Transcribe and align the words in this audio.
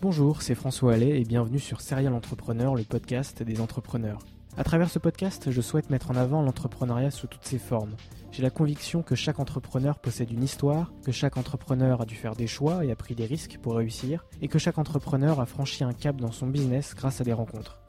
Bonjour, 0.00 0.42
c'est 0.42 0.54
François 0.54 0.92
Allais 0.92 1.20
et 1.20 1.24
bienvenue 1.24 1.58
sur 1.58 1.80
Serial 1.80 2.14
Entrepreneur, 2.14 2.76
le 2.76 2.84
podcast 2.84 3.42
des 3.42 3.60
entrepreneurs. 3.60 4.20
À 4.56 4.62
travers 4.62 4.90
ce 4.90 5.00
podcast, 5.00 5.50
je 5.50 5.60
souhaite 5.60 5.90
mettre 5.90 6.12
en 6.12 6.14
avant 6.14 6.40
l'entrepreneuriat 6.40 7.10
sous 7.10 7.26
toutes 7.26 7.44
ses 7.44 7.58
formes. 7.58 7.96
J'ai 8.30 8.44
la 8.44 8.50
conviction 8.50 9.02
que 9.02 9.16
chaque 9.16 9.40
entrepreneur 9.40 9.98
possède 9.98 10.30
une 10.30 10.44
histoire, 10.44 10.92
que 11.04 11.10
chaque 11.10 11.36
entrepreneur 11.36 12.00
a 12.00 12.06
dû 12.06 12.14
faire 12.14 12.36
des 12.36 12.46
choix 12.46 12.84
et 12.84 12.92
a 12.92 12.96
pris 12.96 13.16
des 13.16 13.26
risques 13.26 13.58
pour 13.60 13.74
réussir, 13.74 14.24
et 14.40 14.46
que 14.46 14.60
chaque 14.60 14.78
entrepreneur 14.78 15.40
a 15.40 15.46
franchi 15.46 15.82
un 15.82 15.92
cap 15.92 16.16
dans 16.16 16.30
son 16.30 16.46
business 16.46 16.94
grâce 16.94 17.20
à 17.20 17.24
des 17.24 17.32
rencontres. 17.32 17.80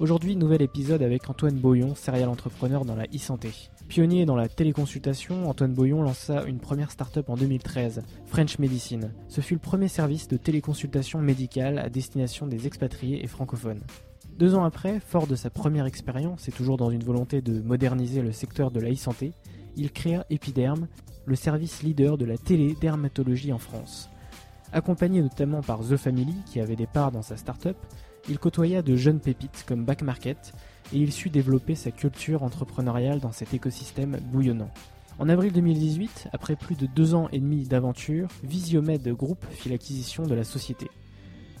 Aujourd'hui, 0.00 0.36
nouvel 0.36 0.60
épisode 0.60 1.02
avec 1.02 1.30
Antoine 1.30 1.56
Boyon, 1.56 1.94
serial 1.94 2.28
entrepreneur 2.28 2.84
dans 2.84 2.96
la 2.96 3.04
e-santé. 3.04 3.52
Pionnier 3.88 4.24
dans 4.24 4.34
la 4.34 4.48
téléconsultation, 4.48 5.48
Antoine 5.48 5.74
Boyon 5.74 6.02
lança 6.02 6.44
une 6.44 6.58
première 6.58 6.90
start-up 6.90 7.28
en 7.28 7.36
2013, 7.36 8.02
French 8.26 8.58
Medicine. 8.58 9.12
Ce 9.28 9.40
fut 9.40 9.54
le 9.54 9.60
premier 9.60 9.88
service 9.88 10.26
de 10.26 10.36
téléconsultation 10.36 11.20
médicale 11.20 11.78
à 11.78 11.90
destination 11.90 12.46
des 12.46 12.66
expatriés 12.66 13.22
et 13.22 13.26
francophones. 13.26 13.82
Deux 14.38 14.54
ans 14.54 14.64
après, 14.64 15.00
fort 15.00 15.26
de 15.26 15.36
sa 15.36 15.50
première 15.50 15.86
expérience 15.86 16.48
et 16.48 16.52
toujours 16.52 16.76
dans 16.76 16.90
une 16.90 17.04
volonté 17.04 17.40
de 17.40 17.60
moderniser 17.60 18.22
le 18.22 18.32
secteur 18.32 18.70
de 18.70 18.80
la 18.80 18.90
e-santé, 18.90 19.32
il 19.76 19.92
créa 19.92 20.24
Epiderm, 20.30 20.88
le 21.26 21.36
service 21.36 21.82
leader 21.82 22.18
de 22.18 22.24
la 22.24 22.38
télédermatologie 22.38 23.52
en 23.52 23.58
France. 23.58 24.08
Accompagné 24.72 25.22
notamment 25.22 25.60
par 25.60 25.80
The 25.80 25.96
Family, 25.96 26.34
qui 26.46 26.58
avait 26.58 26.74
des 26.74 26.86
parts 26.88 27.12
dans 27.12 27.22
sa 27.22 27.36
start-up, 27.36 27.76
il 28.28 28.38
côtoya 28.38 28.82
de 28.82 28.96
jeunes 28.96 29.20
pépites 29.20 29.64
comme 29.68 29.84
Back 29.84 30.02
Market 30.02 30.52
et 30.92 30.98
il 30.98 31.12
sut 31.12 31.30
développer 31.30 31.74
sa 31.74 31.90
culture 31.90 32.42
entrepreneuriale 32.42 33.20
dans 33.20 33.32
cet 33.32 33.54
écosystème 33.54 34.18
bouillonnant. 34.32 34.70
En 35.18 35.28
avril 35.28 35.52
2018, 35.52 36.28
après 36.32 36.56
plus 36.56 36.74
de 36.74 36.86
deux 36.86 37.14
ans 37.14 37.28
et 37.32 37.38
demi 37.38 37.64
d'aventure, 37.64 38.28
Visiomed 38.42 39.06
Group 39.10 39.44
fit 39.52 39.68
l'acquisition 39.68 40.24
de 40.24 40.34
la 40.34 40.44
société. 40.44 40.88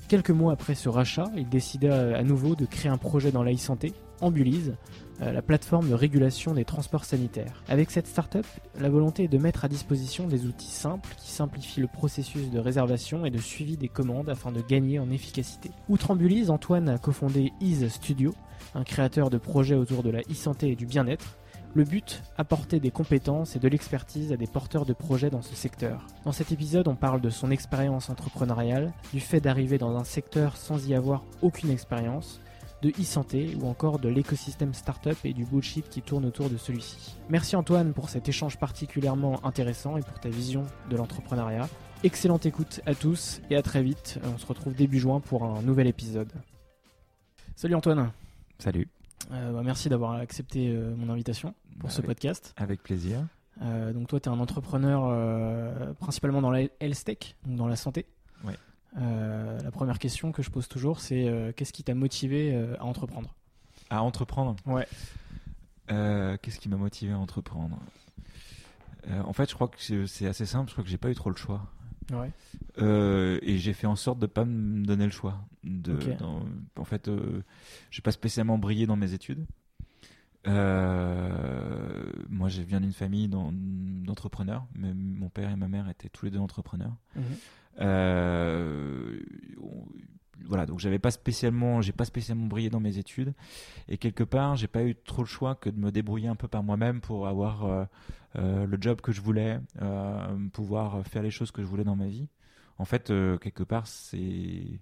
Quelques 0.08 0.30
mois 0.30 0.52
après 0.52 0.74
ce 0.74 0.88
rachat, 0.88 1.30
il 1.36 1.48
décida 1.48 2.16
à 2.16 2.22
nouveau 2.22 2.56
de 2.56 2.66
créer 2.66 2.90
un 2.90 2.98
projet 2.98 3.32
dans 3.32 3.42
la 3.42 3.56
santé 3.56 3.92
Ambulise, 4.20 4.74
euh, 5.22 5.32
la 5.32 5.42
plateforme 5.42 5.88
de 5.88 5.94
régulation 5.94 6.54
des 6.54 6.64
transports 6.64 7.04
sanitaires. 7.04 7.62
Avec 7.68 7.90
cette 7.90 8.06
start-up, 8.06 8.46
la 8.78 8.88
volonté 8.88 9.24
est 9.24 9.28
de 9.28 9.38
mettre 9.38 9.64
à 9.64 9.68
disposition 9.68 10.26
des 10.26 10.46
outils 10.46 10.70
simples 10.70 11.14
qui 11.16 11.30
simplifient 11.30 11.80
le 11.80 11.88
processus 11.88 12.50
de 12.50 12.58
réservation 12.58 13.24
et 13.24 13.30
de 13.30 13.38
suivi 13.38 13.76
des 13.76 13.88
commandes 13.88 14.28
afin 14.28 14.52
de 14.52 14.60
gagner 14.60 14.98
en 14.98 15.10
efficacité. 15.10 15.70
Outre 15.88 16.10
Ambulise, 16.10 16.50
Antoine 16.50 16.88
a 16.88 16.98
cofondé 16.98 17.52
Ease 17.60 17.88
Studio, 17.88 18.34
un 18.74 18.84
créateur 18.84 19.30
de 19.30 19.38
projets 19.38 19.74
autour 19.74 20.02
de 20.02 20.10
la 20.10 20.20
e-santé 20.20 20.70
et 20.70 20.76
du 20.76 20.86
bien-être, 20.86 21.36
le 21.74 21.84
but, 21.84 22.22
apporter 22.38 22.78
des 22.78 22.92
compétences 22.92 23.56
et 23.56 23.58
de 23.58 23.66
l'expertise 23.66 24.32
à 24.32 24.36
des 24.36 24.46
porteurs 24.46 24.86
de 24.86 24.92
projets 24.92 25.30
dans 25.30 25.42
ce 25.42 25.56
secteur. 25.56 26.06
Dans 26.24 26.30
cet 26.30 26.52
épisode, 26.52 26.86
on 26.86 26.94
parle 26.94 27.20
de 27.20 27.30
son 27.30 27.50
expérience 27.50 28.10
entrepreneuriale, 28.10 28.92
du 29.12 29.18
fait 29.20 29.40
d'arriver 29.40 29.76
dans 29.76 29.96
un 29.96 30.04
secteur 30.04 30.56
sans 30.56 30.86
y 30.88 30.94
avoir 30.94 31.24
aucune 31.42 31.70
expérience, 31.70 32.40
de 32.82 32.90
e-santé 32.90 33.56
ou 33.60 33.66
encore 33.66 33.98
de 33.98 34.08
l'écosystème 34.08 34.74
startup 34.74 35.16
et 35.24 35.32
du 35.32 35.44
bullshit 35.44 35.88
qui 35.88 36.02
tourne 36.02 36.26
autour 36.26 36.50
de 36.50 36.56
celui-ci. 36.56 37.16
Merci 37.30 37.56
Antoine 37.56 37.92
pour 37.92 38.10
cet 38.10 38.28
échange 38.28 38.58
particulièrement 38.58 39.44
intéressant 39.44 39.96
et 39.96 40.02
pour 40.02 40.20
ta 40.20 40.28
vision 40.28 40.64
de 40.90 40.96
l'entrepreneuriat. 40.96 41.68
Excellente 42.04 42.44
écoute 42.44 42.82
à 42.84 42.94
tous 42.94 43.40
et 43.48 43.56
à 43.56 43.62
très 43.62 43.82
vite. 43.82 44.20
On 44.32 44.38
se 44.38 44.46
retrouve 44.46 44.74
début 44.74 44.98
juin 44.98 45.20
pour 45.20 45.44
un 45.44 45.62
nouvel 45.62 45.86
épisode. 45.86 46.30
Salut 47.56 47.74
Antoine. 47.74 48.12
Salut. 48.58 48.88
Euh, 49.32 49.52
bah, 49.52 49.62
merci 49.64 49.88
d'avoir 49.88 50.12
accepté 50.12 50.68
euh, 50.70 50.94
mon 50.96 51.08
invitation 51.12 51.54
pour 51.78 51.90
ce 51.90 51.98
Avec- 51.98 52.06
podcast. 52.08 52.54
Avec 52.56 52.82
plaisir. 52.82 53.26
Euh, 53.62 53.92
donc 53.92 54.08
toi, 54.08 54.20
tu 54.20 54.28
es 54.28 54.32
un 54.32 54.40
entrepreneur 54.40 55.94
principalement 55.96 56.42
dans 56.42 56.50
la 56.50 56.62
health 56.80 57.04
tech, 57.04 57.36
donc 57.46 57.56
dans 57.56 57.68
la 57.68 57.76
santé. 57.76 58.06
Ouais. 58.44 58.56
La 58.96 59.70
première 59.70 59.98
question 59.98 60.32
que 60.32 60.42
je 60.42 60.50
pose 60.50 60.68
toujours, 60.68 61.00
c'est 61.00 61.52
qu'est-ce 61.56 61.72
qui 61.72 61.84
t'a 61.84 61.94
motivé 61.94 62.54
à 62.78 62.84
entreprendre? 62.84 63.34
À 63.90 64.02
entreprendre? 64.02 64.56
Ouais. 64.66 64.86
Qu'est-ce 65.88 66.58
qui 66.58 66.68
m'a 66.68 66.76
motivé 66.76 67.12
à 67.12 67.18
entreprendre? 67.18 67.78
En 69.08 69.32
fait, 69.32 69.48
je 69.50 69.54
crois 69.54 69.68
que 69.68 69.76
c'est- 69.80 70.06
c'est 70.08 70.26
assez 70.26 70.46
simple. 70.46 70.68
Je 70.68 70.74
crois 70.74 70.84
que 70.84 70.90
j'ai 70.90 70.98
pas 70.98 71.10
eu 71.10 71.14
trop 71.14 71.30
le 71.30 71.36
choix. 71.36 71.60
Ouais. 72.12 72.30
Euh, 72.78 73.38
et 73.42 73.56
j'ai 73.58 73.72
fait 73.72 73.86
en 73.86 73.96
sorte 73.96 74.18
de 74.18 74.26
pas 74.26 74.44
me 74.44 74.84
donner 74.84 75.04
le 75.06 75.10
choix. 75.10 75.38
De, 75.62 75.94
Ok. 75.94 76.16
dans- 76.18 76.42
en 76.76 76.84
fait, 76.84 77.08
euh, 77.08 77.42
j'ai 77.90 78.02
pas 78.02 78.12
spécialement 78.12 78.58
brillé 78.58 78.86
dans 78.86 78.96
mes 78.96 79.12
études. 79.14 79.46
Euh, 80.46 82.04
moi, 82.28 82.48
je 82.48 82.62
viens 82.62 82.80
d'une 82.80 82.92
famille 82.92 83.28
d'en- 83.28 83.52
d'entrepreneurs. 83.52 84.66
mais 84.74 84.92
Mon 84.94 85.28
père 85.30 85.50
et 85.50 85.56
ma 85.56 85.68
mère 85.68 85.88
étaient 85.88 86.08
tous 86.10 86.26
les 86.26 86.30
deux 86.30 86.38
entrepreneurs. 86.38 86.94
Mhm. 87.16 87.22
Euh, 87.80 89.18
on- 89.62 89.86
voilà, 90.46 90.66
donc 90.66 90.80
j'avais 90.80 90.98
pas 90.98 91.10
spécialement, 91.10 91.80
j'ai 91.80 91.92
pas 91.92 92.04
spécialement 92.04 92.46
brillé 92.46 92.70
dans 92.70 92.80
mes 92.80 92.98
études, 92.98 93.32
et 93.88 93.98
quelque 93.98 94.24
part, 94.24 94.56
j'ai 94.56 94.66
pas 94.66 94.82
eu 94.84 94.94
trop 94.94 95.22
le 95.22 95.28
choix 95.28 95.54
que 95.54 95.70
de 95.70 95.78
me 95.78 95.90
débrouiller 95.90 96.28
un 96.28 96.34
peu 96.36 96.48
par 96.48 96.62
moi-même 96.62 97.00
pour 97.00 97.28
avoir 97.28 97.64
euh, 97.64 97.84
euh, 98.36 98.66
le 98.66 98.78
job 98.80 99.00
que 99.00 99.12
je 99.12 99.20
voulais, 99.20 99.60
euh, 99.82 100.36
pouvoir 100.52 101.06
faire 101.06 101.22
les 101.22 101.30
choses 101.30 101.50
que 101.50 101.62
je 101.62 101.66
voulais 101.66 101.84
dans 101.84 101.96
ma 101.96 102.06
vie. 102.08 102.28
En 102.78 102.84
fait, 102.84 103.06
quelque 103.40 103.62
part, 103.62 103.86
c'est 103.86 104.80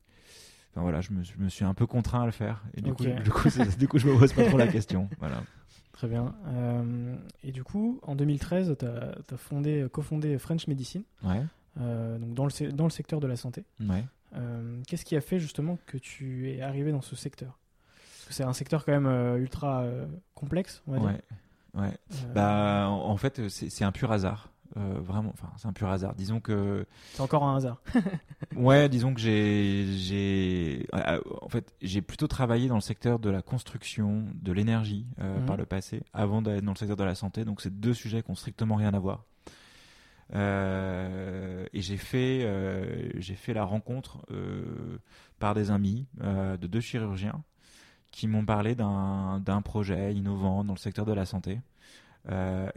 Enfin 0.75 0.81
voilà, 0.81 1.03
je 1.03 1.13
me, 1.13 1.23
je 1.23 1.37
me 1.37 1.51
suis 1.51 1.67
un 1.67 1.75
peu 1.75 1.87
contraint 1.87 2.23
à 2.23 2.25
le 2.25 2.33
faire. 2.33 2.65
Et 2.75 2.81
du, 2.81 2.95
coup, 2.95 3.05
du, 3.05 3.31
coup, 3.31 3.51
c'est- 3.51 3.79
du 3.79 3.87
coup, 3.87 3.99
je 3.99 4.07
me 4.09 4.19
pose 4.19 4.33
pas 4.33 4.45
trop 4.45 4.57
la 4.57 4.69
question. 4.69 5.11
Voilà. 5.19 5.43
Très 5.93 6.09
bien. 6.09 6.35
Et 7.45 7.53
du 7.53 7.63
coup, 7.63 8.01
en 8.03 8.17
2013, 8.17 8.75
tu 8.79 8.87
as, 8.87 9.37
fondé, 9.37 9.87
cofondé 9.93 10.39
French 10.39 10.67
Medicine, 10.67 11.03
Ouais, 11.23 11.43
donc 11.77 12.33
dans, 12.33 12.47
le, 12.47 12.73
dans 12.73 12.85
le 12.85 12.91
secteur 12.91 13.21
de 13.21 13.27
la 13.27 13.37
santé. 13.37 13.65
ouais. 13.81 14.05
Euh, 14.35 14.81
Qu'est-ce 14.87 15.05
qui 15.05 15.17
a 15.17 15.21
fait 15.21 15.39
justement 15.39 15.79
que 15.87 15.97
tu 15.99 16.51
es 16.51 16.61
arrivé 16.63 16.93
dans 16.93 17.03
ce 17.03 17.17
secteur? 17.17 17.59
Parce 18.19 18.29
que 18.29 18.35
c'est 18.35 18.45
un 18.45 18.53
secteur 18.53 18.85
quand 18.85 18.93
même 18.93 19.07
euh, 19.07 19.37
ultra 19.39 19.83
euh, 19.83 20.07
complexe, 20.35 20.83
on 20.87 20.93
va 20.93 20.99
dire. 20.99 21.09
Ouais, 21.75 21.81
ouais. 21.83 21.91
Euh, 22.13 22.33
Bah, 22.35 22.89
en, 22.91 23.17
fait, 23.17 23.49
c'est 23.49 23.85
un 23.85 23.93
pur 23.93 24.11
hasard. 24.13 24.49
Euh, 24.79 24.95
vraiment, 25.01 25.29
enfin, 25.35 25.51
c'est 25.59 25.69
un 25.69 25.73
pur 25.75 25.91
hasard. 25.91 26.15
Disons 26.15 26.41
que 26.41 26.87
c'est 27.13 27.21
encore 27.21 27.45
un 27.45 27.57
hasard. 27.57 27.83
Ouais, 28.57 28.89
disons 28.91 29.13
que 29.15 29.21
j'ai, 29.21 30.87
en 31.43 31.49
fait, 31.49 31.73
j'ai 31.81 32.03
plutôt 32.03 32.27
travaillé 32.27 32.69
dans 32.69 32.75
le 32.75 32.81
secteur 32.83 33.19
de 33.19 33.31
la 33.31 33.41
construction, 33.43 34.25
de 34.35 34.53
l'énergie 34.53 35.07
euh, 35.21 35.39
Mhm. 35.41 35.47
par 35.47 35.57
le 35.57 35.65
passé, 35.67 36.03
avant 36.13 36.43
d'aller 36.43 36.61
dans 36.61 36.73
le 36.73 36.77
secteur 36.77 36.97
de 36.97 37.05
la 37.05 37.15
santé. 37.15 37.45
Donc, 37.45 37.61
c'est 37.61 37.81
deux 37.81 37.95
sujets 37.95 38.23
qui 38.23 38.31
ont 38.31 38.35
strictement 38.35 38.75
rien 38.77 38.93
à 38.95 38.99
voir. 38.99 39.25
Euh, 40.35 41.67
et 41.73 41.83
j'ai 41.83 41.97
fait, 41.97 42.41
euh, 42.45 43.11
fait 43.21 43.53
la 43.53 43.65
rencontre 43.65 44.25
euh, 44.31 44.99
par 45.39 45.55
des 45.55 45.71
amis 45.71 46.07
de 46.21 46.67
deux 46.67 46.81
chirurgiens 46.81 47.43
qui 48.11 48.29
m'ont 48.29 48.45
parlé 48.45 48.75
d'un, 48.75 49.63
projet 49.65 50.15
innovant 50.15 50.65
dans 50.65 50.75
le 50.75 50.79
secteur 50.79 51.07
de 51.07 51.13
la 51.13 51.25
santé. 51.25 51.61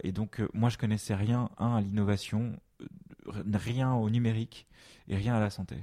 Et 0.02 0.12
donc, 0.12 0.42
moi, 0.54 0.70
je 0.70 0.78
connaissais 0.78 1.14
rien, 1.14 1.50
un, 1.58 1.76
à 1.76 1.80
l'innovation, 1.80 2.58
rien 3.52 3.92
au 3.92 4.10
numérique 4.10 4.66
et 5.08 5.16
rien 5.16 5.34
à 5.34 5.40
la 5.40 5.50
santé. 5.50 5.76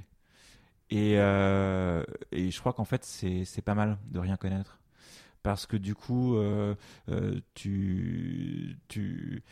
Et, 0.90 1.12
et 1.12 2.50
je 2.50 2.60
crois 2.60 2.72
qu'en 2.72 2.84
fait, 2.84 3.04
c'est 3.04 3.62
pas 3.64 3.74
mal 3.74 3.98
de 4.10 4.18
rien 4.18 4.36
connaître. 4.36 4.80
Parce 5.42 5.66
que 5.66 5.76
du 5.76 5.94
coup, 5.94 6.36
tu, 7.54 8.76
tu, 8.88 9.42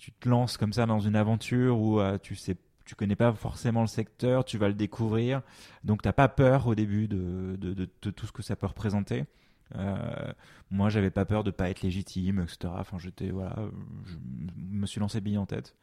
tu 0.00 0.12
te 0.12 0.28
lances 0.28 0.56
comme 0.56 0.72
ça 0.72 0.86
dans 0.86 0.98
une 0.98 1.14
aventure 1.14 1.78
où 1.78 2.00
euh, 2.00 2.16
tu 2.18 2.34
sais 2.34 2.56
tu 2.86 2.96
connais 2.96 3.14
pas 3.14 3.32
forcément 3.32 3.82
le 3.82 3.86
secteur, 3.86 4.44
tu 4.44 4.58
vas 4.58 4.66
le 4.66 4.74
découvrir, 4.74 5.42
donc 5.84 6.02
t'as 6.02 6.12
pas 6.12 6.26
peur 6.26 6.66
au 6.66 6.74
début 6.74 7.06
de, 7.06 7.56
de, 7.56 7.84
tout 8.10 8.26
ce 8.26 8.32
que 8.32 8.42
ça 8.42 8.56
peut 8.56 8.66
représenter. 8.66 9.26
Euh, 9.76 10.32
moi, 10.72 10.88
j'avais 10.88 11.12
pas 11.12 11.24
peur 11.24 11.44
de 11.44 11.52
pas 11.52 11.70
être 11.70 11.82
légitime, 11.82 12.40
etc. 12.40 12.72
Enfin, 12.76 12.98
j'étais 12.98 13.30
voilà, 13.30 13.54
je 14.06 14.16
me 14.56 14.86
suis 14.86 14.98
lancé 14.98 15.20
bille 15.20 15.38
en 15.38 15.46
tête. 15.46 15.76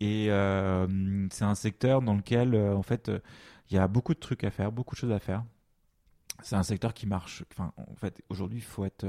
Et 0.00 0.26
euh, 0.30 1.26
c'est 1.30 1.46
un 1.46 1.54
secteur 1.54 2.02
dans 2.02 2.14
lequel, 2.14 2.54
euh, 2.54 2.76
en 2.76 2.82
fait, 2.82 3.10
il 3.70 3.76
y 3.76 3.78
a 3.78 3.88
beaucoup 3.88 4.12
de 4.12 4.20
trucs 4.20 4.44
à 4.44 4.50
faire, 4.50 4.70
beaucoup 4.70 4.94
de 4.94 5.00
choses 5.00 5.12
à 5.12 5.20
faire. 5.20 5.44
C'est 6.42 6.56
un 6.56 6.62
secteur 6.62 6.92
qui 6.92 7.06
marche. 7.06 7.42
Enfin, 7.52 7.72
en 7.78 7.94
fait, 7.94 8.22
aujourd'hui, 8.28 8.58
il 8.58 8.64
faut 8.64 8.84
être 8.84 9.06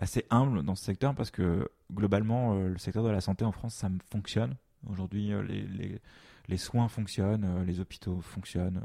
assez 0.00 0.24
humble 0.30 0.62
dans 0.64 0.74
ce 0.74 0.84
secteur 0.84 1.14
parce 1.14 1.30
que 1.30 1.68
globalement, 1.92 2.54
euh, 2.54 2.68
le 2.70 2.78
secteur 2.78 3.04
de 3.04 3.10
la 3.10 3.20
santé 3.20 3.44
en 3.44 3.52
France, 3.52 3.74
ça 3.74 3.88
fonctionne. 4.10 4.56
Aujourd'hui, 4.88 5.32
euh, 5.32 5.42
les, 5.42 5.62
les, 5.62 6.00
les 6.48 6.56
soins 6.56 6.88
fonctionnent, 6.88 7.44
euh, 7.44 7.64
les 7.64 7.78
hôpitaux 7.80 8.20
fonctionnent. 8.20 8.80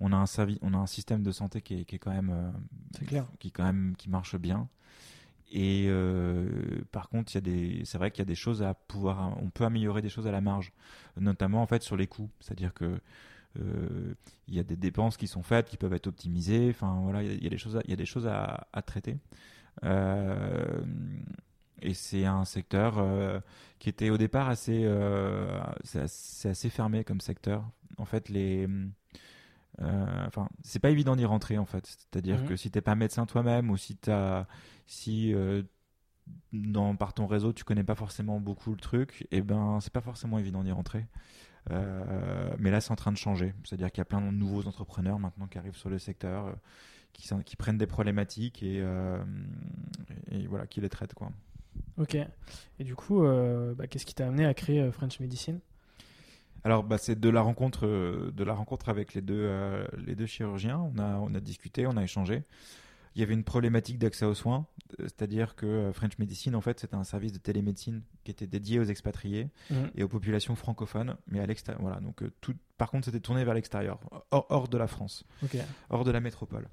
on 0.00 0.12
a 0.12 0.16
un 0.16 0.26
servi- 0.26 0.58
on 0.60 0.74
a 0.74 0.78
un 0.78 0.86
système 0.86 1.22
de 1.22 1.30
santé 1.32 1.62
qui 1.62 1.80
est, 1.80 1.84
qui 1.84 1.96
est 1.96 1.98
quand 1.98 2.12
même, 2.12 2.52
C'est 2.98 3.06
clair. 3.06 3.26
qui 3.38 3.50
quand 3.52 3.64
même 3.64 3.94
qui 3.96 4.10
marche 4.10 4.36
bien. 4.36 4.68
Et 5.52 5.86
euh, 5.88 6.82
par 6.92 7.08
contre, 7.08 7.30
c'est 7.32 7.94
vrai 7.98 8.10
qu'il 8.10 8.20
y 8.20 8.22
a 8.22 8.24
des 8.26 8.34
choses 8.36 8.62
à 8.62 8.74
pouvoir, 8.74 9.36
on 9.42 9.50
peut 9.50 9.64
améliorer 9.64 10.00
des 10.00 10.08
choses 10.08 10.26
à 10.28 10.30
la 10.30 10.40
marge, 10.40 10.72
notamment 11.18 11.60
en 11.62 11.66
fait 11.66 11.82
sur 11.82 11.96
les 11.96 12.06
coûts. 12.06 12.30
C'est-à-dire 12.40 12.72
que 12.72 13.00
euh, 13.58 14.14
il 14.46 14.54
y 14.54 14.60
a 14.60 14.62
des 14.62 14.76
dépenses 14.76 15.16
qui 15.16 15.26
sont 15.26 15.42
faites, 15.42 15.68
qui 15.68 15.76
peuvent 15.76 15.92
être 15.92 16.06
optimisées. 16.06 16.68
Enfin 16.70 17.00
voilà, 17.02 17.22
il 17.24 17.32
y 17.40 17.44
y, 17.44 17.46
a 17.46 17.50
des 17.50 17.58
choses, 17.58 17.80
il 17.84 17.90
y 17.90 17.92
a 17.92 17.96
des 17.96 18.06
choses 18.06 18.26
à, 18.28 18.68
à 18.72 18.82
traiter. 18.82 19.16
Euh, 19.84 20.82
et 21.82 21.94
c'est 21.94 22.26
un 22.26 22.44
secteur 22.44 22.98
euh, 22.98 23.40
qui 23.78 23.88
était 23.88 24.10
au 24.10 24.18
départ 24.18 24.48
assez, 24.48 24.82
euh, 24.84 25.58
c'est 25.82 26.48
assez, 26.48 26.70
fermé 26.70 27.04
comme 27.04 27.20
secteur. 27.20 27.64
En 27.96 28.04
fait, 28.04 28.28
les, 28.28 28.68
euh, 29.80 30.26
enfin, 30.26 30.48
c'est 30.62 30.78
pas 30.78 30.90
évident 30.90 31.16
d'y 31.16 31.24
rentrer 31.24 31.56
en 31.58 31.64
fait. 31.64 31.86
C'est-à-dire 31.86 32.40
Mhm. 32.42 32.48
que 32.48 32.56
si 32.56 32.70
t'es 32.70 32.82
pas 32.82 32.94
médecin 32.94 33.24
toi-même 33.26 33.70
ou 33.70 33.76
si 33.76 33.96
t'as, 33.96 34.46
si 34.86 35.34
dans, 36.52 36.94
par 36.96 37.14
ton 37.14 37.26
réseau 37.26 37.52
tu 37.52 37.64
connais 37.64 37.84
pas 37.84 37.94
forcément 37.94 38.40
beaucoup 38.40 38.70
le 38.72 38.76
truc, 38.80 39.26
et 39.30 39.40
ben 39.40 39.78
c'est 39.80 39.92
pas 39.92 40.00
forcément 40.02 40.38
évident 40.38 40.62
d'y 40.62 40.72
rentrer. 40.72 41.06
Mais 41.70 42.70
là, 42.70 42.80
c'est 42.80 42.90
en 42.90 42.96
train 42.96 43.12
de 43.12 43.16
changer. 43.16 43.54
C'est-à-dire 43.64 43.90
qu'il 43.90 44.00
y 44.00 44.02
a 44.02 44.06
plein 44.06 44.20
de 44.20 44.30
nouveaux 44.30 44.66
entrepreneurs 44.66 45.18
maintenant 45.18 45.46
qui 45.46 45.56
arrivent 45.58 45.76
sur 45.76 45.88
le 45.88 45.98
secteur, 45.98 46.54
qui, 47.12 47.56
prennent 47.56 47.78
des 47.78 47.86
problématiques 47.86 48.62
et, 48.62 48.80
euh, 48.80 49.22
et 50.30 50.46
voilà, 50.46 50.66
qui 50.66 50.80
les 50.80 50.88
traitent 50.88 51.14
quoi. 51.14 51.30
Ok. 51.98 52.16
Et 52.78 52.84
du 52.84 52.94
coup, 52.94 53.24
euh, 53.24 53.74
bah, 53.74 53.86
qu'est-ce 53.86 54.06
qui 54.06 54.14
t'a 54.14 54.26
amené 54.26 54.46
à 54.46 54.54
créer 54.54 54.80
euh, 54.80 54.92
French 54.92 55.20
Medicine? 55.20 55.60
Alors, 56.64 56.82
bah, 56.82 56.98
c'est 56.98 57.18
de 57.18 57.28
la 57.28 57.42
rencontre, 57.42 57.86
de 57.86 58.44
la 58.44 58.54
rencontre 58.54 58.88
avec 58.88 59.14
les 59.14 59.22
deux, 59.22 59.42
euh, 59.42 59.86
les 60.06 60.14
deux 60.14 60.26
chirurgiens. 60.26 60.78
On 60.78 60.98
a, 60.98 61.16
on 61.16 61.34
a 61.34 61.40
discuté, 61.40 61.86
on 61.86 61.96
a 61.96 62.02
échangé. 62.02 62.42
Il 63.16 63.20
y 63.20 63.24
avait 63.24 63.34
une 63.34 63.42
problématique 63.44 63.98
d'accès 63.98 64.24
aux 64.24 64.34
soins, 64.34 64.66
euh, 65.00 65.04
c'est-à-dire 65.04 65.56
que 65.56 65.66
euh, 65.66 65.92
French 65.92 66.16
Medicine, 66.18 66.54
en 66.54 66.60
fait, 66.60 66.78
c'était 66.80 66.94
un 66.94 67.02
service 67.04 67.32
de 67.32 67.38
télémédecine 67.38 68.02
qui 68.24 68.30
était 68.30 68.46
dédié 68.46 68.78
aux 68.78 68.84
expatriés 68.84 69.48
Mhm. 69.70 69.90
et 69.96 70.02
aux 70.04 70.08
populations 70.08 70.54
francophones, 70.54 71.16
mais 71.26 71.40
à 71.40 71.46
l'extérieur. 71.46 71.82
Voilà, 71.82 72.00
donc 72.00 72.22
euh, 72.22 72.30
tout. 72.40 72.54
Par 72.78 72.90
contre, 72.90 73.06
c'était 73.06 73.20
tourné 73.20 73.44
vers 73.44 73.54
l'extérieur, 73.54 73.98
hors, 74.30 74.46
hors 74.48 74.68
de 74.68 74.78
la 74.78 74.86
France, 74.86 75.24
hors 75.90 76.04
de 76.04 76.10
la 76.10 76.20
métropole. 76.20 76.68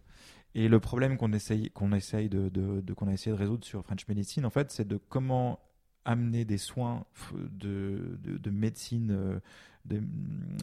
Et 0.56 0.68
le 0.70 0.80
problème 0.80 1.18
qu'on 1.18 1.34
essaye, 1.34 1.70
qu'on 1.72 1.92
essaye 1.92 2.30
de, 2.30 2.50
de- 2.50 2.82
de- 2.82 2.94
qu'on 2.94 3.08
a 3.08 3.14
essayé 3.14 3.36
de 3.36 3.40
résoudre 3.40 3.66
sur 3.66 3.84
French 3.84 4.08
Medicine, 4.08 4.46
en 4.46 4.50
fait, 4.50 4.72
c'est 4.72 4.88
de 4.88 4.98
comment 5.10 5.60
amener 6.08 6.46
des 6.46 6.58
soins 6.58 7.06
de, 7.36 8.18
de, 8.24 8.38
de 8.40 8.50
médecine 8.52 9.12
euh, 9.12 9.40
de- 9.86 10.02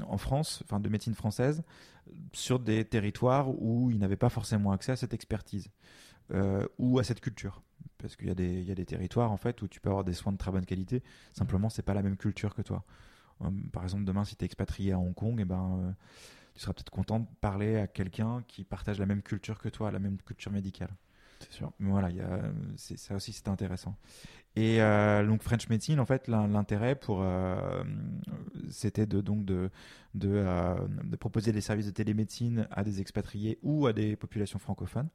en 0.08 0.18
France, 0.18 0.62
enfin 0.64 0.80
de 0.80 0.88
médecine 0.90 1.14
française, 1.14 1.62
sur 2.32 2.60
des 2.60 2.84
territoires 2.84 3.48
où 3.62 3.90
ils 3.90 3.98
n'avaient 3.98 4.16
pas 4.16 4.30
forcément 4.30 4.72
accès 4.72 4.92
à 4.92 4.96
cette 4.96 5.14
expertise 5.14 5.70
euh, 6.32 6.66
ou 6.78 6.98
à 6.98 7.04
cette 7.04 7.20
culture. 7.20 7.62
Parce 7.98 8.16
qu'il 8.16 8.28
y, 8.28 8.30
a 8.30 8.34
des- 8.34 8.60
il 8.62 8.64
y 8.68 8.72
a 8.72 8.74
des 8.76 8.86
territoires 8.86 9.32
en 9.32 9.36
fait 9.38 9.62
où 9.62 9.68
tu 9.68 9.80
peux 9.80 9.90
avoir 9.90 10.04
des 10.04 10.14
soins 10.14 10.32
de 10.32 10.38
très 10.38 10.52
bonne 10.52 10.66
qualité, 10.66 11.02
simplement 11.32 11.70
c'est 11.70 11.82
pas 11.82 11.94
la 11.94 12.02
même 12.02 12.16
culture 12.18 12.54
que 12.54 12.62
toi. 12.62 12.84
Euh, 13.42 13.50
par 13.72 13.84
exemple, 13.84 14.04
demain, 14.04 14.24
si 14.24 14.36
tu 14.36 14.44
es 14.44 14.46
expatrié 14.46 14.92
à 14.92 14.98
Hong 15.00 15.14
Kong, 15.14 15.38
eh 15.40 15.46
ben, 15.46 15.78
euh, 15.80 15.92
tu 16.54 16.60
seras 16.62 16.72
peut-être 16.74 16.90
content 16.90 17.20
de 17.20 17.26
parler 17.40 17.76
à 17.78 17.86
quelqu'un 17.88 18.44
qui 18.48 18.64
partage 18.64 18.98
la 19.00 19.06
même 19.06 19.22
culture 19.22 19.58
que 19.60 19.68
toi, 19.70 19.90
la 19.92 20.00
même 20.00 20.18
culture 20.18 20.52
médicale. 20.52 20.90
C'est 21.40 21.52
sûr. 21.52 21.72
Voilà, 21.80 22.08
ça 22.76 23.14
aussi 23.16 23.32
c'est 23.32 23.48
intéressant. 23.48 23.96
Et 24.56 24.80
euh, 24.80 25.26
donc 25.26 25.42
French 25.42 25.68
Medicine, 25.68 25.98
en 25.98 26.06
fait, 26.06 26.28
l'in- 26.28 26.46
l'intérêt 26.46 26.94
pour, 26.94 27.18
euh, 27.22 27.82
c'était 28.70 29.04
de 29.06 29.20
donc 29.20 29.50
euh, 29.50 29.68
de 30.14 31.16
proposer 31.16 31.50
des 31.52 31.60
services 31.60 31.86
de 31.86 31.90
télémédecine 31.90 32.68
à 32.70 32.84
des 32.84 33.00
expatriés 33.00 33.58
ou 33.62 33.86
à 33.86 33.92
des 33.92 34.14
populations 34.16 34.60
francophones. 34.60 35.08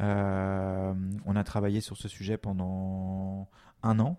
On 0.00 1.36
a 1.36 1.44
travaillé 1.44 1.80
sur 1.80 1.96
ce 1.96 2.08
sujet 2.08 2.36
pendant 2.36 3.48
un 3.82 3.98
an. 4.00 4.18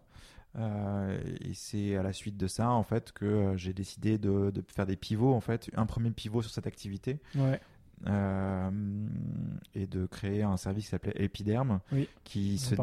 Et 0.56 1.54
c'est 1.56 1.96
à 1.96 2.04
la 2.04 2.14
suite 2.14 2.38
de 2.38 2.46
ça 2.48 2.70
en 2.70 2.84
fait 2.84 3.12
que 3.12 3.54
j'ai 3.58 3.74
décidé 3.74 4.18
de, 4.20 4.52
de 4.52 4.64
faire 4.68 4.86
des 4.86 4.96
pivots 4.96 5.34
en 5.34 5.40
fait 5.42 5.72
un 5.76 5.88
premier 5.88 6.12
pivot 6.12 6.44
sur 6.44 6.52
cette 6.52 6.68
activité 6.68 7.20
Ouais. 7.36 7.60
Euh, 8.08 8.70
et 9.74 9.88
de 9.88 10.06
créer 10.06 10.44
un 10.44 10.58
service 10.58 10.86
qui 10.86 10.92
s'appelait 10.92 11.14
Epiderme, 11.16 11.80
Oui, 11.92 12.08
qui, 12.24 12.58
se 12.58 12.76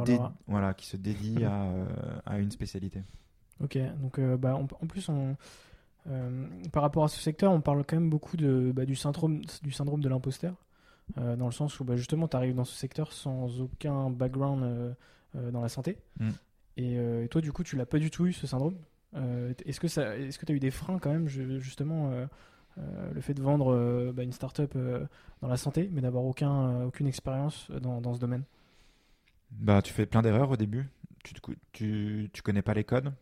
voilà, 0.47 0.75
qui 0.75 0.87
se 0.87 0.97
dédie 0.97 1.45
à, 1.45 1.65
euh, 1.65 1.87
à 2.27 2.39
une 2.39 2.51
spécialité. 2.51 3.03
Ok. 3.63 3.79
Donc, 4.01 4.19
euh, 4.19 4.37
bah, 4.37 4.57
en, 4.57 4.63
en 4.63 4.87
plus, 4.87 5.09
on, 5.09 5.37
euh, 6.09 6.47
par 6.73 6.83
rapport 6.83 7.05
à 7.05 7.09
ce 7.09 7.21
secteur, 7.21 7.53
on 7.53 7.61
parle 7.61 7.85
quand 7.85 7.97
même 7.97 8.11
beaucoup 8.11 8.37
de, 8.37 8.73
bah, 8.75 8.87
du, 8.87 8.97
syndrome, 8.97 9.43
du 9.63 9.73
syndrome 9.73 10.01
de 10.01 10.09
l'imposteur, 10.09 10.55
dans 11.17 11.47
le 11.47 11.53
sens 11.53 11.81
où 11.81 11.85
bah, 11.85 11.97
justement, 11.97 12.29
tu 12.29 12.37
arrives 12.37 12.55
dans 12.55 12.65
ce 12.65 12.77
secteur 12.77 13.13
sans 13.13 13.61
aucun 13.61 14.11
background 14.11 14.95
dans 15.35 15.61
la 15.61 15.69
santé. 15.69 15.99
Mm. 16.19 16.29
Et, 16.77 16.95
et 17.25 17.29
toi, 17.29 17.41
du 17.41 17.53
coup, 17.53 17.65
tu 17.65 17.77
l'as 17.77 17.85
pas 17.87 17.99
du 17.99 18.11
tout 18.11 18.27
eu, 18.27 18.33
ce 18.33 18.47
syndrome. 18.47 18.77
Est-ce 19.67 19.81
que 19.81 19.89
tu 20.47 20.53
as 20.53 20.55
eu 20.55 20.61
des 20.61 20.71
freins 20.71 20.99
quand 20.99 21.11
même, 21.11 21.29
justement, 21.29 22.13
le 23.15 23.21
fait 23.21 23.35
de 23.35 23.43
vendre 23.43 23.73
euh, 23.73 24.13
bah, 24.13 24.23
une 24.23 24.33
start-up 24.33 24.73
euh, 24.77 25.07
dans 25.43 25.49
la 25.49 25.57
santé, 25.57 25.89
mais 25.93 26.01
d'avoir 26.01 26.25
aucun, 26.25 26.69
euh, 26.69 26.87
aucune 26.87 27.07
expérience 27.07 27.71
dans, 27.71 28.01
dans 28.01 28.15
ce 28.15 28.21
domaine 28.21 28.45
Bah, 29.51 29.83
tu 29.83 29.93
fais 29.93 30.07
plein 30.07 30.23
d'erreurs 30.23 30.51
au 30.51 30.57
début. 30.57 30.89
Tu, 31.25 31.35
te 31.35 31.41
tu, 31.73 32.31
tu 32.33 32.43
connais 32.43 32.63
pas 32.63 32.75
les 32.75 32.85
codes. 32.85 33.13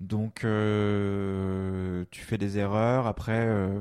Donc, 0.00 0.44
euh, 0.44 2.04
tu 2.10 2.22
fais 2.22 2.38
des 2.38 2.58
erreurs. 2.58 3.06
Après, 3.06 3.46
euh, 3.46 3.80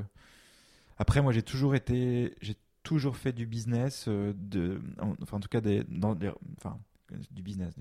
après 0.97 1.21
moi, 1.21 1.31
j'ai 1.33 1.43
toujours 1.43 1.75
été, 1.75 2.35
j'ai 2.41 2.55
toujours 2.83 3.17
fait 3.17 3.33
du 3.33 3.45
business, 3.45 4.05
euh, 4.07 4.33
de, 4.37 4.81
en- 4.99 5.15
enfin, 5.21 5.37
en 5.37 5.39
tout 5.39 5.49
cas, 5.49 5.61
des, 5.61 5.83
dans 5.85 6.15
des, 6.15 6.31
enfin, 6.57 6.79
du 7.31 7.41
business. 7.41 7.73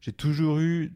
J'ai 0.00 0.12
toujours 0.12 0.58
eu, 0.60 0.94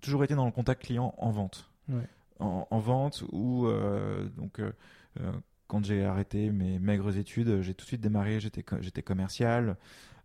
toujours 0.00 0.24
été 0.24 0.34
dans 0.34 0.46
le 0.46 0.52
contact 0.52 0.82
client 0.84 1.14
en 1.18 1.30
vente. 1.30 1.70
Ouais. 1.88 2.06
En, 2.40 2.66
en 2.70 2.78
vente 2.80 3.24
ou 3.32 3.66
euh, 3.66 4.28
donc. 4.36 4.60
euh, 4.60 4.72
euh, 5.20 5.32
quand 5.66 5.84
j'ai 5.84 6.04
arrêté 6.04 6.50
mes 6.50 6.80
maigres 6.80 7.16
études, 7.16 7.62
j'ai 7.62 7.74
tout 7.74 7.84
de 7.84 7.88
suite 7.88 8.00
démarré, 8.00 8.40
j'étais 8.40 8.64
j'étais 8.80 9.02
commercial, 9.02 9.76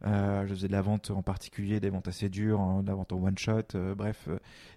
je 0.03 0.45
faisais 0.50 0.67
de 0.67 0.72
la 0.72 0.81
vente 0.81 1.12
en 1.12 1.22
particulier, 1.22 1.79
des 1.79 1.91
ventes 1.91 2.07
assez 2.07 2.29
dures, 2.29 2.60
hein, 2.62 2.81
de 2.81 2.88
la 2.88 2.95
vente 2.95 3.13
en 3.13 3.17
one 3.24 3.38
shot, 3.38 3.62
bref. 3.95 4.27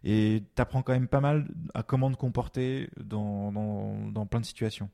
et 0.04 0.42
t'apprends 0.54 0.82
quand 0.82 0.92
même 0.92 1.08
pas 1.08 1.22
mal 1.22 1.48
à 1.72 1.82
comment 1.82 2.10
te 2.10 2.16
comporter 2.18 2.90
dans, 3.02 3.50
dans, 3.50 4.10
dans 4.10 4.26
plein 4.26 4.40
de 4.40 4.44
situations. 4.44 4.90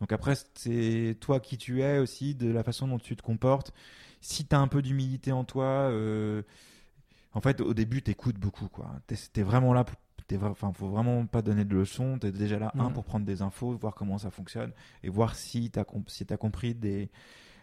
Donc 0.00 0.12
après, 0.12 0.34
c'est 0.54 1.16
toi 1.20 1.40
qui 1.40 1.58
tu 1.58 1.82
es 1.82 1.98
aussi, 1.98 2.34
de 2.34 2.50
la 2.50 2.62
façon 2.62 2.88
dont 2.88 2.98
tu 2.98 3.16
te 3.16 3.22
comportes. 3.22 3.72
Si 4.20 4.44
t'as 4.46 4.58
un 4.58 4.68
peu 4.68 4.82
d'humilité 4.82 5.32
en 5.32 5.44
toi, 5.44 5.90
en 7.32 7.40
fait, 7.40 7.60
au 7.60 7.74
début, 7.74 8.02
t'écoutes 8.02 8.38
beaucoup, 8.38 8.68
quoi. 8.68 8.92
T'es 9.06 9.16
t'es 9.32 9.42
vraiment 9.42 9.72
là 9.72 9.84
pour. 9.84 9.96
T'es 10.28 10.36
Enfin, 10.42 10.72
faut 10.72 10.88
vraiment 10.88 11.26
pas 11.26 11.42
donner 11.42 11.64
de 11.64 11.74
leçons. 11.74 12.18
T'es 12.18 12.30
déjà 12.30 12.58
là, 12.58 12.72
un, 12.78 12.88
Mhm. 12.88 12.92
pour 12.92 13.04
prendre 13.04 13.26
des 13.26 13.42
infos, 13.42 13.72
voir 13.76 13.94
comment 13.94 14.18
ça 14.18 14.30
fonctionne 14.30 14.72
et 15.02 15.08
voir 15.08 15.34
si 15.34 15.70
t'as 15.70 15.84
si 16.06 16.24
t'as 16.26 16.36
compris 16.36 16.74
des 16.74 17.10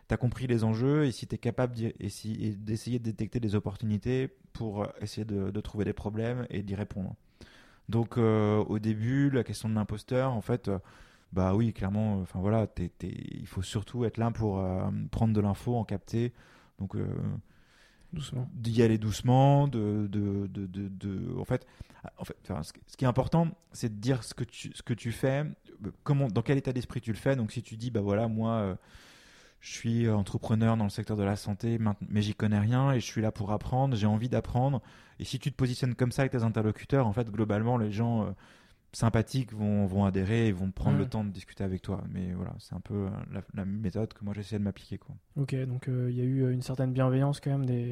t'as 0.07 0.17
compris 0.17 0.47
les 0.47 0.63
enjeux 0.63 1.05
et 1.05 1.11
si 1.11 1.25
tu 1.27 1.35
es 1.35 1.37
capable 1.39 1.75
et 1.99 2.09
si- 2.09 2.55
d'essayer 2.57 2.99
de 2.99 3.05
détecter 3.05 3.39
des 3.39 3.55
opportunités 3.55 4.29
pour 4.53 4.83
euh, 4.83 4.87
essayer 5.01 5.25
de, 5.25 5.49
de 5.51 5.61
trouver 5.61 5.85
des 5.85 5.93
problèmes 5.93 6.45
et 6.49 6.61
d'y 6.63 6.75
répondre. 6.75 7.15
Donc 7.89 8.17
euh, 8.17 8.63
au 8.65 8.79
début, 8.79 9.29
la 9.31 9.43
question 9.43 9.69
de 9.69 9.75
l'imposteur, 9.75 10.33
en 10.33 10.41
fait, 10.41 10.67
euh, 10.69 10.79
bah 11.33 11.53
oui, 11.55 11.73
clairement, 11.73 12.19
enfin 12.21 12.39
voilà, 12.39 12.67
t'es- 12.67 12.89
t'es- 12.89 13.13
il 13.31 13.47
faut 13.47 13.61
surtout 13.63 14.05
être 14.05 14.17
là 14.17 14.31
pour 14.31 14.59
euh, 14.59 14.89
prendre 15.11 15.33
de 15.33 15.41
l'info, 15.41 15.75
en 15.75 15.83
capter. 15.85 16.33
Donc. 16.79 16.95
D'y 18.53 18.81
aller 18.81 18.97
doucement, 18.97 19.67
de, 19.67 20.07
de, 20.09 20.47
de, 20.47 20.67
de, 20.67 21.37
en 21.39 21.45
fait, 21.45 21.65
en 22.17 22.23
fait 22.23 22.35
ce, 22.87 22.97
qui- 22.97 23.05
est 23.05 23.07
important, 23.07 23.47
c'est 23.71 23.89
de 23.95 23.99
dire 23.99 24.23
ce 24.23 24.33
que 24.33 24.43
tu, 24.43 24.71
ce 24.73 24.81
que 24.81 24.93
tu 24.93 25.11
fais, 25.11 25.41
euh, 25.85 25.91
comment, 26.03 26.27
dans 26.27 26.41
quel 26.41 26.57
état 26.57 26.73
d'esprit 26.73 27.01
tu 27.01 27.11
le 27.11 27.17
fais. 27.17 27.35
Donc 27.35 27.51
si 27.51 27.61
tu 27.63 27.77
dis, 27.77 27.91
bah 27.91 28.01
voilà, 28.01 28.27
moi, 28.27 28.51
euh, 28.51 28.75
je 29.61 29.71
suis 29.71 30.09
entrepreneur 30.09 30.77
dans 30.77 30.83
le 30.83 30.89
secteur 30.89 31.17
de 31.17 31.23
la 31.23 31.35
santé, 31.35 31.79
mais 32.07 32.21
j'y 32.21 32.35
connais 32.35 32.59
rien 32.59 32.91
et 32.91 32.99
je 32.99 33.05
suis 33.05 33.21
là 33.21 33.31
pour 33.31 33.51
apprendre, 33.51 33.95
j'ai 33.95 34.07
envie 34.07 34.29
d'apprendre. 34.29 34.81
Et 35.19 35.23
si 35.25 35.39
tu 35.39 35.51
te 35.51 35.55
positionnes 35.55 35.95
comme 35.95 36.11
ça 36.11 36.21
avec 36.23 36.31
tes 36.33 36.43
interlocuteurs, 36.43 37.07
en 37.07 37.13
fait, 37.13 37.29
globalement, 37.31 37.77
les 37.77 37.91
gens 37.91 38.23
euh, 38.25 38.31
sympathiques 38.95 39.51
vont, 39.53 39.85
vont 39.85 40.05
adhérer 40.05 40.47
et 40.47 40.51
vont 40.51 40.71
prendre 40.71 40.95
Mm. 40.97 40.99
le 40.99 41.05
temps 41.09 41.23
de 41.25 41.29
discuter 41.29 41.63
avec 41.63 41.81
toi. 41.81 42.01
Mais 42.11 42.31
voilà, 42.33 42.53
c'est 42.59 42.73
un 42.75 42.79
peu 42.79 42.93
euh, 42.93 43.09
la, 43.33 43.41
la 43.53 43.65
méthode 43.65 44.13
que 44.13 44.23
moi 44.23 44.33
j'essaie 44.33 44.57
de 44.57 44.63
m'appliquer. 44.63 44.97
Quoi. 44.97 45.15
Ok, 45.35 45.53
donc 45.65 45.87
euh, 45.89 46.07
il 46.09 46.15
y 46.17 46.21
a 46.21 46.23
eu 46.23 46.43
euh, 46.43 46.51
une 46.53 46.61
certaine 46.61 46.93
bienveillance 46.93 47.39
quand 47.41 47.51
même 47.51 47.65
des, 47.65 47.83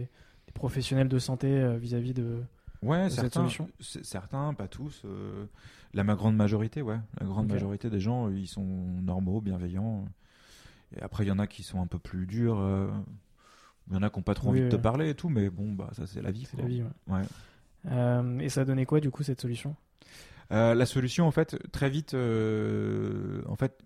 des 0.48 0.52
professionnels 0.54 1.10
de 1.10 1.20
santé 1.20 1.48
euh, 1.48 1.78
vis-à-vis 1.78 2.14
de. 2.14 2.42
Ouais, 2.82 3.10
cette 3.10 3.34
certains, 3.34 3.48
certains, 3.80 4.54
pas 4.54 4.68
tous. 4.68 5.02
euh, 5.06 5.46
la 5.94 6.04
ma 6.04 6.16
grande 6.16 6.36
majorité, 6.36 6.82
ouais. 6.82 7.00
La 7.20 7.26
grande 7.26 7.48
majorité 7.50 7.90
des 7.90 8.00
gens, 8.00 8.30
ils 8.30 8.48
sont 8.48 8.64
normaux, 9.02 9.40
bienveillants. 9.42 10.06
Et 10.96 11.02
après, 11.02 11.24
il 11.24 11.28
y 11.28 11.32
en 11.32 11.40
a 11.40 11.48
qui 11.48 11.64
sont 11.64 11.82
un 11.82 11.88
peu 11.88 11.98
plus 12.00 12.26
durs. 12.26 12.58
Il 13.90 13.94
y 13.94 13.98
en 13.98 14.04
a 14.04 14.10
qui 14.10 14.18
n'ont 14.20 14.24
pas 14.24 14.34
trop 14.34 14.50
Oui, 14.52 14.60
envie 14.60 14.70
de 14.70 14.76
te 14.76 14.82
parler 14.82 15.10
et 15.10 15.16
tout, 15.16 15.30
mais 15.30 15.50
bon, 15.50 15.72
bah 15.74 15.90
ça 15.94 16.08
c'est 16.08 16.22
la 16.22 16.32
vie. 16.32 16.46
C'est 16.50 16.58
la 16.62 16.68
vie. 16.68 16.84
ouais. 17.08 17.22
Ouais. 17.86 18.44
Et 18.46 18.50
ça 18.50 18.62
a 18.62 18.66
donné 18.66 18.86
quoi 18.86 19.00
du 19.00 19.12
coup 19.12 19.24
cette 19.24 19.42
solution? 19.42 19.76
Euh, 20.54 20.76
la 20.76 20.86
solution, 20.86 21.28
en 21.28 21.32
fait, 21.32 21.58
très 21.72 21.90
vite, 21.90 22.14
euh, 22.14 23.42
en 23.48 23.56
fait, 23.56 23.80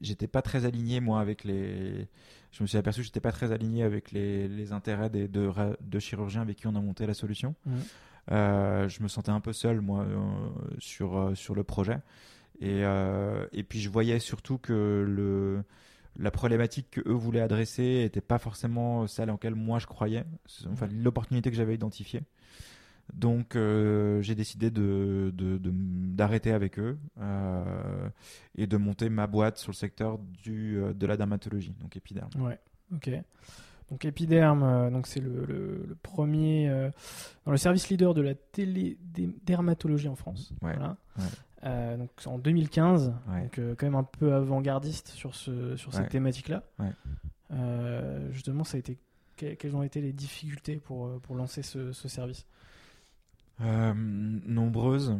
j'étais 0.00 0.26
pas 0.26 0.42
très 0.42 0.64
aligné 0.64 1.00
moi 1.00 1.20
avec 1.20 1.44
les. 1.44 2.08
Je 2.50 2.62
me 2.62 2.66
suis 2.66 2.76
aperçu 2.76 3.00
que 3.00 3.06
j'étais 3.06 3.20
pas 3.20 3.32
très 3.32 3.52
aligné 3.52 3.82
avec 3.82 4.12
les, 4.12 4.48
les 4.48 4.72
intérêts 4.72 5.08
des 5.08 5.28
deux, 5.28 5.50
deux 5.80 6.00
chirurgiens 6.00 6.42
avec 6.42 6.56
qui 6.58 6.66
on 6.66 6.74
a 6.74 6.80
monté 6.80 7.06
la 7.06 7.14
solution. 7.14 7.54
Mhm. 7.64 7.74
Euh, 8.30 8.88
je 8.88 9.02
me 9.02 9.08
sentais 9.08 9.30
un 9.30 9.40
peu 9.40 9.52
seul 9.52 9.80
moi 9.80 10.06
sur 10.78 11.32
sur 11.34 11.56
le 11.56 11.64
projet 11.64 11.98
et 12.60 12.82
et 13.52 13.62
puis 13.64 13.80
je 13.80 13.88
voyais 13.88 14.20
surtout 14.20 14.58
que 14.58 15.04
le 15.08 15.64
la 16.18 16.30
problématique 16.30 16.88
que 16.90 17.00
eux 17.06 17.14
voulaient 17.14 17.40
adresser 17.40 18.02
était 18.04 18.20
pas 18.20 18.38
forcément 18.38 19.06
celle 19.06 19.30
en 19.30 19.34
laquelle 19.34 19.54
moi 19.54 19.78
je 19.78 19.86
croyais, 19.86 20.24
enfin 20.70 20.86
l'opportunité 20.92 21.50
que 21.50 21.56
j'avais 21.56 21.74
identifiée. 21.74 22.22
Donc 23.12 23.56
euh, 23.56 24.22
j'ai 24.22 24.34
décidé 24.34 24.70
de 24.70 25.32
d'arrêter 25.34 26.52
avec 26.52 26.78
eux 26.78 26.98
euh, 27.20 28.08
et 28.54 28.66
de 28.66 28.76
monter 28.76 29.08
ma 29.10 29.26
boîte 29.26 29.58
sur 29.58 29.70
le 29.72 29.76
secteur 29.76 30.18
du 30.18 30.78
euh, 30.78 30.92
de 30.94 31.06
la 31.06 31.16
dermatologie, 31.16 31.74
donc 31.80 31.96
épiderme. 31.96 32.30
Ouais, 32.38 32.58
ok. 32.94 33.10
Donc 33.90 34.06
Epiderm, 34.06 34.62
euh, 34.62 34.90
donc 34.90 35.06
c'est 35.06 35.20
le, 35.20 35.44
le- 35.44 35.84
le 35.86 35.94
premier 36.02 36.70
euh, 36.70 36.90
dans 37.44 37.50
le 37.52 37.58
service 37.58 37.90
leader 37.90 38.14
de 38.14 38.22
la 38.22 38.34
télédermatologie 38.34 40.08
en 40.08 40.16
France. 40.16 40.54
Ouais, 40.62 40.74
Voilà. 40.76 40.96
ouais. 41.18 41.96
Donc 41.98 42.10
en 42.24 42.38
2015, 42.38 43.12
Ouais. 43.28 43.42
donc 43.42 43.60
quand 43.76 43.86
même 43.86 43.94
un 43.94 44.02
peu 44.04 44.32
avant-gardiste 44.34 45.08
sur 45.08 45.34
ce 45.34 45.76
sur 45.76 45.92
cette 45.92 46.08
thématique-là. 46.08 46.62
Ouais. 46.78 46.92
Justement, 48.30 48.64
ça 48.64 48.76
a 48.76 48.80
été 48.80 48.98
que- 49.36 49.54
quelles 49.54 49.76
ont 49.76 49.82
été 49.82 50.00
les 50.00 50.12
difficultés 50.12 50.76
pour 50.76 51.20
pour 51.20 51.36
lancer 51.36 51.62
ce, 51.62 51.92
ce 51.92 52.08
service? 52.08 52.46
Nombreuses. 53.94 55.16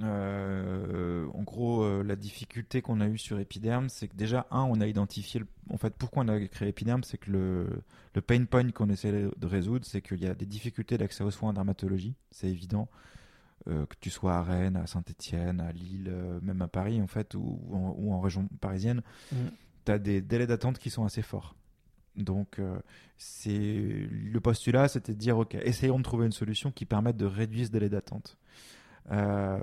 Euh, 0.00 1.26
en 1.34 1.42
gros, 1.42 1.82
euh, 1.84 2.02
la 2.02 2.16
difficulté 2.16 2.82
qu'on 2.82 3.00
a 3.00 3.06
eue 3.06 3.18
sur 3.18 3.38
Epiderm, 3.38 3.88
c'est 3.88 4.08
que 4.08 4.16
déjà, 4.16 4.46
un, 4.50 4.62
on 4.62 4.80
a 4.80 4.86
identifié, 4.88 5.40
le- 5.40 5.46
en 5.70 5.76
fait, 5.76 5.94
pourquoi 5.96 6.24
on 6.24 6.28
a 6.28 6.40
créé 6.48 6.68
Epiderm, 6.68 7.04
c'est 7.04 7.16
que 7.18 7.30
le, 7.30 7.68
le 8.14 8.20
pain 8.20 8.44
point 8.44 8.68
qu'on 8.70 8.88
essaie 8.90 9.12
de 9.36 9.46
résoudre, 9.46 9.86
c'est 9.86 10.02
qu'il 10.02 10.20
y 10.20 10.26
a 10.26 10.34
des 10.34 10.46
difficultés 10.46 10.98
d'accès 10.98 11.22
aux 11.22 11.30
soins 11.30 11.50
en 11.50 11.52
dermatologie, 11.52 12.14
c'est 12.32 12.48
évident. 12.48 12.88
Euh, 13.68 13.86
que 13.86 13.94
tu 14.00 14.10
sois 14.10 14.34
à 14.34 14.42
Rennes, 14.42 14.76
à 14.76 14.86
Saint-Etienne, 14.86 15.60
à 15.60 15.72
Lille, 15.72 16.08
euh, 16.10 16.38
même 16.42 16.60
à 16.60 16.68
Paris, 16.68 17.00
en 17.00 17.06
fait, 17.06 17.34
ou, 17.34 17.58
ou 17.68 17.76
en, 17.76 17.94
ou 17.96 18.12
en 18.12 18.20
région 18.20 18.46
parisienne, 18.60 19.00
Mhm. 19.32 19.50
tu 19.86 19.92
as 19.92 19.98
des 19.98 20.20
délais 20.20 20.46
d'attente 20.46 20.78
qui 20.78 20.90
sont 20.90 21.04
assez 21.04 21.22
forts. 21.22 21.54
Donc, 22.16 22.58
euh, 22.58 22.78
le 23.46 24.38
postulat, 24.38 24.88
c'était 24.88 25.12
de 25.12 25.18
dire, 25.18 25.38
ok, 25.38 25.54
essayons 25.54 25.98
de 25.98 26.04
trouver 26.04 26.26
une 26.26 26.32
solution 26.32 26.70
qui 26.70 26.84
permette 26.84 27.16
de 27.16 27.26
réduire 27.26 27.66
ce 27.66 27.72
délai 27.72 27.88
d'attente. 27.88 28.38
Euh, 29.10 29.58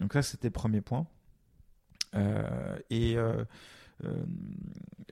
donc 0.00 0.12
ça, 0.12 0.22
c'était 0.22 0.48
le 0.48 0.52
premier 0.52 0.80
point. 0.80 1.06
Euh, 2.14 2.76
et 2.90 3.16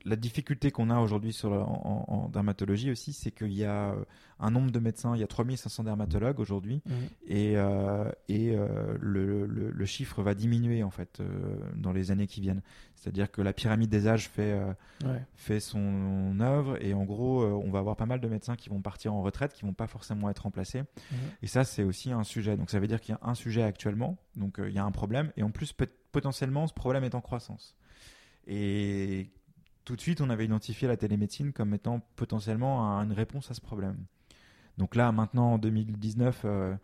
la 0.05 0.17
difficulté 0.17 0.71
qu'on 0.71 0.91
a 0.91 0.99
aujourd'hui 1.01 1.39
en, 1.45 2.29
dermatologie 2.33 2.91
aussi, 2.91 3.13
c'est 3.13 3.31
qu'il 3.31 3.53
y 3.53 3.65
a 3.65 3.91
euh, 3.93 4.05
un 4.41 4.51
nombre 4.51 4.71
de 4.73 4.79
médecins, 4.81 5.15
il 5.15 5.21
y 5.21 5.23
a 5.23 5.27
3500 5.29 5.85
dermatologues 5.85 6.41
aujourd'hui, 6.41 6.83
et, 7.27 7.57
euh, 7.57 8.11
et 8.29 8.55
euh, 8.57 8.97
le, 9.01 9.47
le- 9.47 9.71
le 9.71 9.87
chiffre 9.87 10.23
va 10.23 10.35
diminuer 10.35 10.83
en 10.83 10.91
fait 10.91 11.21
euh, 11.21 11.57
dans 11.77 11.93
les 11.93 12.11
années 12.11 12.27
qui 12.27 12.41
viennent. 12.41 12.63
C'est-à-dire 12.97 13.31
que 13.31 13.43
la 13.43 13.53
pyramide 13.53 13.91
des 13.91 14.07
âges 14.09 14.29
fait, 14.29 14.53
euh, 14.53 14.73
Ouais. 15.05 15.21
fait 15.35 15.59
son 15.61 16.39
œuvre 16.41 16.81
et 16.81 16.95
en 16.95 17.03
gros, 17.05 17.43
euh, 17.43 17.51
on 17.65 17.71
va 17.71 17.81
avoir 17.81 17.97
pas 17.97 18.07
mal 18.07 18.21
de 18.21 18.29
médecins 18.29 18.55
qui 18.57 18.69
vont 18.69 18.81
partir 18.81 19.13
en 19.15 19.23
retraite, 19.23 19.53
qui 19.53 19.63
vont 19.65 19.73
pas 19.75 19.89
forcément 19.89 20.31
être 20.31 20.41
remplacés. 20.45 20.81
Mhm. 21.11 21.19
Et 21.43 21.47
ça, 21.49 21.65
c'est 21.65 21.83
aussi 21.83 22.13
un 22.13 22.23
sujet. 22.25 22.57
Donc 22.57 22.71
ça 22.71 22.79
veut 22.79 22.87
dire 22.87 23.01
qu'il 23.01 23.15
y 23.15 23.19
a 23.21 23.29
un 23.29 23.35
sujet 23.35 23.63
actuellement, 23.63 24.17
donc 24.37 24.59
euh, 24.61 24.69
il 24.69 24.75
y 24.75 24.79
a 24.79 24.85
un 24.85 24.91
problème, 24.93 25.33
et 25.37 25.43
en 25.43 25.51
plus, 25.51 25.73
peut- 25.73 25.89
potentiellement, 26.13 26.67
ce 26.69 26.75
problème 26.75 27.03
est 27.05 27.15
en 27.17 27.21
croissance. 27.21 27.75
Et 28.47 29.31
tout 29.85 29.97
de 29.97 30.01
suite, 30.01 30.21
on 30.21 30.31
avait 30.31 30.45
identifié 30.45 30.89
la 30.89 30.97
télémédecine 30.97 31.53
comme 31.53 31.75
étant 31.75 32.01
potentiellement 32.17 32.87
un- 32.99 33.05
une 33.05 33.13
réponse 33.13 33.51
à 33.51 33.55
ce 33.55 33.61
problème. 33.61 33.97
Donc 34.79 34.95
là, 34.97 35.13
maintenant, 35.13 35.55
en 35.55 35.59
2019, 35.59 36.43
euh, 36.45 36.75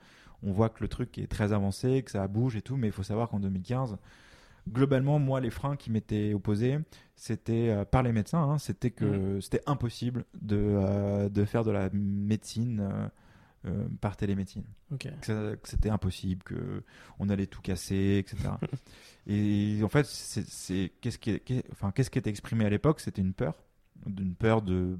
on 0.42 0.52
voit 0.52 0.68
que 0.68 0.82
le 0.82 0.88
truc 0.88 1.16
est 1.18 1.26
très 1.26 1.52
avancé, 1.52 2.02
que 2.02 2.10
ça 2.10 2.26
bouge 2.28 2.54
et 2.56 2.62
tout, 2.62 2.76
mais 2.76 2.88
il 2.88 2.92
faut 2.92 3.02
savoir 3.02 3.28
qu'en 3.28 3.40
2015, 3.40 3.96
globalement, 4.70 5.18
moi, 5.18 5.40
les 5.40 5.50
freins 5.50 5.76
qui 5.76 5.90
m'étaient 5.90 6.34
opposés, 6.34 6.78
c'était 7.16 7.70
euh, 7.70 7.84
par 7.84 8.02
les 8.02 8.12
médecins, 8.12 8.42
hein, 8.42 8.58
c'était 8.58 8.90
que 8.90 9.40
c'était 9.40 9.62
impossible 9.66 10.24
de, 10.40 10.56
euh, 10.58 11.28
de 11.28 11.44
faire 11.44 11.64
de 11.64 11.70
la 11.70 11.88
médecine 11.92 12.80
euh, 13.66 13.70
euh, 13.70 13.88
par 14.00 14.16
télémédecine 14.16 14.64
que, 14.98 15.58
c'était 15.64 15.90
impossible, 15.90 16.42
que 16.42 16.82
on 17.18 17.28
allait 17.28 17.46
tout 17.46 17.60
casser, 17.60 18.24
etc. 18.24 18.50
et 19.26 19.80
en 19.82 19.88
fait, 19.88 20.06
c'est 20.06 20.92
qu'est-ce 21.00 21.18
qui, 21.18 21.40
enfin, 21.72 21.90
qu'est-ce 21.90 22.10
qui 22.10 22.18
était 22.18 22.30
exprimé 22.30 22.64
à 22.64 22.70
l'époque? 22.70 23.00
C'était 23.00 23.22
une 23.22 23.34
peur, 23.34 23.54
d'une 24.06 24.34
peur 24.34 24.62
de 24.62 24.98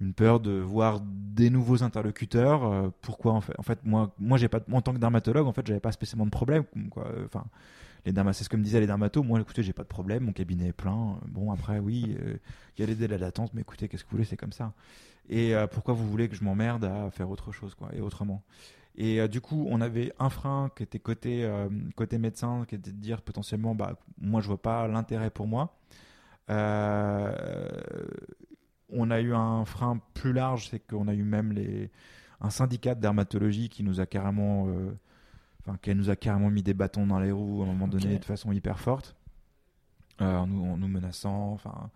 une 0.00 0.12
peur 0.12 0.40
de 0.40 0.52
voir 0.52 1.00
des 1.00 1.50
nouveaux 1.50 1.82
interlocuteurs. 1.82 2.64
euh, 2.64 2.88
pourquoi 3.00 3.32
en 3.32 3.40
fait 3.40 3.54
En 3.58 3.62
fait, 3.62 3.78
moi, 3.84 4.14
moi, 4.18 4.38
j'ai 4.38 4.48
pas, 4.48 4.60
moi, 4.66 4.78
en 4.78 4.82
tant 4.82 4.92
que 4.92 4.98
dermatologue, 4.98 5.46
en 5.46 5.52
fait, 5.52 5.66
j'avais 5.66 5.80
pas 5.80 5.92
spécialement 5.92 6.26
de 6.26 6.30
problème. 6.30 6.64
Quoi. 6.90 7.08
Enfin, 7.24 7.44
les 8.06 8.12
c'est 8.32 8.44
ce 8.44 8.48
que 8.48 8.56
me 8.56 8.62
disaient 8.62 8.80
les 8.80 8.86
dermatos. 8.86 9.24
Moi, 9.24 9.40
écoutez, 9.40 9.62
j'ai 9.62 9.72
pas 9.72 9.82
de 9.82 9.88
problème. 9.88 10.24
Mon 10.24 10.32
cabinet 10.32 10.68
est 10.68 10.72
plein. 10.72 11.18
Bon, 11.28 11.52
après, 11.52 11.78
oui, 11.78 12.16
euh, 12.20 12.36
il 12.76 12.80
y 12.80 12.84
a 12.84 12.86
les 12.86 12.94
délais 12.94 13.18
d'attente, 13.18 13.52
mais 13.54 13.62
écoutez, 13.62 13.88
qu'est-ce 13.88 14.04
que 14.04 14.10
vous 14.10 14.16
voulez 14.16 14.26
C'est 14.26 14.36
comme 14.36 14.52
ça. 14.52 14.72
Et 15.28 15.54
euh, 15.54 15.66
pourquoi 15.66 15.94
vous 15.94 16.06
voulez 16.08 16.28
que 16.28 16.36
je 16.36 16.44
m'emmerde 16.44 16.84
à 16.84 17.10
faire 17.10 17.30
autre 17.30 17.52
chose, 17.52 17.74
quoi, 17.74 17.88
et 17.94 18.00
autrement? 18.00 18.42
Et 18.96 19.20
euh, 19.20 19.28
du 19.28 19.40
coup, 19.40 19.66
on 19.70 19.80
avait 19.80 20.12
un 20.18 20.30
frein 20.30 20.70
qui 20.76 20.82
était 20.82 20.98
côté 20.98 21.44
euh, 21.44 21.68
côté 21.96 22.18
médecin, 22.18 22.64
qui 22.68 22.74
était 22.74 22.92
de 22.92 22.96
dire 22.96 23.22
potentiellement, 23.22 23.74
bah, 23.74 23.98
moi, 24.20 24.40
je 24.40 24.46
vois 24.46 24.60
pas 24.60 24.86
l'intérêt 24.86 25.30
pour 25.30 25.46
moi. 25.46 25.76
On 28.90 29.10
a 29.10 29.20
eu 29.20 29.34
un 29.34 29.64
frein 29.64 30.00
plus 30.12 30.32
large, 30.32 30.68
c'est 30.68 30.78
qu'on 30.78 31.08
a 31.08 31.14
eu 31.14 31.24
même 31.24 31.52
les, 31.52 31.90
un 32.40 32.50
syndicat 32.50 32.94
de 32.94 33.00
dermatologie 33.00 33.68
qui 33.68 33.82
nous 33.82 33.98
a 33.98 34.06
carrément, 34.06 34.68
enfin, 35.60 35.78
qui 35.82 35.92
nous 35.94 36.10
a 36.10 36.16
carrément 36.16 36.50
mis 36.50 36.62
des 36.62 36.74
bâtons 36.74 37.06
dans 37.06 37.18
les 37.18 37.32
roues 37.32 37.62
à 37.62 37.64
un 37.64 37.68
moment 37.68 37.88
donné 37.88 38.18
de 38.18 38.24
façon 38.24 38.52
hyper 38.52 38.78
forte, 38.78 39.16
en, 40.20 40.46
nous, 40.46 40.64
en 40.64 40.76
nous 40.76 40.86
menaçant. 40.86 41.52
Enfin, 41.52 41.90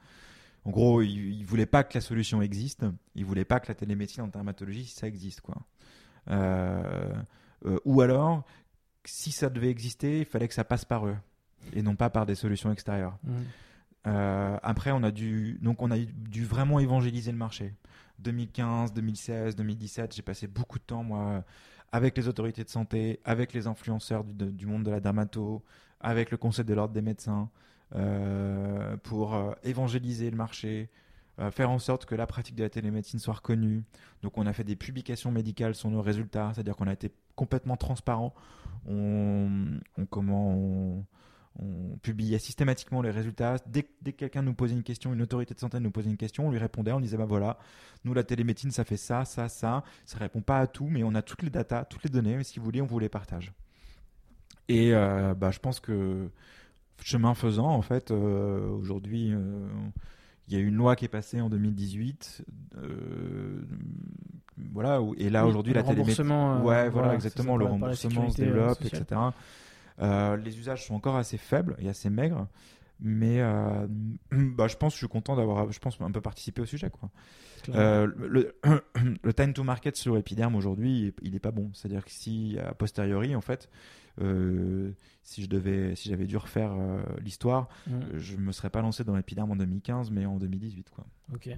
en 0.65 0.71
gros, 0.71 1.01
ils, 1.03 1.39
ils 1.39 1.45
voulaient 1.47 1.67
pas 1.67 1.85
que 1.85 1.95
la 1.95 2.01
solution 2.01 2.43
existe. 2.43 2.85
Ils 3.15 3.25
voulaient 3.25 3.45
pas 3.45 3.61
que 3.61 3.69
la 3.69 3.75
télémédecine 3.75 4.23
en 4.25 4.29
dermatologie, 4.29 4.87
ça 4.87 5.07
existe, 5.07 5.41
quoi. 5.41 5.57
Euh, 6.31 7.13
euh, 7.67 7.79
ou 7.85 8.01
alors, 8.01 8.45
si 9.05 9.33
ça 9.33 9.49
devait 9.49 9.71
exister, 9.71 10.21
il 10.21 10.25
fallait 10.27 10.49
que 10.49 10.55
ça 10.55 10.65
passe 10.65 10.85
par 10.85 11.07
eux 11.07 11.17
et 11.73 11.83
non 11.83 11.97
pas 11.97 12.11
par 12.11 12.27
des 12.27 12.35
solutions 12.35 12.71
extérieures. 12.73 13.19
Mhm. 13.25 13.33
Euh, 14.07 14.59
après, 14.63 14.91
on 14.93 15.03
a 15.03 15.11
dû, 15.11 15.59
donc 15.61 15.83
on 15.83 15.91
a 15.91 15.99
dû 15.99 16.45
vraiment 16.45 16.79
évangéliser 16.79 17.33
le 17.33 17.39
marché. 17.39 17.75
2015, 18.21 18.93
2016, 18.93 19.57
2017, 19.57 20.15
j'ai 20.15 20.23
passé 20.23 20.47
beaucoup 20.47 20.79
de 20.79 20.85
temps 20.85 21.03
moi 21.05 21.45
avec 21.93 22.17
les 22.17 22.29
autorités 22.29 22.65
de 22.65 22.69
santé, 22.69 23.21
avec 23.25 23.53
les 23.53 23.67
influenceurs 23.67 24.25
du, 24.25 24.35
de- 24.35 24.51
du 24.51 24.67
monde 24.67 24.83
de 24.85 24.91
la 24.91 25.01
dermato, 25.01 25.63
avec 26.01 26.31
le 26.31 26.37
conseil 26.37 26.65
de 26.65 26.75
l'ordre 26.75 26.93
des 26.95 27.01
médecins, 27.03 27.49
euh, 27.95 28.97
pour 28.99 29.35
euh, 29.35 29.53
évangéliser 29.63 30.31
le 30.31 30.37
marché, 30.37 30.91
euh, 31.39 31.51
faire 31.51 31.71
en 31.71 31.79
sorte 31.79 32.05
que 32.05 32.15
la 32.15 32.27
pratique 32.27 32.55
de 32.55 32.63
la 32.63 32.69
télémédecine 32.69 33.19
soit 33.19 33.35
reconnue. 33.35 33.83
Donc, 34.23 34.37
on 34.37 34.47
a 34.47 34.53
fait 34.53 34.65
des 34.65 34.77
publications 34.77 35.31
médicales 35.31 35.75
sur 35.75 35.91
nos 35.91 36.03
résultats, 36.03 36.53
c'est-à-dire 36.55 36.77
qu'on 36.77 36.87
a 36.87 36.93
été 36.93 37.11
complètement 37.35 37.77
transparent. 37.77 38.35
On, 38.87 39.49
on- 39.97 40.07
comment 40.07 40.53
on, 40.55 41.05
publiait 42.03 42.39
systématiquement 42.39 43.03
les 43.03 43.11
résultats. 43.11 43.57
Dès, 43.67 43.85
dès 44.01 44.13
que 44.13 44.19
quelqu'un 44.19 44.43
nous 44.43 44.55
posait 44.55 44.75
une 44.75 44.85
question, 44.85 45.13
une 45.13 45.23
autorité 45.23 45.55
de 45.55 45.59
santé 45.59 45.81
nous 45.81 45.91
posait 45.91 46.09
une 46.09 46.17
question, 46.17 46.47
on 46.47 46.51
lui 46.53 46.59
répondait, 46.59 46.93
on 46.93 47.01
disait 47.01 47.17
bah 47.17 47.25
voilà, 47.25 47.59
nous 48.05 48.15
la 48.15 48.23
télémédecine 48.23 48.71
ça 48.71 48.85
fait 48.85 48.97
ça, 48.97 49.25
ça, 49.25 49.49
ça. 49.49 49.83
Ça 50.07 50.19
répond 50.19 50.41
pas 50.41 50.61
à 50.61 50.69
tout, 50.69 50.87
mais 50.89 51.03
on 51.03 51.17
a 51.17 51.23
toutes 51.23 51.43
les 51.43 51.51
datas, 51.51 51.85
toutes 51.87 52.05
les 52.05 52.11
données. 52.11 52.35
Et 52.35 52.45
si 52.45 52.61
vous 52.61 52.65
voulez, 52.65 52.81
on 52.81 52.87
vous 52.87 53.01
les 53.01 53.09
partage. 53.09 53.53
Et 54.69 54.93
bah, 54.93 55.51
je 55.51 55.59
pense 55.59 55.81
que 55.81 56.31
chemin 57.03 57.35
faisant, 57.35 57.69
en 57.69 57.83
fait, 57.83 58.11
euh, 58.11 58.69
aujourd'hui, 58.71 59.33
euh, 59.33 59.67
il 60.49 60.55
y 60.55 60.57
a 60.57 60.61
une 60.61 60.75
loi 60.75 60.97
qui 60.97 61.05
est 61.05 61.09
passée 61.09 61.41
en 61.41 61.49
2018. 61.51 62.45
euh, 62.79 63.61
voilà, 64.73 65.01
et 65.17 65.31
là 65.31 65.45
Oui, 65.45 65.51
aujourd'hui, 65.51 65.73
la 65.73 65.83
télémédecine. 65.83 66.25
remboursement, 66.31 66.57
Ouais, 66.59 66.89
voilà, 66.89 66.91
voilà, 66.91 67.15
exactement. 67.15 67.57
Le 67.57 67.65
remboursement 67.65 68.29
se 68.31 68.37
développe, 68.37 68.83
sociale. 68.83 69.03
etc. 69.03 70.37
Les 70.45 70.59
usages 70.59 70.87
sont 70.87 70.95
encore 70.95 71.17
assez 71.17 71.39
faibles 71.39 71.77
et 71.79 71.89
assez 71.89 72.11
maigres. 72.11 72.47
Mais 73.01 73.41
bah, 74.33 74.67
je 74.67 74.77
pense, 74.77 74.95
je 74.95 74.99
suis 74.99 75.09
content 75.09 75.37
d'avoir, 75.37 75.71
je 75.71 75.79
pense, 75.79 76.01
un 76.01 76.11
peu 76.11 76.21
participé 76.21 76.61
au 76.63 76.67
sujet, 76.67 76.91
quoi. 76.91 77.11
Le 77.73 79.33
time 79.35 79.53
to 79.53 79.63
market 79.65 79.97
sur 79.97 80.17
Epiderm 80.17 80.55
aujourd'hui, 80.57 81.15
il 81.23 81.33
n'est 81.33 81.39
pas 81.39 81.51
bon. 81.53 81.71
C'est-à-dire 81.75 82.05
que 82.05 82.11
si 82.11 82.57
a 82.59 82.75
posteriori, 82.75 83.37
en 83.37 83.41
fait, 83.41 83.69
euh, 84.21 84.91
si 85.23 85.43
je 85.43 85.49
devais, 85.49 85.95
si 85.97 86.09
j'avais 86.09 86.27
dû 86.27 86.37
refaire 86.37 86.73
euh, 86.73 87.03
l'histoire, 87.21 87.69
Mm. 87.87 87.93
euh, 87.93 88.19
je 88.19 88.37
me 88.37 88.53
serais 88.53 88.71
pas 88.71 88.81
lancé 88.83 89.05
dans 89.05 89.17
Epiderm 89.17 89.51
en 89.51 89.57
2015, 89.57 90.11
mais 90.11 90.27
en 90.27 90.37
2018, 90.39 90.91
quoi. 90.91 91.05
Ok. 91.35 91.49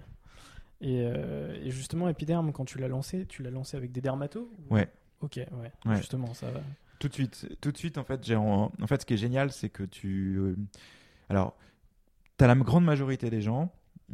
Et, 0.83 1.01
et 1.03 1.71
justement, 1.71 2.09
Epiderm, 2.09 2.53
quand 2.53 2.65
tu 2.65 2.79
l'as 2.79 2.89
lancé, 2.89 3.27
tu 3.27 3.43
l'as 3.43 3.51
lancé 3.51 3.77
avec 3.77 3.93
des 3.93 4.01
dermatos 4.01 4.49
ou- 4.71 4.75
Ouais. 4.75 4.89
Ok, 5.21 5.37
ouais. 5.37 5.73
Ouais. 5.85 5.97
Justement, 5.97 6.33
ça 6.33 6.51
va. 6.51 6.61
Tout 6.99 7.09
de 7.09 7.13
suite, 7.15 7.49
tout 7.61 7.71
de 7.73 7.77
suite, 7.77 7.99
en 7.99 8.05
fait, 8.05 8.25
j'ai 8.25 8.37
en, 8.37 8.73
en 8.81 8.87
fait, 8.87 9.03
ce 9.03 9.07
qui 9.07 9.15
est 9.15 9.19
génial, 9.19 9.53
c'est 9.53 9.69
que 9.69 9.83
tu, 9.83 10.39
alors, 11.29 11.55
tu 12.39 12.45
as 12.45 12.47
la 12.47 12.55
grande 12.57 12.85
majorité 12.85 13.29
des 13.29 13.43
gens, 13.43 13.71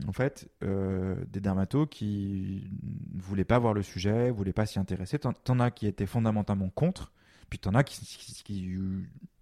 en 0.09 0.13
fait, 0.13 0.49
euh, 0.65 1.15
des 1.33 1.41
dermatos 1.41 1.87
qui 1.89 2.69
ne 3.15 3.21
voulaient 3.23 3.45
pas 3.45 3.59
voir 3.61 3.73
le 3.73 3.83
sujet, 3.83 4.31
voulaient 4.31 4.53
pas 4.53 4.67
s'y 4.67 4.79
intéresser. 4.81 5.19
T'en 5.21 5.61
as 5.61 5.71
qui 5.71 5.87
étaient 5.87 6.07
fondamentalement 6.07 6.69
contre, 6.71 7.13
puis 7.51 7.59
t'en 7.59 7.75
as 7.75 7.85
qui, 7.85 8.01
qui, 8.05 8.43
qui- 8.45 8.79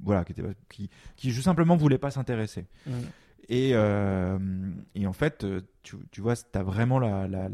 voilà, 0.01 0.25
qui, 0.25 0.33
étaient, 0.33 0.43
qui, 0.69 0.91
qui 1.17 1.31
juste 1.31 1.45
simplement 1.47 1.77
voulaient 1.77 1.99
pas 1.99 2.11
s'intéresser. 2.11 2.67
Mm. 2.87 2.93
Et, 3.49 3.71
euh, 3.75 4.39
et 4.95 5.07
en 5.07 5.13
fait, 5.13 5.45
euh, 5.45 5.61
tu, 5.83 5.97
tu 6.11 6.21
vois, 6.21 6.35
tu 6.37 6.45
as 6.59 6.63
vraiment 6.63 6.99
la. 6.99 7.29
la, 7.29 7.49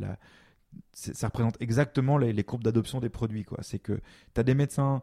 ça 0.93 1.27
représente 1.27 1.61
exactement 1.61 2.17
les, 2.19 2.33
les 2.33 2.45
courbes 2.45 2.63
d'adoption 2.63 3.01
des 3.01 3.09
produits. 3.09 3.45
quoi. 3.45 3.59
C'est 3.63 3.79
que 3.81 4.01
tu 4.35 4.41
as 4.41 4.45
des 4.45 4.55
médecins 4.55 5.03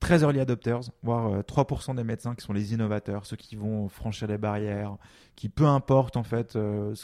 très 0.00 0.20
early 0.22 0.38
adopters, 0.38 0.80
voire 1.02 1.26
euh, 1.34 1.42
3% 1.42 1.96
des 1.96 2.04
médecins 2.04 2.36
qui 2.36 2.44
sont 2.44 2.52
les 2.52 2.72
innovateurs, 2.72 3.26
ceux 3.26 3.34
qui 3.36 3.56
vont 3.56 3.88
franchir 3.88 4.28
les 4.28 4.38
barrières, 4.38 4.96
qui 5.34 5.48
peu 5.48 5.66
importe 5.66 6.16
en 6.16 6.22
fait 6.22 6.54
euh, 6.54 6.94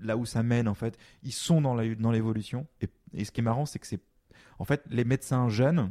là 0.00 0.16
où 0.16 0.24
ça 0.26 0.44
mène, 0.44 0.68
en 0.68 0.74
fait, 0.74 0.96
ils 1.24 1.32
sont 1.32 1.60
dans 1.60 1.74
la- 1.74 1.94
dans 1.96 2.12
l'évolution. 2.12 2.66
Et, 2.82 2.88
et 3.14 3.24
ce 3.24 3.32
qui 3.32 3.40
est 3.40 3.44
marrant, 3.44 3.66
c'est 3.66 3.80
que 3.80 3.86
c'est. 3.88 4.00
En 4.60 4.64
fait, 4.64 4.82
les 4.90 5.04
médecins 5.04 5.48
jeunes. 5.48 5.90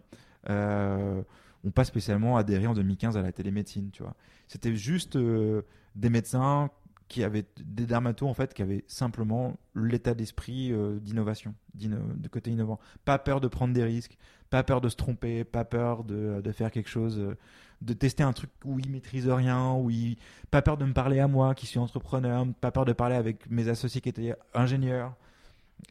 Euh, 0.49 1.23
ont 1.67 1.71
pas 1.71 1.83
spécialement 1.85 2.37
adhéré 2.37 2.67
en 2.67 2.73
2015 2.73 3.17
à 3.17 3.21
la 3.21 3.31
télémédecine, 3.31 3.89
tu 3.91 4.03
vois. 4.03 4.15
C'était 4.47 4.75
juste 4.75 5.15
euh, 5.15 5.61
des 5.95 6.09
médecins 6.09 6.69
qui 7.07 7.23
avaient 7.23 7.45
des 7.63 7.85
dermatos 7.85 8.27
en 8.27 8.33
fait 8.33 8.53
qui 8.53 8.63
avaient 8.63 8.83
simplement 8.87 9.57
l'état 9.75 10.15
d'esprit 10.15 10.71
euh, 10.71 10.97
d'innovation, 10.99 11.53
d'inno- 11.75 11.97
de 12.15 12.27
côté 12.27 12.49
innovant. 12.51 12.79
Pas 13.05 13.19
peur 13.19 13.41
de 13.41 13.47
prendre 13.47 13.73
des 13.73 13.83
risques, 13.83 14.17
pas 14.49 14.63
peur 14.63 14.81
de 14.81 14.89
se 14.89 14.95
tromper, 14.95 15.43
pas 15.43 15.65
peur 15.65 16.03
de, 16.03 16.41
de 16.43 16.51
faire 16.51 16.71
quelque 16.71 16.89
chose, 16.89 17.19
euh, 17.19 17.37
de 17.81 17.93
tester 17.93 18.23
un 18.23 18.33
truc 18.33 18.49
où 18.63 18.79
ils 18.79 18.89
maîtrisent 18.89 19.29
rien, 19.29 19.73
où 19.73 19.89
ils... 19.91 20.17
pas 20.49 20.61
peur 20.63 20.77
de 20.77 20.85
me 20.85 20.93
parler 20.93 21.19
à 21.19 21.27
moi 21.27 21.53
qui 21.53 21.67
suis 21.67 21.77
entrepreneur, 21.77 22.45
pas 22.59 22.71
peur 22.71 22.85
de 22.85 22.93
parler 22.93 23.15
avec 23.15 23.49
mes 23.51 23.67
associés 23.67 24.01
qui 24.01 24.09
étaient 24.09 24.33
ingénieurs. 24.55 25.13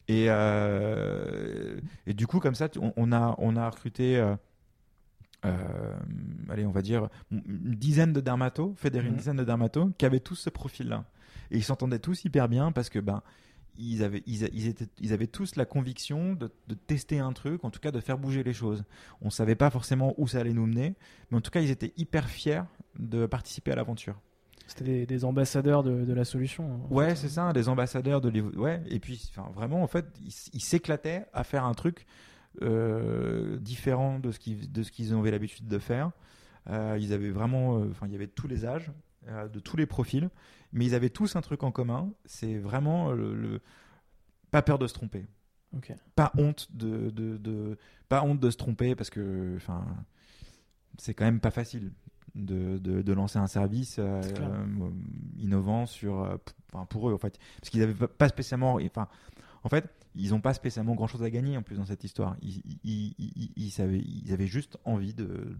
Et, 0.07 0.25
et 2.07 2.13
du 2.13 2.27
coup, 2.27 2.39
comme 2.39 2.55
ça, 2.55 2.67
on, 2.97 3.11
a, 3.11 3.35
on 3.37 3.55
a 3.55 3.69
recruté, 3.69 4.21
allez, 6.49 6.65
on 6.65 6.71
va 6.71 6.81
dire, 6.81 7.09
une 7.31 7.75
dizaine 7.75 8.13
de 8.13 8.21
dermatos, 8.21 8.73
fédéré 8.77 9.05
une 9.07 9.13
Mhm. 9.13 9.17
dizaine 9.17 9.37
de 9.37 9.43
dermatos, 9.43 9.89
qui 9.97 10.05
avaient 10.05 10.19
tous 10.19 10.35
ce 10.35 10.49
profil-là. 10.49 11.05
Et 11.51 11.57
ils 11.57 11.63
s'entendaient 11.63 11.99
tous 11.99 12.25
hyper 12.25 12.49
bien 12.49 12.71
parce 12.71 12.89
que 12.89 12.99
ben, 12.99 13.21
ils 13.77 14.03
avaient, 14.03 14.23
ils, 14.25 14.49
ils 14.53 14.67
étaient, 14.67 14.87
ils 14.99 15.11
avaient 15.13 15.27
tous 15.27 15.55
la 15.57 15.65
conviction 15.65 16.33
de, 16.33 16.49
de 16.67 16.75
tester 16.75 17.19
un 17.19 17.33
truc, 17.33 17.63
en 17.65 17.69
tout 17.71 17.79
cas 17.79 17.91
de 17.91 17.99
faire 17.99 18.17
bouger 18.17 18.41
les 18.43 18.53
choses. 18.53 18.83
On 19.21 19.29
savait 19.29 19.55
pas 19.55 19.69
forcément 19.69 20.13
où 20.17 20.27
ça 20.27 20.39
allait 20.39 20.53
nous 20.53 20.65
mener, 20.65 20.95
mais 21.29 21.37
en 21.37 21.41
tout 21.41 21.51
cas, 21.51 21.61
ils 21.61 21.69
étaient 21.71 21.93
hyper 21.97 22.27
fiers 22.29 22.61
de 22.97 23.25
participer 23.25 23.71
à 23.73 23.75
l'aventure. 23.75 24.15
C'était 24.67 24.85
des, 24.85 25.05
des 25.05 25.25
ambassadeurs 25.25 25.83
de, 25.83 26.05
de 26.05 26.13
la 26.13 26.25
solution. 26.25 26.79
Ouais, 26.89 27.15
c'est 27.15 27.29
ça, 27.29 27.53
des 27.53 27.69
ambassadeurs 27.69 28.21
de 28.21 28.29
l'évo- 28.29 28.57
ouais, 28.57 28.81
et 28.87 28.99
puis 28.99 29.29
enfin 29.29 29.51
vraiment 29.53 29.83
en 29.83 29.87
fait, 29.87 30.07
ils 30.53 30.61
s'éclataient 30.61 31.25
à 31.33 31.43
faire 31.43 31.65
un 31.65 31.73
truc 31.75 32.07
euh, 32.61 33.57
différent 33.59 34.19
de 34.19 34.31
ce 34.31 34.39
qu'ils 34.39 34.71
de 34.71 34.83
ce 34.83 34.91
qu'ils 34.91 35.13
avaient 35.13 35.31
l'habitude 35.31 35.67
de 35.67 35.77
faire. 35.79 36.11
Euh, 36.69 36.97
ils 36.99 37.13
avaient 37.13 37.29
vraiment, 37.29 37.77
euh, 37.79 37.87
enfin 37.91 38.07
il 38.07 38.11
y 38.11 38.15
avait 38.15 38.27
tous 38.27 38.47
les 38.47 38.65
âges, 38.65 38.91
euh, 39.27 39.47
de 39.47 39.59
tous 39.59 39.77
les 39.77 39.85
profils, 39.85 40.29
mais 40.73 40.85
ils 40.85 40.95
avaient 40.95 41.09
tous 41.11 41.35
un 41.35 41.41
truc 41.41 41.61
en 41.63 41.71
commun, 41.71 42.09
c'est 42.25 42.57
vraiment 42.57 43.11
le, 43.11 43.35
le- 43.35 43.61
pas 44.51 44.61
peur 44.63 44.79
de 44.79 44.87
se 44.87 44.93
tromper, 44.93 45.25
pas 46.15 46.31
honte 46.37 46.67
de, 46.73 47.09
de, 47.11 47.37
de- 47.37 47.77
pas 48.09 48.23
honte 48.23 48.39
de 48.39 48.49
se 48.49 48.57
tromper 48.57 48.95
parce 48.95 49.09
que 49.11 49.53
enfin 49.57 49.85
c'est 50.97 51.13
quand 51.13 51.25
même 51.25 51.39
pas 51.39 51.51
facile 51.51 51.91
de, 52.35 52.77
de, 52.79 53.01
de 53.01 53.13
lancer 53.13 53.37
un 53.39 53.47
service 53.47 53.97
euh, 53.99 54.21
euh, 54.39 54.89
innovant 55.37 55.85
sur 55.85 56.39
p- 56.43 56.51
enfin, 56.73 56.85
pour 56.85 57.09
eux 57.09 57.13
en 57.13 57.17
fait. 57.17 57.37
Parce 57.59 57.69
qu'ils 57.69 57.81
avaient 57.83 57.93
pas- 57.93 58.07
pas 58.07 58.27
spécialement 58.29 58.75
enfin 58.85 59.07
en 59.65 59.69
fait 59.69 59.89
ils 60.15 60.29
n'ont 60.29 60.39
pas 60.39 60.53
spécialement 60.53 60.95
grand 60.95 61.07
chose 61.07 61.21
à 61.23 61.29
gagner 61.29 61.57
en 61.57 61.61
plus 61.61 61.75
dans 61.75 61.85
cette 61.85 62.03
histoire 62.05 62.37
ils, 62.41 63.81
avaient 64.31 64.47
juste 64.47 64.77
envie 64.85 65.13
de 65.13 65.57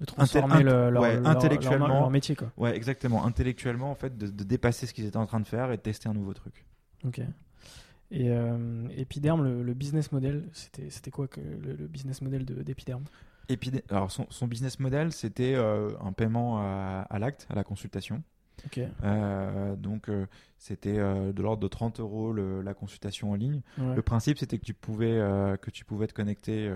De 0.00 0.04
transformer 0.06 0.54
Inté- 0.56 0.62
le- 0.64 0.90
leur, 0.90 1.02
ouais, 1.02 1.16
leur- 1.20 1.26
intellectuellement. 1.28 1.88
leur, 1.88 2.00
leur 2.00 2.10
métier, 2.10 2.34
quoi. 2.36 2.50
ouais 2.56 2.74
exactement 2.76 3.24
intellectuellement 3.26 3.90
en 3.90 3.94
fait 3.94 4.16
de, 4.16 4.26
de 4.28 4.44
dépasser 4.44 4.86
ce 4.86 4.94
qu'ils 4.94 5.04
étaient 5.06 5.16
en 5.18 5.26
train 5.26 5.40
de 5.40 5.46
faire 5.46 5.70
et 5.72 5.76
de 5.76 5.82
tester 5.82 6.08
un 6.08 6.14
nouveau 6.14 6.32
truc 6.34 6.64
Ok. 7.04 7.20
Et 8.14 8.28
euh, 8.30 8.86
Epiderm, 8.96 9.42
le, 9.42 9.62
le 9.62 9.74
business 9.74 10.12
model, 10.12 10.44
c'était 10.52 11.10
quoi 11.10 11.26
que 11.28 11.40
le, 11.40 11.74
le 11.74 11.88
business 11.88 12.20
model 12.20 12.44
de- 12.44 12.62
d'Epiderm 12.62 13.02
Et 13.48 13.56
puis, 13.56 13.72
alors 13.88 14.12
son, 14.12 14.26
son 14.28 14.46
business 14.46 14.78
model, 14.78 15.12
c'était 15.12 15.54
euh, 15.56 15.90
un 16.00 16.12
paiement 16.12 16.58
à, 16.60 17.06
à 17.08 17.18
l'acte, 17.18 17.46
à 17.48 17.54
la 17.54 17.64
consultation. 17.64 18.22
Ok. 18.66 18.80
Euh, 19.04 19.76
donc, 19.76 20.08
euh, 20.08 20.26
c'était 20.58 20.98
euh, 20.98 21.32
de 21.32 21.42
l'ordre 21.42 21.62
de 21.62 21.68
30 21.68 22.00
euros 22.00 22.32
le- 22.32 22.62
la 22.62 22.74
consultation 22.74 23.32
en 23.32 23.34
ligne. 23.34 23.60
Ouais. 23.78 23.94
Le 23.96 24.02
principe, 24.02 24.38
c'était 24.38 24.58
que 24.58 24.64
tu 24.64 24.74
pouvais, 24.74 25.18
que 25.60 25.70
tu 25.70 25.84
pouvais 25.84 26.06
te 26.06 26.14
connecter. 26.14 26.72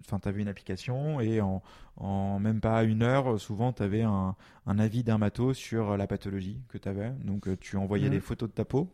Enfin, 0.00 0.18
tu 0.20 0.28
avais 0.28 0.42
une 0.42 0.48
application 0.48 1.20
et 1.20 1.40
en, 1.40 1.62
en 1.96 2.38
même 2.38 2.60
pas 2.60 2.84
une 2.84 3.02
heure, 3.02 3.40
souvent, 3.40 3.72
tu 3.72 3.82
avais 3.82 4.02
un, 4.02 4.34
un 4.66 4.78
avis 4.78 5.02
dermato 5.02 5.52
sur 5.54 5.96
la 5.96 6.06
pathologie 6.06 6.60
que 6.68 6.78
tu 6.78 6.88
avais. 6.88 7.10
Donc, 7.24 7.48
tu 7.58 7.76
envoyais 7.76 8.06
Mhm. 8.06 8.12
des 8.12 8.20
photos 8.20 8.48
de 8.48 8.54
ta 8.54 8.64
peau. 8.64 8.88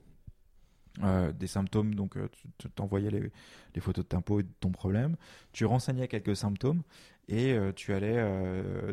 Euh, 1.03 1.33
des 1.33 1.47
symptômes, 1.47 1.95
donc 1.95 2.19
euh, 2.19 2.29
tu 2.59 2.69
t'envoyais 2.69 3.11
les, 3.11 3.81
photos 3.81 4.05
de 4.05 4.09
ta 4.09 4.19
et 4.19 4.43
de 4.43 4.49
ton 4.61 4.71
problème. 4.71 5.17
Tu 5.53 5.65
renseignais 5.65 6.07
quelques 6.07 6.37
symptômes 6.37 6.83
et 7.29 7.55
euh, 7.55 7.73
tu 7.73 7.95
allais, 7.95 8.23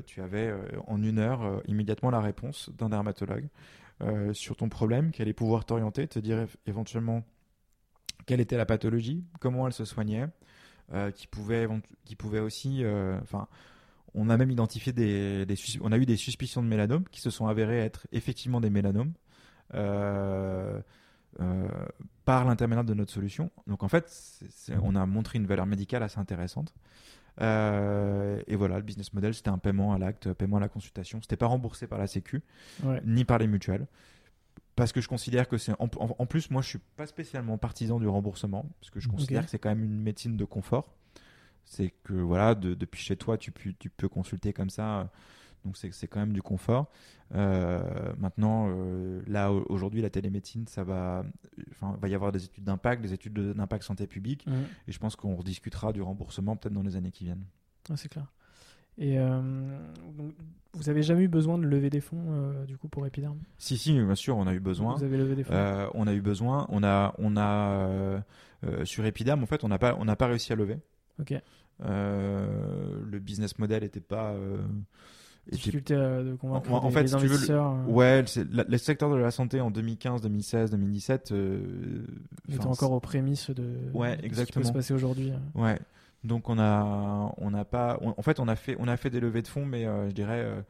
tu 0.05 0.21
avais 0.21 0.53
en 0.87 1.03
une 1.03 1.19
heure 1.19 1.61
immédiatement 1.67 2.09
la 2.09 2.21
réponse 2.21 2.69
d'un 2.77 2.89
dermatologue 2.89 3.47
sur 4.31 4.55
ton 4.55 4.69
problème, 4.69 5.11
qui 5.11 5.21
allait 5.21 5.33
pouvoir 5.33 5.65
t'orienter, 5.65 6.07
te 6.07 6.19
dire 6.19 6.37
éve- 6.37 6.55
éventuellement 6.65 7.25
quelle 8.25 8.39
était 8.39 8.55
la 8.55 8.65
pathologie, 8.65 9.25
comment 9.41 9.67
elle 9.67 9.73
se 9.73 9.83
soignait, 9.83 10.27
qui 11.15 11.27
pouvait, 11.27 11.67
qui 12.05 12.15
pouvait 12.15 12.39
aussi, 12.39 12.85
enfin, 13.21 13.49
on 14.13 14.29
a 14.29 14.37
même 14.37 14.51
identifié 14.51 14.93
des, 14.93 15.45
on 15.81 15.91
a 15.91 15.97
eu 15.97 16.05
des 16.05 16.15
suspicions 16.15 16.63
de 16.63 16.67
mélanome 16.69 17.03
qui 17.11 17.19
se 17.19 17.29
sont 17.29 17.47
avérées 17.47 17.79
être 17.79 18.07
effectivement 18.13 18.61
des 18.61 18.69
mélanomes. 18.69 19.11
Euh, 21.39 21.67
par 22.25 22.45
l'intermédiaire 22.45 22.83
de 22.83 22.93
notre 22.93 23.11
solution. 23.11 23.51
Donc 23.67 23.83
en 23.83 23.87
fait, 23.87 24.09
on 24.81 24.95
a 24.95 25.05
montré 25.05 25.37
une 25.39 25.45
valeur 25.47 25.65
médicale 25.65 26.03
assez 26.03 26.19
intéressante. 26.19 26.73
Euh, 27.41 28.41
et 28.47 28.55
voilà, 28.55 28.77
le 28.77 28.83
business 28.83 29.13
model, 29.13 29.33
c'était 29.33 29.49
un 29.49 29.57
paiement 29.57 29.93
à 29.93 29.97
l'acte, 29.97 30.33
paiement 30.33 30.57
à 30.57 30.59
la 30.59 30.69
consultation. 30.69 31.21
C'était 31.21 31.37
pas 31.37 31.45
remboursé 31.45 31.87
par 31.87 31.97
la 31.99 32.07
Sécu, 32.07 32.41
Ouais. 32.83 33.01
ni 33.05 33.23
par 33.25 33.37
les 33.37 33.47
mutuelles. 33.47 33.87
Parce 34.75 34.91
que 34.93 35.01
je 35.01 35.07
considère 35.09 35.47
que 35.47 35.57
c'est. 35.57 35.73
En, 35.79 35.87
plus, 36.25 36.49
moi, 36.51 36.61
je 36.61 36.69
suis 36.69 36.79
pas 36.95 37.05
spécialement 37.05 37.57
partisan 37.57 37.99
du 37.99 38.07
remboursement, 38.07 38.65
parce 38.79 38.89
que 38.91 38.99
je 39.01 39.09
considère 39.09 39.43
que 39.43 39.49
c'est 39.51 39.59
quand 39.59 39.69
même 39.69 39.83
une 39.83 39.99
médecine 40.01 40.37
de 40.37 40.45
confort. 40.45 40.93
C'est 41.65 41.93
que, 42.03 42.13
voilà, 42.13 42.55
de- 42.55 42.73
depuis 42.75 43.01
chez 43.01 43.17
toi, 43.17 43.37
tu 43.37 43.51
peux 43.51 44.07
consulter 44.09 44.53
comme 44.53 44.69
ça. 44.69 45.11
Donc, 45.65 45.77
c'est 45.77 46.07
quand 46.07 46.19
même 46.19 46.33
du 46.33 46.41
confort. 46.41 46.89
Euh, 47.35 47.81
maintenant, 48.17 48.67
euh, 48.69 49.21
là, 49.27 49.51
au- 49.51 49.65
aujourd'hui, 49.69 50.01
la 50.01 50.09
télémédecine, 50.09 50.65
ça 50.67 50.83
va. 50.83 51.23
Enfin, 51.71 51.93
il 51.97 52.01
va 52.01 52.07
y 52.07 52.15
avoir 52.15 52.31
des 52.31 52.43
études 52.45 52.63
d'impact, 52.63 53.01
des 53.01 53.13
études 53.13 53.33
de- 53.33 53.53
d'impact 53.53 53.83
santé 53.83 54.07
publique. 54.07 54.47
Mhm. 54.47 54.63
Et 54.87 54.91
je 54.91 54.99
pense 54.99 55.15
qu'on 55.15 55.35
rediscutera 55.35 55.93
du 55.93 56.01
remboursement 56.01 56.55
peut-être 56.55 56.73
dans 56.73 56.81
les 56.83 56.95
années 56.95 57.11
qui 57.11 57.25
viennent. 57.25 57.43
Ouais, 57.89 57.97
c'est 57.97 58.09
clair. 58.09 58.25
Et 58.97 59.17
euh, 59.19 59.39
donc, 60.17 60.33
vous 60.73 60.89
avez 60.89 61.03
jamais 61.03 61.23
eu 61.23 61.27
besoin 61.29 61.57
de 61.57 61.65
lever 61.65 61.89
des 61.89 62.01
fonds 62.01 62.25
euh, 62.31 62.65
du 62.65 62.77
coup 62.77 62.89
pour 62.89 63.05
Epiderm 63.07 63.37
Si, 63.57 63.77
si, 63.77 63.93
bien 63.93 64.15
sûr, 64.15 64.35
on 64.35 64.45
a 64.47 64.53
eu 64.53 64.59
besoin. 64.59 64.95
Vous 64.95 65.03
avez 65.03 65.17
levé 65.17 65.35
des 65.35 65.43
fonds 65.43 65.53
Euh, 65.53 65.87
on 65.93 66.05
a 66.07 66.13
eu 66.13 66.21
besoin. 66.21 66.65
On 66.69 66.83
a, 66.83 67.13
on 67.17 67.37
a 67.37 68.23
sur 68.83 69.05
Epiderm, 69.05 69.41
en 69.41 69.45
fait, 69.45 69.63
on 69.63 69.69
n'a 69.69 69.77
pas, 69.79 69.95
on 69.99 70.05
n'a 70.05 70.15
pas 70.15 70.27
réussi 70.27 70.51
à 70.51 70.55
lever. 70.55 70.79
Ok. 71.19 71.33
Le 71.81 73.19
business 73.19 73.57
model 73.59 73.83
était 73.83 73.99
pas. 74.01 74.33
Était- 75.49 75.57
Difficulté 75.57 75.95
de 75.95 76.35
convaincre 76.39 76.71
En- 76.71 76.77
en 76.83 76.87
des- 76.87 76.93
fait, 76.93 77.01
les 77.03 77.07
si 77.09 77.15
tu 77.15 77.21
veux, 77.21 77.27
le- 77.27 77.33
investisseurs. 77.33 77.71
euh, 77.73 77.91
Ouais, 77.91 78.25
la- 78.51 78.63
le 78.63 78.77
secteur 78.77 79.09
de 79.11 79.15
la 79.17 79.31
santé 79.31 79.59
en 79.61 79.69
2015, 79.71 80.21
2016, 80.21 80.71
2017. 80.71 81.31
euh, 81.31 81.59
enfin, 82.57 82.69
encore 82.69 82.91
aux 82.93 82.99
prémices 82.99 83.49
de, 83.49 83.63
Ouais, 83.93 84.09
de 84.09 84.11
ce 84.11 84.15
qui 84.15 84.21
peut 84.21 84.25
exactement. 84.27 84.65
se 84.65 84.71
passer 84.73 84.93
aujourd'hui. 84.93 85.31
Ouais. 85.55 85.79
Donc 86.23 86.49
on 86.49 86.59
a, 86.59 87.33
on 87.37 87.51
n'a 87.51 87.65
pas, 87.65 87.97
on- 88.01 88.13
en 88.17 88.21
fait 88.21 88.39
on 88.39 88.47
a 88.47 88.55
fait, 88.55 88.75
on 88.79 88.87
a 88.87 88.97
fait 88.97 89.09
des 89.09 89.19
levées 89.21 89.41
de 89.41 89.47
fonds, 89.47 89.65
mais 89.65 89.85
euh, 89.85 90.09
je 90.09 90.13
dirais 90.13 90.41
euh, 90.43 90.61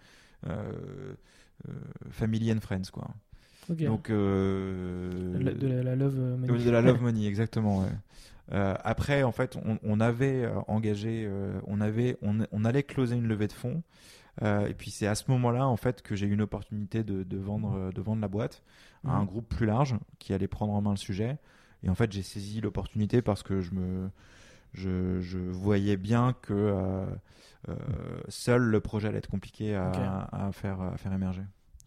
euh, 0.48 0.54
euh, 1.68 1.72
family 2.12 2.52
and 2.54 2.60
friends 2.62 2.92
quoi. 2.94 3.08
Ok. 3.70 3.84
Donc 3.84 4.10
de, 4.12 5.38
la, 5.40 5.52
de 5.54 5.68
la- 5.68 5.84
la 5.84 5.96
love 5.96 6.16
money. 6.18 6.64
de 6.64 6.70
la 6.72 6.82
love 6.82 7.02
money 7.02 7.26
exactement. 7.28 7.80
ouais. 7.80 7.88
Euh, 8.52 8.74
après 8.84 9.22
en 9.24 9.32
fait 9.32 9.58
on, 9.66 9.78
on 9.84 10.00
avait 10.00 10.48
engagé, 10.68 11.26
euh, 11.28 11.60
on 11.68 11.82
avait, 11.82 12.18
on, 12.22 12.40
on 12.52 12.66
allait 12.66 12.84
closer 12.84 13.16
une 13.16 13.28
levée 13.28 13.48
de 13.48 13.54
fonds. 13.54 13.82
Euh, 14.42 14.68
et 14.68 14.74
puis 14.74 14.90
c'est 14.92 15.08
à 15.08 15.16
ce 15.16 15.30
moment-là 15.32 15.68
en 15.68 15.76
fait 15.76 16.02
que 16.02 16.16
j'ai 16.16 16.26
eu 16.28 16.32
une 16.34 16.42
opportunité 16.42 17.04
de, 17.04 17.24
de 17.24 17.38
vendre, 17.38 17.74
euh, 17.76 17.92
de 17.92 18.02
vendre 18.02 18.22
la 18.22 18.28
boîte 18.30 18.64
à 19.06 19.12
un 19.12 19.22
Mhm. 19.22 19.26
groupe 19.28 19.50
plus 19.50 19.66
large 19.66 19.96
qui 20.18 20.34
allait 20.34 20.48
prendre 20.48 20.74
en 20.74 20.82
main 20.82 20.92
le 20.92 20.98
sujet. 20.98 21.38
Et 21.84 21.90
en 21.90 21.96
fait, 21.96 22.12
j'ai 22.12 22.22
saisi 22.24 22.62
l'opportunité 22.62 23.22
parce 23.22 23.44
que 23.44 23.62
je 23.62 23.74
me, 23.74 24.10
je, 24.74 25.20
je 25.22 25.38
voyais 25.40 25.98
bien 25.98 26.34
que 26.42 26.54
euh, 26.54 27.06
euh, 27.70 27.76
seul 28.28 28.62
le 28.62 28.80
projet 28.80 29.08
allait 29.10 29.18
être 29.20 29.30
compliqué 29.30 29.76
à, 29.76 30.28
à 30.32 30.52
faire, 30.52 30.82
à 30.82 30.98
faire 30.98 31.14
émerger. 31.14 31.44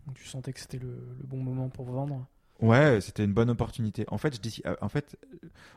Donc 0.07 0.17
tu 0.17 0.27
sentais 0.27 0.53
que 0.53 0.61
c'était 0.61 0.79
le, 0.79 0.89
le 1.19 1.27
bon 1.27 1.39
moment 1.43 1.69
pour 1.69 1.87
vendre? 1.87 2.27
Ouais, 2.61 3.01
c'était 3.01 3.25
une 3.25 3.33
bonne 3.33 3.51
opportunité. 3.51 4.05
En 4.09 4.19
fait, 4.19 4.37
je 4.37 4.41
dis, 4.41 4.63
en 4.81 4.89
fait, 4.89 5.17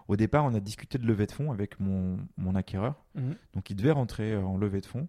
au 0.07 0.15
départ, 0.15 0.45
on 0.45 0.53
a 0.53 0.59
discuté 0.59 0.97
de 0.99 1.07
levée 1.07 1.25
de 1.25 1.31
fonds 1.31 1.51
avec 1.51 1.79
mon, 1.79 2.17
mon 2.37 2.53
acquéreur. 2.53 2.95
Mhm. 3.15 3.35
Donc, 3.55 3.69
il 3.71 3.75
devait 3.75 3.91
rentrer 3.91 4.35
en 4.37 4.55
levée 4.57 4.81
de 4.81 4.85
fonds. 4.85 5.07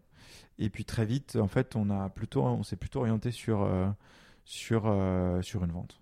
Et 0.59 0.71
puis 0.71 0.85
très 0.85 1.05
vite, 1.05 1.37
en 1.37 1.49
fait, 1.49 1.77
on 1.77 1.91
a 1.91 2.09
plutôt, 2.09 2.43
on 2.45 2.63
s'est 2.63 2.77
plutôt 2.77 3.01
orienté 3.01 3.31
sur, 3.31 3.63
euh, 3.63 3.89
sur, 4.45 4.85
euh, 4.87 5.43
sur 5.43 5.65
une 5.65 5.73
vente. 5.73 6.01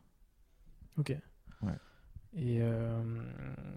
Ok. 0.99 1.17
Ouais. 1.63 1.73
Et, 2.37 2.59
euh, 2.61 3.03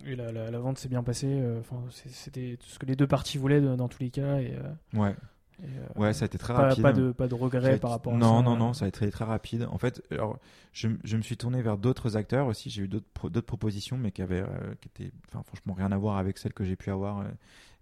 et 0.05 0.15
la, 0.15 0.31
la- 0.31 0.51
la 0.51 0.59
vente 0.59 0.77
s'est 0.79 0.89
bien 0.89 1.03
passée. 1.03 1.43
Enfin, 1.59 1.83
c'était 1.91 2.57
ce 2.61 2.79
que 2.79 2.85
les 2.85 2.95
deux 2.95 3.07
parties 3.07 3.37
voulaient 3.37 3.61
de- 3.61 3.75
dans 3.75 3.87
tous 3.87 4.01
les 4.03 4.09
cas. 4.11 4.39
Et, 4.39 4.55
Ouais. 4.93 5.15
et, 5.63 5.99
Ouais, 5.99 6.13
ça 6.13 6.25
a 6.25 6.27
été 6.27 6.37
très 6.37 6.53
pas, 6.53 6.67
rapide. 6.69 6.83
pas 6.83 6.93
de 6.93 7.11
pas 7.11 7.27
de 7.27 7.33
regrets 7.35 7.77
par 7.79 7.91
rapport 7.91 8.13
non, 8.13 8.39
à 8.39 8.43
ça. 8.43 8.49
Non, 8.49 8.55
non, 8.55 8.73
ça 8.73 8.85
a 8.85 8.87
été 8.87 8.97
très, 8.99 9.11
très 9.11 9.25
rapide. 9.25 9.67
En 9.71 9.77
fait, 9.79 10.03
alors, 10.11 10.39
je, 10.73 10.89
je 11.03 11.17
me 11.17 11.21
suis 11.23 11.37
tourné 11.37 11.61
vers 11.63 11.77
d'autres 11.77 12.17
acteurs 12.17 12.47
aussi. 12.47 12.69
J'ai 12.69 12.83
eu 12.83 12.87
d'autres 12.87 13.07
pro- 13.13 13.29
d'autres 13.29 13.47
propositions, 13.47 13.97
mais 13.97 14.11
qui 14.11 14.21
avaient, 14.21 14.41
euh, 14.41 14.75
qui 14.81 14.89
étaient, 14.89 15.11
enfin, 15.29 15.41
franchement, 15.43 15.73
rien 15.73 15.91
à 15.91 15.97
voir 15.97 16.17
avec 16.17 16.37
celles 16.37 16.53
que 16.53 16.63
j'ai 16.63 16.75
pu 16.75 16.89
avoir 16.91 17.19
euh, 17.19 17.25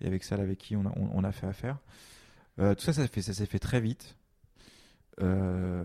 et 0.01 0.07
avec 0.07 0.23
celles 0.23 0.41
avec 0.41 0.57
qui 0.57 0.75
on 0.75 0.85
a, 0.85 0.91
on, 0.97 1.09
on 1.13 1.23
a 1.23 1.31
fait 1.33 1.47
affaire. 1.47 1.77
Euh, 2.59 2.73
tout 2.75 2.81
ça, 2.83 2.93
ça, 2.93 3.07
fait, 3.07 3.21
ça 3.21 3.33
s'est 3.33 3.45
fait 3.45 3.59
très 3.59 3.81
vite. 3.81 4.15
Euh, 5.21 5.83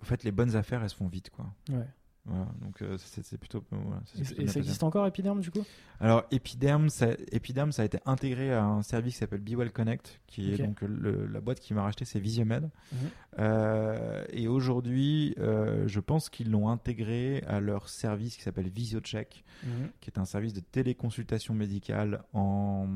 en 0.00 0.04
fait, 0.04 0.22
les 0.24 0.32
bonnes 0.32 0.56
affaires, 0.56 0.82
elles 0.82 0.90
se 0.90 0.94
font 0.96 1.08
vite, 1.08 1.30
quoi. 1.30 1.46
Ouais. 1.70 1.86
Voilà, 2.30 2.46
donc 2.60 2.82
euh, 2.82 2.98
c'est 2.98 3.38
plutôt. 3.38 3.64
voilà, 3.70 4.02
Et, 4.14 4.22
plutôt 4.22 4.34
et 4.34 4.44
bien 4.44 4.52
ça 4.52 4.58
existe 4.58 4.82
encore 4.82 5.06
Epiderm 5.06 5.40
du 5.40 5.50
coup? 5.50 5.64
Alors 5.98 6.24
Epiderm 6.30 6.90
ça, 6.90 7.06
Epiderm, 7.32 7.72
ça 7.72 7.80
a 7.80 7.84
été 7.86 8.00
intégré 8.04 8.52
à 8.52 8.64
un 8.64 8.82
service 8.82 9.14
qui 9.14 9.20
s'appelle 9.20 9.40
BeWell 9.40 9.72
Connect, 9.72 10.20
qui 10.26 10.52
est 10.52 10.58
donc 10.58 10.82
le- 10.82 11.24
la 11.26 11.40
boîte 11.40 11.58
qui 11.58 11.72
m'a 11.72 11.82
racheté, 11.82 12.04
c'est 12.04 12.20
Visiomed. 12.20 12.64
Mhm. 12.92 12.98
Euh, 13.38 14.24
et 14.28 14.46
aujourd'hui, 14.46 15.34
euh, 15.38 15.88
je 15.88 16.00
pense 16.00 16.28
qu'ils 16.28 16.50
l'ont 16.50 16.68
intégré 16.68 17.42
à 17.46 17.60
leur 17.60 17.88
service 17.88 18.36
qui 18.36 18.42
s'appelle 18.42 18.68
VisioCheck, 18.68 19.42
Mhm. 19.64 19.88
qui 20.02 20.10
est 20.10 20.18
un 20.18 20.26
service 20.26 20.52
de 20.52 20.60
téléconsultation 20.60 21.54
médicale 21.54 22.22
en, 22.34 22.86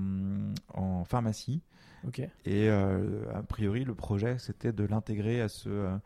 en 0.75 1.05
pharmacie. 1.05 1.63
Et 2.45 2.69
euh, 2.69 3.23
a 3.35 3.43
priori, 3.43 3.85
le 3.85 3.95
projet, 3.95 4.39
c'était 4.39 4.73
de 4.73 4.85
l'intégrer 4.85 5.41
à 5.41 5.49
ce, 5.49 5.69
euh, 5.69 5.97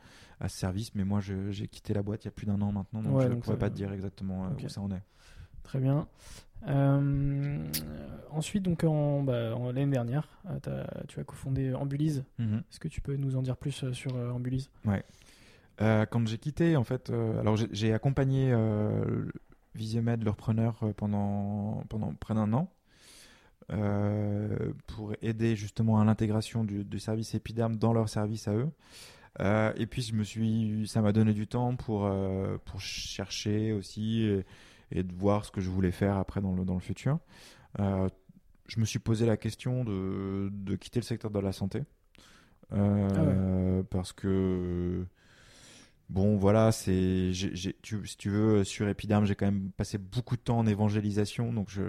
à 0.40 0.48
ce 0.48 0.56
service. 0.58 0.94
Mais 0.94 1.04
moi, 1.04 1.20
j'ai 1.20 1.68
quitté 1.68 1.94
la 1.94 2.02
boîte 2.02 2.24
il 2.24 2.26
y 2.26 2.28
a 2.28 2.32
plus 2.32 2.46
d'un 2.46 2.60
an 2.60 2.72
maintenant, 2.72 3.02
donc 3.02 3.16
Ouais, 3.16 3.24
je 3.24 3.28
ne 3.32 3.40
pourrais 3.40 3.58
pas 3.58 3.70
te 3.70 3.74
dire 3.74 3.92
exactement 3.92 4.44
euh, 4.46 4.48
Ok. 4.50 4.62
où 4.64 4.68
ça 4.68 4.80
en 4.80 4.90
est. 4.90 5.02
Très 5.62 5.78
bien. 5.80 6.06
Euh, 6.68 7.64
ensuite, 8.30 8.62
donc 8.62 8.82
en, 8.84 9.22
bah, 9.22 9.54
en- 9.56 9.66
l'année 9.72 9.92
dernière, 9.92 10.28
tu 11.08 11.20
as 11.20 11.24
cofondé 11.24 11.74
Ambulise. 11.74 12.24
Mhm. 12.38 12.58
Est-ce 12.70 12.80
que 12.80 12.88
tu 12.88 13.00
peux 13.00 13.16
nous 13.16 13.36
en 13.36 13.42
dire 13.42 13.56
plus 13.56 13.90
sur 13.92 14.16
euh, 14.16 14.30
Ambulise? 14.30 14.70
Euh, 15.82 16.06
quand 16.06 16.26
j'ai 16.26 16.38
quitté, 16.38 16.76
en 16.76 16.84
fait, 16.84 17.10
alors 17.10 17.56
j'ai- 17.56 17.92
accompagné 17.92 18.54
Visiomed, 19.74 20.22
leur 20.24 20.36
preneur, 20.36 20.80
pendant, 20.96 21.84
pendant 21.90 22.14
près 22.14 22.34
d'un 22.34 22.52
an 22.54 22.72
euh, 23.72 24.72
pour 24.86 25.14
aider 25.22 25.56
justement 25.56 26.00
à 26.00 26.04
l'intégration 26.04 26.64
du, 26.64 26.84
du 26.84 26.98
service 26.98 27.34
Epiderm 27.34 27.76
dans 27.76 27.92
leur 27.92 28.08
service 28.08 28.48
à 28.48 28.54
eux. 28.54 28.70
Euh, 29.40 29.72
et 29.76 29.86
puis 29.86 30.02
je 30.02 30.14
me 30.14 30.24
suis, 30.24 30.86
ça 30.88 31.02
m'a 31.02 31.12
donné 31.12 31.34
du 31.34 31.46
temps 31.46 31.76
pour 31.76 32.06
euh, 32.06 32.56
pour 32.64 32.80
chercher 32.80 33.72
aussi 33.72 34.22
et, 34.22 34.44
et 34.92 35.02
de 35.02 35.12
voir 35.12 35.44
ce 35.44 35.50
que 35.50 35.60
je 35.60 35.68
voulais 35.68 35.90
faire 35.92 36.16
après 36.16 36.40
dans 36.40 36.54
le 36.54 36.64
dans 36.64 36.74
le 36.74 36.80
futur. 36.80 37.18
Je 37.78 38.80
me 38.80 38.84
suis 38.84 38.98
posé 38.98 39.26
la 39.26 39.36
question 39.36 39.84
de, 39.84 40.48
de 40.52 40.74
quitter 40.76 40.98
le 41.00 41.04
secteur 41.04 41.30
de 41.30 41.38
la 41.38 41.52
santé 41.52 41.82
Euh, 42.72 43.82
parce 43.90 44.12
que 44.12 45.06
Bon, 46.08 46.36
voilà, 46.36 46.70
c'est, 46.70 47.32
si 47.34 47.74
tu 48.18 48.30
veux, 48.30 48.62
sur 48.62 48.88
Epiderm, 48.88 49.24
j'ai 49.24 49.34
quand 49.34 49.46
même 49.46 49.70
passé 49.76 49.98
beaucoup 49.98 50.36
de 50.36 50.40
temps 50.40 50.58
en 50.58 50.66
évangélisation, 50.66 51.52
donc 51.52 51.68
je, 51.68 51.82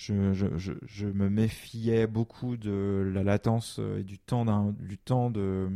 je, 0.00 0.32
je, 0.32 0.46
je, 0.56 0.72
je 0.86 1.06
me 1.06 1.28
méfiais 1.28 2.06
beaucoup 2.06 2.56
de 2.56 3.10
la 3.14 3.22
latence 3.22 3.78
euh, 3.78 3.98
et 3.98 4.02
du 4.02 4.18
temps, 4.18 4.72
du 4.72 4.96
temps 4.96 5.30
de, 5.30 5.70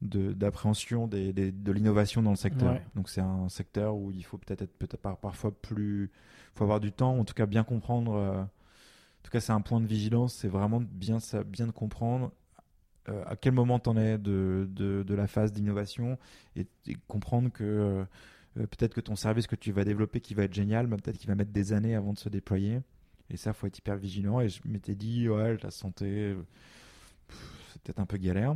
d'appréhension 0.00 1.08
de 1.08 1.72
l'innovation 1.72 2.22
dans 2.22 2.30
le 2.30 2.36
secteur. 2.36 2.74
Ouais. 2.74 2.82
Donc 2.94 3.08
c'est 3.08 3.20
un 3.20 3.48
secteur 3.48 3.96
où 3.96 4.12
il 4.12 4.24
faut 4.24 4.38
peut-être 4.38 4.62
être 4.62 4.96
par- 4.96 5.18
parfois 5.18 5.50
plus, 5.50 6.10
faut 6.54 6.62
avoir 6.62 6.78
du 6.78 6.92
temps, 6.92 7.18
en 7.18 7.24
tout 7.24 7.34
cas 7.34 7.46
bien 7.46 7.64
comprendre. 7.64 8.14
euh, 8.14 8.42
en 8.42 9.22
tout 9.24 9.30
cas, 9.30 9.40
c'est 9.40 9.52
un 9.52 9.60
point 9.60 9.80
de 9.80 9.86
vigilance, 9.86 10.34
c'est 10.34 10.48
vraiment 10.48 10.80
bien 10.80 11.18
ça, 11.18 11.42
bien 11.42 11.66
de 11.66 11.72
comprendre 11.72 12.32
euh, 13.08 13.24
à 13.26 13.34
quel 13.34 13.52
moment 13.54 13.80
tu 13.80 13.88
en 13.90 13.96
es 13.96 14.18
de, 14.18 14.68
de, 14.70 15.02
de 15.02 15.14
la 15.14 15.26
phase 15.26 15.52
d'innovation 15.52 16.16
et, 16.54 16.66
et 16.86 16.96
comprendre 17.08 17.50
que 17.50 17.64
euh, 17.64 18.04
peut-être 18.54 18.94
que 18.94 19.00
ton 19.00 19.16
service 19.16 19.48
que 19.48 19.56
tu 19.56 19.72
vas 19.72 19.84
développer 19.84 20.20
qui 20.20 20.34
va 20.34 20.44
être 20.44 20.54
génial, 20.54 20.86
bah, 20.86 20.96
peut-être 20.96 21.18
qu'il 21.18 21.28
va 21.28 21.34
mettre 21.34 21.50
des 21.52 21.72
années 21.72 21.96
avant 21.96 22.12
de 22.12 22.18
se 22.18 22.28
déployer. 22.28 22.80
Et 23.32 23.36
ça, 23.36 23.52
faut 23.52 23.66
être 23.66 23.78
hyper 23.78 23.96
vigilant. 23.96 24.40
Et 24.40 24.48
je 24.48 24.60
m'étais 24.66 24.94
dit, 24.94 25.28
ouais, 25.28 25.56
la 25.62 25.70
santé, 25.70 26.36
c'est 27.72 27.82
peut-être 27.82 27.98
un 27.98 28.06
peu 28.06 28.18
galère. 28.18 28.54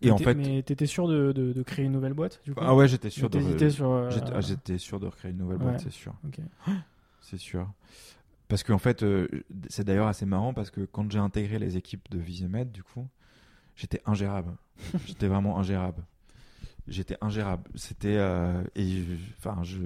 Et 0.00 0.10
en 0.10 0.18
fait, 0.18 0.34
mais 0.34 0.62
t'étais 0.62 0.86
sûr 0.86 1.08
de, 1.08 1.32
de- 1.32 1.52
de 1.52 1.62
créer 1.64 1.84
une 1.84 1.90
nouvelle 1.92 2.12
boîte 2.14 2.40
du 2.44 2.54
coup 2.54 2.60
ah 2.62 2.72
ouais, 2.74 2.86
j'étais 2.86 3.10
sûr 3.10 3.28
de. 3.28 3.68
Sur. 3.68 3.90
euh, 3.90 4.10
J'étais 4.10 4.30
ah, 4.32 4.40
j'étais 4.40 4.78
sûr 4.78 5.00
de 5.00 5.06
recréer 5.06 5.32
une 5.32 5.38
nouvelle 5.38 5.58
boîte, 5.58 5.74
Ouais. 5.74 5.80
c'est 5.82 5.92
sûr. 5.92 6.14
C'est 7.20 7.36
sûr. 7.36 7.68
Parce 8.46 8.62
qu'en 8.62 8.78
fait, 8.78 9.02
euh, 9.02 9.28
c'est 9.68 9.84
d'ailleurs 9.84 10.06
assez 10.06 10.24
marrant 10.24 10.54
parce 10.54 10.70
que 10.70 10.82
quand 10.82 11.10
j'ai 11.12 11.18
intégré 11.18 11.58
les 11.58 11.76
équipes 11.76 12.08
de 12.10 12.18
Visiomed, 12.18 12.70
du 12.72 12.82
coup, 12.82 13.06
j'étais 13.76 14.00
ingérable. 14.06 14.52
j'étais 15.06 15.26
vraiment 15.26 15.58
ingérable. 15.58 16.02
J'étais 16.86 17.18
ingérable. 17.20 17.68
C'était 17.74 18.16
euh, 18.16 18.62
et 18.76 19.02
enfin 19.36 19.62
je 19.64 19.78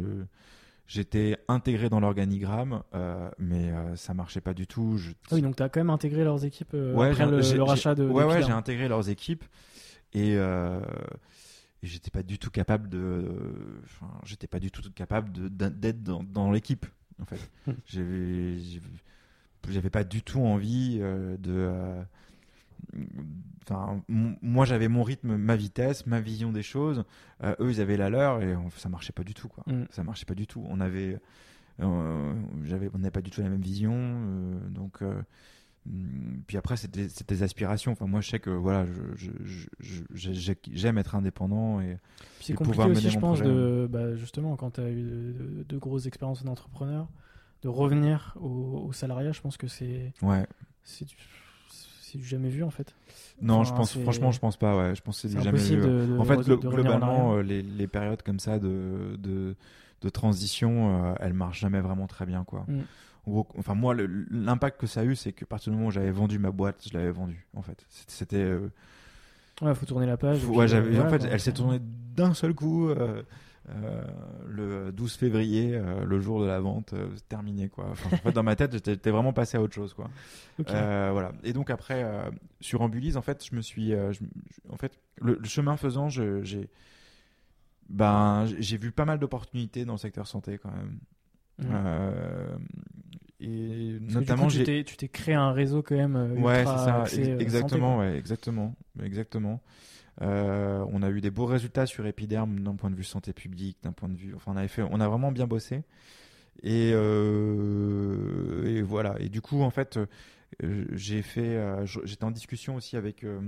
j'étais 0.87 1.39
intégré 1.49 1.89
dans 1.89 2.01
l'organigramme, 2.01 2.83
euh, 2.95 3.31
mais 3.39 3.71
euh, 3.71 3.97
ça 3.97 4.15
marchait 4.15 4.41
pas 4.41 4.55
du 4.55 4.67
tout. 4.67 4.97
Je, 4.99 5.11
Ah 5.31 5.35
oui, 5.35 5.43
donc 5.43 5.57
t'as 5.57 5.69
quand 5.69 5.81
même 5.81 5.91
intégré 5.91 6.25
leurs 6.25 6.45
équipes 6.45 6.75
euh, 6.75 6.95
Ouais, 6.95 7.11
après 7.11 7.27
le, 7.27 7.63
rachat 7.63 7.95
de. 7.95 8.05
ouais, 8.07 8.25
ouais, 8.25 8.43
j'ai 8.43 8.53
intégré 8.53 8.89
leurs 8.89 9.09
équipes 9.09 9.45
et, 10.13 10.35
euh, 10.37 10.81
et 11.83 11.87
j'étais 11.87 12.11
pas 12.11 12.23
du 12.23 12.39
tout 12.39 12.51
capable 12.51 12.89
de, 12.89 13.25
enfin, 13.85 14.11
j'étais 14.25 14.47
pas 14.47 14.61
du 14.61 14.71
tout 14.71 14.83
capable 14.95 15.31
d'être 15.33 16.03
dans, 16.03 16.23
dans 16.23 16.51
l'équipe. 16.51 16.87
En 17.21 17.25
fait, 17.27 17.39
Hmm. 17.67 17.73
j'avais, 19.71 19.91
pas 19.91 20.05
du 20.05 20.23
tout 20.23 20.41
envie 20.41 20.99
de. 20.99 21.71
Enfin, 23.63 24.03
moi 24.09 24.65
j'avais 24.65 24.89
mon 24.89 25.03
rythme, 25.03 25.37
ma 25.37 25.57
vitesse, 25.57 26.07
ma 26.07 26.21
vision 26.21 26.53
des 26.53 26.63
choses. 26.63 27.05
Euh, 27.43 27.55
eux, 27.61 27.71
ils 27.71 27.81
avaient 27.81 27.97
la 27.97 28.11
leur 28.11 28.43
et 28.43 28.55
on- 28.57 28.71
ça 28.71 28.89
marchait 28.89 29.13
pas 29.13 29.25
du 29.25 29.35
tout, 29.35 29.49
quoi. 29.49 29.65
Mm. 29.67 29.85
Ça 29.91 30.03
marchait 30.03 30.25
pas 30.27 30.35
du 30.35 30.47
tout. 30.47 30.65
On 30.69 30.81
avait, 30.81 31.19
euh, 31.81 32.35
j'avais, 32.65 32.91
on 32.95 32.99
n'avait 32.99 33.11
pas 33.11 33.23
du 33.23 33.31
tout 33.31 33.41
la 33.41 33.49
même 33.49 33.61
vision, 33.63 33.93
euh, 33.95 34.69
donc. 34.71 35.03
Hum, 35.85 36.43
Puis 36.47 36.57
après, 36.57 36.77
c'était 36.77 37.09
c'est 37.09 37.29
des 37.29 37.43
aspirations. 37.43 37.91
Enfin, 37.91 38.07
moi, 38.07 38.21
je 38.21 38.29
sais 38.31 38.39
que 38.39 38.51
voilà, 38.51 38.87
j'aime 40.13 40.99
être 40.99 41.15
indépendant 41.15 41.81
et 41.81 41.99
c'est 42.41 42.53
et 42.53 42.57
compliqué 42.57 42.85
aussi, 42.85 43.11
je 43.11 43.19
pense, 43.19 43.43
de, 43.43 43.89
bah, 43.91 44.15
justement, 44.17 44.57
quand 44.57 44.73
tu 44.73 44.81
as 44.81 44.91
eu 44.91 45.35
de 45.69 45.79
grosses 45.79 46.07
expériences 46.07 46.45
d'entrepreneur, 46.45 47.09
de 47.63 47.69
revenir 47.69 48.37
au, 48.41 48.85
au 48.89 48.93
salariat. 48.93 49.33
Je 49.33 49.41
pense 49.41 49.57
que 49.57 49.67
c'est 49.69 50.13
ouais, 50.23 50.47
c'est 52.13 52.19
du 52.19 52.25
jamais 52.25 52.49
vu 52.51 52.63
en 52.63 52.71
fait. 52.71 52.95
Non, 53.41 53.57
Enfin, 53.61 53.71
je 53.71 53.73
pense, 53.77 53.99
franchement, 53.99 54.31
je 54.33 54.39
pense 54.41 54.57
pas. 54.57 54.77
Ouais, 54.77 54.95
je 54.95 55.01
pense 55.03 55.21
que 55.23 55.29
c'est 55.29 55.37
du 55.37 55.43
jamais 55.43 55.59
vu. 55.59 55.77
de, 55.77 55.83
de- 55.83 56.19
en 56.19 56.25
fait, 56.25 56.37
de- 56.37 56.55
en 56.55 56.57
globalement, 56.59 57.35
euh, 57.37 57.43
les, 57.43 57.63
les 57.63 57.87
périodes 57.87 58.23
comme 58.23 58.39
ça 58.39 58.59
de, 58.59 59.17
de, 59.19 59.55
transition, 60.11 61.07
euh, 61.11 61.15
elles 61.21 61.33
marchent 61.33 61.61
jamais 61.61 61.81
vraiment 61.81 62.07
très 62.07 62.27
bien, 62.27 62.45
quoi. 62.45 62.65
Mm. 62.69 62.81
En 63.27 63.31
gros, 63.31 63.47
enfin, 63.57 63.75
moi, 63.75 63.95
l'impact 64.31 64.81
que 64.81 64.87
ça 64.87 65.01
a 65.01 65.05
eu, 65.05 65.15
c'est 65.15 65.33
que 65.33 65.45
à 65.45 65.47
partir 65.47 65.71
du 65.73 65.77
moment 65.77 65.89
où 65.89 65.93
j'avais 65.93 66.11
vendu 66.11 66.39
ma 66.39 66.51
boîte, 66.51 66.87
je 66.89 66.97
l'avais 66.97 67.13
vendue, 67.13 67.47
en 67.55 67.63
fait. 67.63 67.87
C'était- 67.89 68.37
euh, 68.37 68.69
Ouais, 69.61 69.75
faut 69.75 69.87
tourner 69.87 70.07
la 70.07 70.17
page. 70.17 70.45
ouais, 70.45 70.67
j'avais, 70.67 70.97
euh, 70.97 71.07
en 71.07 71.09
fait, 71.09 71.19
quoi. 71.19 71.29
elle 71.31 71.41
s'est 71.41 71.53
tournée 71.53 71.81
d'un 72.17 72.35
seul 72.35 72.53
coup. 72.55 72.89
euh, 72.89 73.23
euh, 73.71 74.03
le 74.49 74.93
12 74.93 75.15
février, 75.15 75.75
euh, 75.75 76.05
le 76.05 76.21
jour 76.21 76.41
de 76.41 76.47
la 76.47 76.59
vente, 76.61 76.93
euh, 76.95 77.09
c'est 77.15 77.29
terminé 77.29 77.69
quoi. 77.69 77.87
Enfin, 77.91 78.09
en 78.13 78.19
fait, 78.19 78.33
dans 78.33 78.43
ma 78.43 78.57
tête, 78.57 78.73
j'étais 78.73 79.11
vraiment 79.11 79.33
passé 79.33 79.57
à 79.57 79.63
autre 79.63 79.75
chose 79.75 79.95
quoi. 79.95 80.11
Ok. 80.59 80.69
Euh, 80.71 81.11
voilà. 81.13 81.33
Et 81.45 81.53
donc 81.53 81.71
après, 81.71 82.03
euh, 82.03 82.29
sur 82.61 82.83
Ambulise, 82.83 83.17
en 83.17 83.23
fait, 83.23 83.45
je 83.49 83.55
me 83.55 83.61
suis, 83.63 83.91
je- 83.91 84.13
je- 84.13 84.73
en 84.73 84.77
fait, 84.77 84.99
le, 85.21 85.39
le 85.41 85.45
chemin 85.49 85.77
faisant, 85.77 86.09
j'ai, 86.09 86.69
ben, 87.89 88.47
j'ai 88.59 88.77
vu 88.79 88.91
pas 88.91 89.05
mal 89.05 89.19
d'opportunités 89.19 89.85
dans 89.85 89.93
le 89.95 89.99
secteur 89.99 90.27
santé 90.27 90.59
quand 90.59 90.73
même. 90.73 90.99
Euh, 91.61 92.57
et 93.41 93.99
Parce 94.01 94.15
notamment, 94.15 94.47
coup, 94.47 94.53
tu 94.53 94.97
t'es- 94.97 95.09
créé 95.09 95.35
un 95.35 95.53
réseau 95.53 95.83
quand 95.83 95.97
même. 95.97 96.17
Ouais, 96.43 96.65
c'est 96.65 96.85
ça, 96.85 97.05
ex- 97.05 97.41
exactement, 97.41 97.99
ouais, 97.99 98.17
exactement, 98.17 98.75
exactement. 99.03 99.61
Euh, 100.21 100.85
on 100.91 101.03
a 101.03 101.11
eu 101.11 101.21
des 101.23 101.31
beaux 101.31 101.47
résultats 101.47 101.87
sur 101.87 102.07
Epiderm 102.07 102.61
d'un 102.61 102.77
point 102.77 102.91
de 102.91 102.95
vue 102.97 103.05
santé 103.05 103.33
publique, 103.33 103.79
d'un 103.83 103.93
point 103.93 104.09
de 104.11 104.15
vue, 104.17 104.35
enfin, 104.35 104.53
on 104.53 104.57
avait 104.57 104.69
fait, 104.69 104.83
on 104.83 105.01
a 105.01 105.09
vraiment 105.09 105.33
bien 105.33 105.47
bossé. 105.47 105.83
Et, 106.63 106.93
euh, 106.95 108.65
et 108.67 108.83
voilà. 108.83 109.17
Et 109.21 109.29
du 109.29 109.41
coup, 109.41 109.63
en 109.63 109.71
fait, 109.71 109.99
euh, 110.63 110.85
j'ai 110.93 111.23
fait, 111.23 111.59
j'étais 112.05 112.25
en 112.25 112.31
discussion 112.31 112.75
aussi 112.77 112.97
avec 112.97 113.25
euh, 113.25 113.41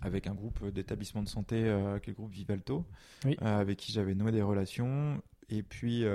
avec 0.00 0.26
un 0.26 0.34
groupe 0.34 0.66
d'établissements 0.70 1.22
de 1.22 1.28
santé, 1.28 1.56
qui 2.02 2.08
est 2.08 2.12
le 2.12 2.14
groupe 2.14 2.32
Vivalto, 2.32 2.86
Oui. 3.26 3.36
avec 3.42 3.76
qui 3.76 3.92
j'avais 3.92 4.14
noué 4.14 4.32
des 4.32 4.40
relations. 4.40 5.20
Et 5.50 5.62
puis, 5.62 6.06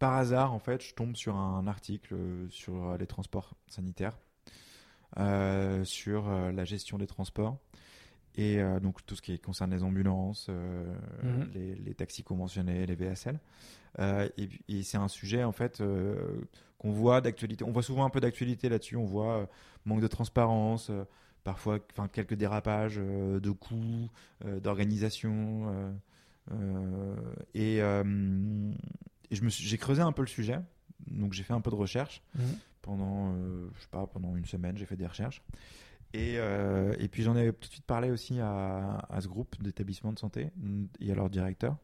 par 0.00 0.14
hasard, 0.14 0.52
en 0.52 0.58
fait, 0.58 0.82
je 0.82 0.94
tombe 0.94 1.14
sur 1.14 1.36
un 1.36 1.68
article 1.68 2.16
sur 2.50 2.98
les 2.98 3.06
transports 3.06 3.54
sanitaires, 3.68 4.18
sur 5.84 6.28
la 6.28 6.64
gestion 6.64 6.98
des 6.98 7.06
transports. 7.06 7.56
Et 8.40 8.60
euh, 8.60 8.78
donc 8.78 9.04
tout 9.04 9.16
ce 9.16 9.20
qui 9.22 9.38
concerne 9.40 9.72
les 9.72 9.82
ambulances, 9.82 10.46
euh, 10.48 10.94
Mhm. 11.24 11.50
les, 11.54 11.74
les 11.74 11.94
taxis 11.94 12.22
conventionnés, 12.22 12.86
les 12.86 12.94
VSL. 12.94 13.38
Euh, 13.98 14.28
et 14.68 14.82
c'est 14.84 14.96
un 14.96 15.08
sujet 15.08 15.42
en 15.42 15.50
fait 15.52 15.82
qu'on 16.78 16.92
voit 16.92 17.20
d'actualité. 17.20 17.64
On 17.64 17.72
voit 17.72 17.82
souvent 17.82 18.04
un 18.04 18.10
peu 18.10 18.20
d'actualité 18.20 18.68
là-dessus. 18.68 18.94
On 18.96 19.04
voit 19.04 19.48
manque 19.84 20.00
de 20.00 20.06
transparence, 20.06 20.90
parfois, 21.42 21.80
quelques 22.12 22.34
dérapages 22.34 22.96
de 22.96 23.50
coûts, 23.50 24.08
d'organisation. 24.62 25.96
et, 27.54 27.82
j'ai 29.30 29.78
creusé 29.78 30.02
un 30.02 30.12
peu 30.12 30.22
le 30.22 30.28
sujet. 30.28 30.60
Donc 31.10 31.32
j'ai 31.32 31.42
fait 31.42 31.52
un 31.54 31.60
peu 31.60 31.70
de 31.70 31.76
recherche 31.76 32.22
Mhm. 32.36 32.42
pendant, 32.82 33.34
je 33.74 33.80
sais 33.80 33.88
pas, 33.90 34.06
pendant 34.06 34.36
une 34.36 34.44
semaine. 34.44 34.76
J'ai 34.76 34.86
fait 34.86 34.96
des 34.96 35.06
recherches. 35.06 35.42
Et, 36.14 36.34
euh, 36.38 36.94
et 36.98 37.08
puis 37.08 37.22
j'en 37.22 37.36
ai 37.36 37.52
tout 37.52 37.68
de 37.68 37.72
suite 37.72 37.84
parlé 37.84 38.10
aussi 38.10 38.40
à, 38.40 38.98
à 39.10 39.20
ce 39.20 39.28
groupe 39.28 39.62
d'établissements 39.62 40.12
de 40.12 40.18
santé 40.18 40.50
et 41.00 41.12
à 41.12 41.14
leur 41.14 41.28
directeur. 41.28 41.76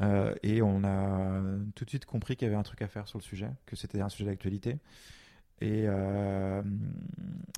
Euh, 0.00 0.34
et 0.42 0.62
on 0.62 0.84
a 0.84 1.40
tout 1.74 1.84
de 1.84 1.90
suite 1.90 2.06
compris 2.06 2.36
qu'il 2.36 2.46
y 2.46 2.50
avait 2.50 2.58
un 2.58 2.62
truc 2.62 2.82
à 2.82 2.88
faire 2.88 3.06
sur 3.06 3.18
le 3.18 3.22
sujet, 3.22 3.50
que 3.66 3.76
c'était 3.76 4.00
un 4.00 4.08
sujet 4.08 4.26
d'actualité. 4.26 4.78
Et 5.60 5.84
euh, 5.86 6.62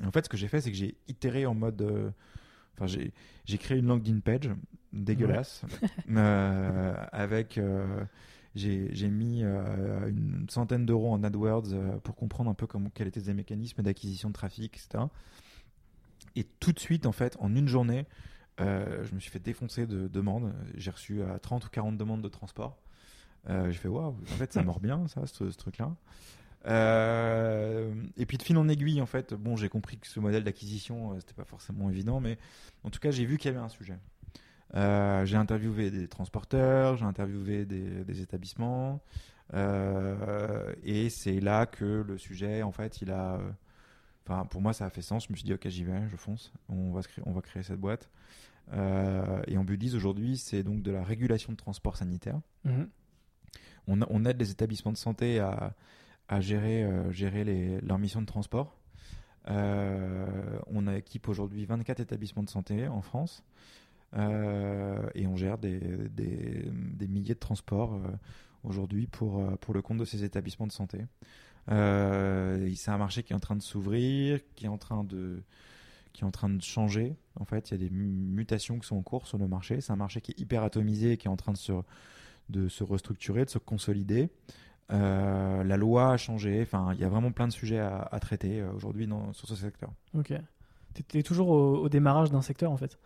en 0.05 0.11
fait, 0.11 0.25
ce 0.25 0.29
que 0.29 0.37
j'ai 0.37 0.49
fait, 0.49 0.61
c'est 0.61 0.71
que 0.71 0.77
j'ai 0.77 0.97
itéré 1.09 1.47
en 1.47 1.55
mode. 1.55 2.12
Enfin, 2.77 2.87
j'ai 2.87 3.59
créé 3.59 3.79
une 3.79 3.88
LinkedIn 3.88 4.21
page 4.21 4.51
dégueulasse 4.93 5.64
avec. 7.12 7.59
j'ai 8.55 8.88
j'ai 8.95 9.09
mis 9.09 9.43
euh, 9.43 10.09
une 10.09 10.47
centaine 10.49 10.87
d'euros 10.87 11.12
en 11.12 11.23
AdWords 11.23 11.73
euh, 11.73 11.99
pour 11.99 12.14
comprendre 12.14 12.51
un 12.51 12.55
peu 12.55 12.67
comment, 12.67 12.90
quels 12.90 13.09
étaient 13.09 13.21
les 13.21 13.35
mécanismes 13.35 13.83
d'acquisition 13.83 14.29
de 14.29 14.35
trafic, 14.35 14.77
etc. 14.77 15.05
Et 16.37 16.44
tout 16.44 16.73
de 16.73 16.79
suite, 16.79 17.07
en 17.07 17.12
fait, 17.12 17.37
en 17.40 17.55
une 17.55 17.68
journée, 17.68 18.07
euh, 18.61 19.05
je 19.05 19.14
me 19.14 19.20
suis 19.20 19.31
fait 19.31 19.40
défoncer 19.40 19.87
de 19.87 20.09
demandes. 20.09 20.53
J'ai 20.77 20.90
reçu 20.90 21.23
à 21.23 21.38
30 21.38 21.66
ou 21.66 21.68
40 21.70 21.97
demandes 21.97 22.23
de 22.23 22.29
transport. 22.29 22.79
Euh, 23.51 23.70
j'ai 23.70 23.79
fait 23.79 23.88
waouh, 23.88 24.16
en 24.23 24.37
fait, 24.37 24.53
ça 24.53 24.62
mord 24.62 24.81
bien, 24.81 25.07
ça, 25.09 25.27
ce, 25.27 25.44
truc-là. 25.44 25.94
Euh, 26.66 27.92
et 28.16 28.25
puis 28.25 28.38
de 28.38 28.42
fil 28.42 28.57
en 28.57 28.68
aiguille, 28.68 29.03
en 29.03 29.07
fait, 29.07 29.35
bon, 29.35 29.57
j'ai 29.57 29.68
compris 29.68 29.99
que 29.99 30.07
ce 30.07 30.18
modèle 30.18 30.44
d'acquisition, 30.44 31.12
euh, 31.12 31.16
c'était 31.18 31.35
pas 31.35 31.44
forcément 31.44 31.90
évident, 31.90 32.20
mais 32.20 32.38
en 32.85 32.90
tout 32.90 33.01
cas, 33.01 33.11
j'ai 33.11 33.27
vu 33.27 33.37
qu'il 33.37 33.51
y 33.51 33.55
avait 33.55 33.64
un 33.64 33.68
sujet. 33.68 33.99
Euh, 34.75 35.25
j'ai 35.27 35.37
interviewé 35.37 35.90
des 35.90 36.09
transporteurs, 36.09 36.97
j'ai 36.97 37.05
interviewé 37.05 37.64
des, 37.66 38.20
établissements, 38.23 39.03
euh, 39.53 40.73
et 40.85 41.11
c'est 41.11 41.38
là 41.40 41.66
que 41.66 42.03
le 42.07 42.16
sujet, 42.18 42.62
en 42.62 42.73
fait, 42.73 43.03
il 43.03 43.11
a. 43.11 43.38
Enfin, 44.27 44.47
pour 44.47 44.61
moi, 44.61 44.73
ça 44.73 44.87
a 44.87 44.91
fait 44.91 45.03
sens. 45.03 45.27
Je 45.27 45.33
me 45.33 45.37
suis 45.37 45.45
dit, 45.45 45.53
ok, 45.53 45.69
j'y 45.69 45.85
vais, 45.85 46.09
je 46.09 46.17
fonce. 46.17 46.53
On 46.69 46.93
va, 46.93 47.03
créer, 47.03 47.23
on 47.27 47.33
va 47.33 47.43
créer 47.43 47.63
cette 47.63 47.81
boîte. 47.81 48.09
Euh, 48.73 49.43
et 49.47 49.59
Ambulise, 49.59 49.95
aujourd'hui, 49.95 50.39
c'est 50.39 50.63
donc 50.63 50.83
de 50.83 50.91
la 50.91 51.05
régulation 51.05 51.53
de 51.53 51.57
transport 51.57 51.97
sanitaire. 51.97 52.41
Mhm. 52.65 52.89
On, 53.87 54.25
aide 54.25 54.39
les 54.39 54.51
établissements 54.51 54.93
de 54.93 54.97
santé 54.97 55.41
à, 55.41 55.75
à 56.29 56.41
gérer, 56.41 56.85
euh, 56.85 57.13
gérer 57.13 57.45
les, 57.45 57.81
leurs 57.83 57.99
missions 57.99 58.23
de 58.23 58.27
transport. 58.27 58.79
Euh, 59.49 60.59
on 60.69 60.89
équipe 60.89 61.29
aujourd'hui 61.29 61.67
24 61.67 62.01
établissements 62.01 62.43
de 62.43 62.49
santé 62.49 62.89
en 62.89 63.03
France. 63.03 63.45
Euh, 64.17 65.07
et 65.15 65.27
on 65.27 65.37
gère 65.37 65.59
des, 65.59 65.79
des, 66.09 66.71
des 66.73 67.09
milliers 67.09 67.35
de 67.35 67.39
transports 67.39 68.01
aujourd'hui 68.63 69.07
pour, 69.07 69.45
pour 69.59 69.75
le 69.75 69.83
compte 69.83 69.99
de 69.99 70.07
ces 70.07 70.25
établissements 70.25 70.67
de 70.67 70.73
santé. 70.73 71.05
Euh, 71.70 72.70
c'est 72.77 72.90
un 72.90 72.98
marché 72.98 73.22
qui 73.22 73.33
est 73.33 73.37
en 73.37 73.40
train 73.40 73.57
de 73.57 73.62
s'ouvrir, 73.62 74.40
qui 74.55 74.66
est 74.66 74.68
en 74.68 74.79
train 74.79 75.05
de 75.05 75.42
qui 76.12 76.22
est 76.22 76.27
en 76.27 76.31
train 76.31 76.48
de 76.48 76.62
changer. 76.62 77.16
En 77.40 77.44
fait, 77.44 77.70
il 77.70 77.72
y 77.72 77.74
a 77.74 77.79
des 77.88 77.90
mu- 77.90 78.07
mutations 78.07 78.79
qui 78.79 78.87
sont 78.87 78.96
en 78.96 79.03
cours 79.03 79.27
sur 79.27 79.37
le 79.37 79.48
marché. 79.48 79.81
C'est 79.81 79.92
un 79.92 79.96
marché 79.96 80.20
qui 80.20 80.31
est 80.31 80.38
hyper 80.40 80.62
atomisé, 80.62 81.16
qui 81.16 81.27
est 81.27 81.31
en 81.31 81.35
train 81.37 81.50
de 81.50 81.57
se, 81.57 81.72
de 82.50 82.68
se 82.68 82.85
restructurer, 82.85 83.44
de 83.44 83.50
se 83.50 83.59
consolider. 83.59 84.29
Euh, 84.92 85.64
la 85.64 85.77
loi 85.77 86.12
a 86.12 86.16
changé. 86.16 86.61
Enfin, 86.62 86.92
il 86.94 87.00
y 87.00 87.05
a 87.05 87.09
vraiment 87.09 87.33
plein 87.33 87.48
de 87.48 87.53
sujets 87.53 87.81
à, 87.81 88.03
à 88.12 88.20
traiter 88.20 88.61
euh, 88.61 88.70
aujourd'hui 88.77 89.09
sur 89.33 89.48
ce 89.48 89.57
secteur. 89.57 89.90
Ok. 90.16 90.33
T'es- 90.92 91.03
T'es 91.03 91.22
toujours 91.24 91.48
au, 91.48 91.79
au 91.79 91.88
démarrage 91.88 92.31
d'un 92.31 92.42
secteur 92.42 92.70
en 92.70 92.77
fait. 92.77 92.96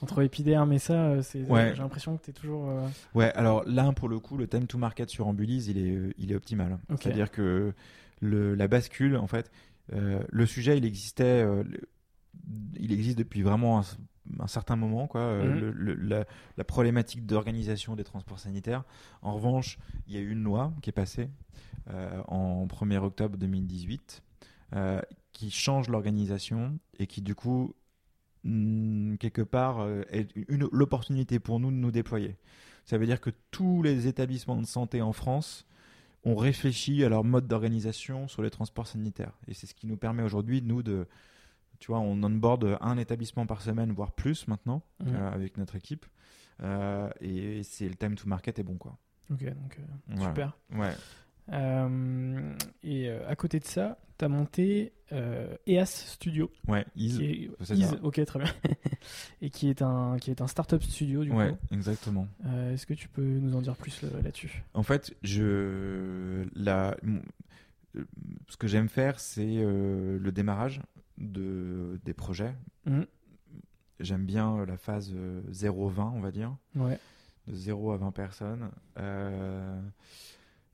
Entre 0.00 0.22
épiderme 0.22 0.72
et 0.72 0.78
ça, 0.78 1.12
Ouais. 1.48 1.72
j'ai 1.74 1.82
l'impression 1.82 2.16
que 2.16 2.24
t'es 2.24 2.32
toujours. 2.32 2.70
euh, 2.70 2.86
Ouais, 3.14 3.30
alors 3.34 3.62
là, 3.66 3.92
pour 3.92 4.08
le 4.08 4.18
coup, 4.20 4.38
le 4.38 4.48
time 4.48 4.66
to 4.66 4.78
market 4.78 5.10
sur 5.10 5.26
Ambulise, 5.26 5.68
il 5.68 5.76
est, 5.76 6.14
il 6.16 6.32
est 6.32 6.34
optimal. 6.34 6.78
C'est-à-dire 6.98 7.30
que 7.30 7.74
le, 8.24 8.54
la 8.54 8.68
bascule, 8.68 9.16
en 9.16 9.26
fait, 9.26 9.50
euh, 9.92 10.22
le 10.30 10.46
sujet, 10.46 10.78
il 10.78 10.84
existait, 10.84 11.42
euh, 11.44 11.64
il 12.78 12.92
existe 12.92 13.18
depuis 13.18 13.42
vraiment 13.42 13.80
un, 13.80 13.84
un 14.40 14.46
certain 14.46 14.76
moment, 14.76 15.06
quoi. 15.06 15.20
euh, 15.20 15.54
Mhm. 15.54 15.60
le- 15.60 15.72
le- 15.72 15.94
la, 15.94 16.24
la 16.56 16.64
problématique 16.64 17.26
d'organisation 17.26 17.94
des 17.96 18.04
transports 18.04 18.38
sanitaires. 18.40 18.84
En 19.22 19.34
revanche, 19.34 19.78
il 20.06 20.14
y 20.14 20.16
a 20.16 20.20
eu 20.20 20.30
une 20.30 20.42
loi 20.42 20.72
qui 20.82 20.90
est 20.90 20.92
passée 20.94 21.28
en 22.28 22.66
1er 22.66 22.96
octobre 23.02 23.36
2018 23.36 24.22
euh, 24.74 25.00
qui 25.32 25.50
change 25.50 25.88
l'organisation 25.88 26.78
et 26.98 27.06
qui, 27.06 27.20
du 27.20 27.34
coup, 27.34 27.74
hmm, 28.44 29.16
quelque 29.16 29.42
part, 29.42 29.86
est 30.10 30.28
l'opportunité 30.48 31.38
pour 31.38 31.60
nous 31.60 31.70
de 31.70 31.76
nous 31.76 31.90
déployer. 31.90 32.36
Ça 32.86 32.98
veut 32.98 33.06
dire 33.06 33.20
que 33.20 33.30
tous 33.50 33.82
les 33.82 34.06
établissements 34.06 34.56
de 34.60 34.66
santé 34.66 35.02
en 35.02 35.12
France 35.12 35.66
ont 36.24 36.36
réfléchi 36.36 37.04
à 37.04 37.08
leur 37.08 37.24
mode 37.24 37.46
d'organisation 37.46 38.28
sur 38.28 38.42
les 38.42 38.50
transports 38.50 38.86
sanitaires. 38.86 39.32
Et 39.48 39.54
c'est 39.54 39.66
ce 39.66 39.74
qui 39.74 39.86
nous 39.86 39.96
permet 39.96 40.22
aujourd'hui, 40.22 40.62
nous, 40.62 40.82
de. 40.82 41.06
Tu 41.80 41.88
vois, 41.88 41.98
on 42.00 42.22
onboard 42.22 42.78
un 42.80 42.96
établissement 42.98 43.46
par 43.46 43.60
semaine, 43.60 43.92
voire 43.92 44.12
plus 44.12 44.48
maintenant, 44.48 44.82
Mhm. 45.00 45.14
euh, 45.16 45.30
avec 45.32 45.56
notre 45.58 45.76
équipe. 45.76 46.06
Euh, 46.62 47.10
et 47.20 47.62
c'est 47.64 47.88
le 47.88 47.94
time 47.96 48.14
to 48.14 48.26
market 48.28 48.58
est 48.58 48.62
bon, 48.62 48.76
quoi. 48.76 48.96
Ok, 49.30 49.44
donc 49.44 49.78
euh, 49.78 49.82
Voilà. 50.08 50.28
super. 50.30 50.56
Ouais. 50.74 50.94
Euh, 51.52 52.54
et 52.82 53.08
euh, 53.08 53.28
à 53.28 53.36
côté 53.36 53.60
de 53.60 53.64
ça, 53.64 53.98
t'as 54.16 54.28
monté 54.28 54.92
euh, 55.12 55.54
EAS 55.66 55.86
Studio. 55.86 56.50
Ouais, 56.68 56.86
Is. 56.96 57.20
Est, 57.22 57.74
Is, 57.74 57.86
ok, 58.02 58.24
très 58.24 58.38
bien. 58.38 58.52
et 59.42 59.50
qui 59.50 59.68
est 59.68 59.82
un 59.82 60.16
qui 60.18 60.30
est 60.30 60.40
un 60.40 60.46
startup 60.46 60.82
studio 60.82 61.22
du 61.24 61.30
Ouais, 61.32 61.50
coup. 61.50 61.58
exactement. 61.74 62.26
Est-ce 62.72 62.86
que 62.86 62.94
tu 62.94 63.08
peux 63.08 63.22
nous 63.22 63.54
en 63.56 63.60
dire 63.60 63.76
plus 63.76 64.02
là-dessus? 64.22 64.62
En 64.74 64.82
fait, 64.82 65.14
je 65.22 66.44
la 66.54 66.96
ce 68.48 68.56
que 68.56 68.66
j'aime 68.66 68.88
faire, 68.88 69.20
c'est 69.20 69.44
le 69.64 70.30
démarrage 70.30 70.80
de 71.18 72.00
des 72.04 72.14
projets. 72.14 72.54
Mhm. 72.86 73.06
J'aime 74.00 74.24
bien 74.26 74.64
la 74.66 74.76
phase 74.76 75.12
euh, 75.14 75.40
0-20, 75.52 76.10
on 76.16 76.20
va 76.20 76.32
dire, 76.32 76.56
Ouais. 76.74 76.98
de 77.46 77.54
0 77.54 77.92
à 77.92 77.96
20 77.96 78.10
personnes. 78.10 78.70
Euh, 78.98 79.80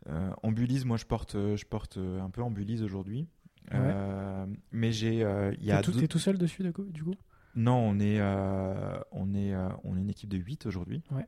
euh, 0.08 0.30
Ambulise, 0.42 0.84
moi, 0.84 0.96
je 0.96 1.04
porte, 1.04 1.32
je 1.34 1.64
porte 1.66 1.96
un 1.98 2.30
peu 2.30 2.42
Ambulise 2.42 2.82
aujourd'hui. 2.82 3.26
Ouais. 3.70 3.78
Euh, 3.82 4.46
mais 4.72 4.90
j'ai, 4.92 5.16
il 5.58 5.64
y 5.64 5.70
a. 5.70 5.76
T'es 5.78 5.82
tout, 5.92 5.92
deux- 5.98 6.08
tout 6.08 6.18
seul 6.18 6.38
dessus 6.38 6.62
du 6.62 6.72
coup, 6.72 6.84
du 6.84 7.04
coup? 7.04 7.14
Non, 7.54 7.76
on 7.76 7.98
est, 8.00 8.20
euh, 8.20 8.98
on 9.12 9.34
est, 9.34 9.52
euh, 9.54 9.68
on 9.84 9.96
est 9.96 10.00
une 10.00 10.10
équipe 10.10 10.30
de 10.30 10.38
8 10.38 10.66
aujourd'hui. 10.66 11.02
Ouais. 11.10 11.26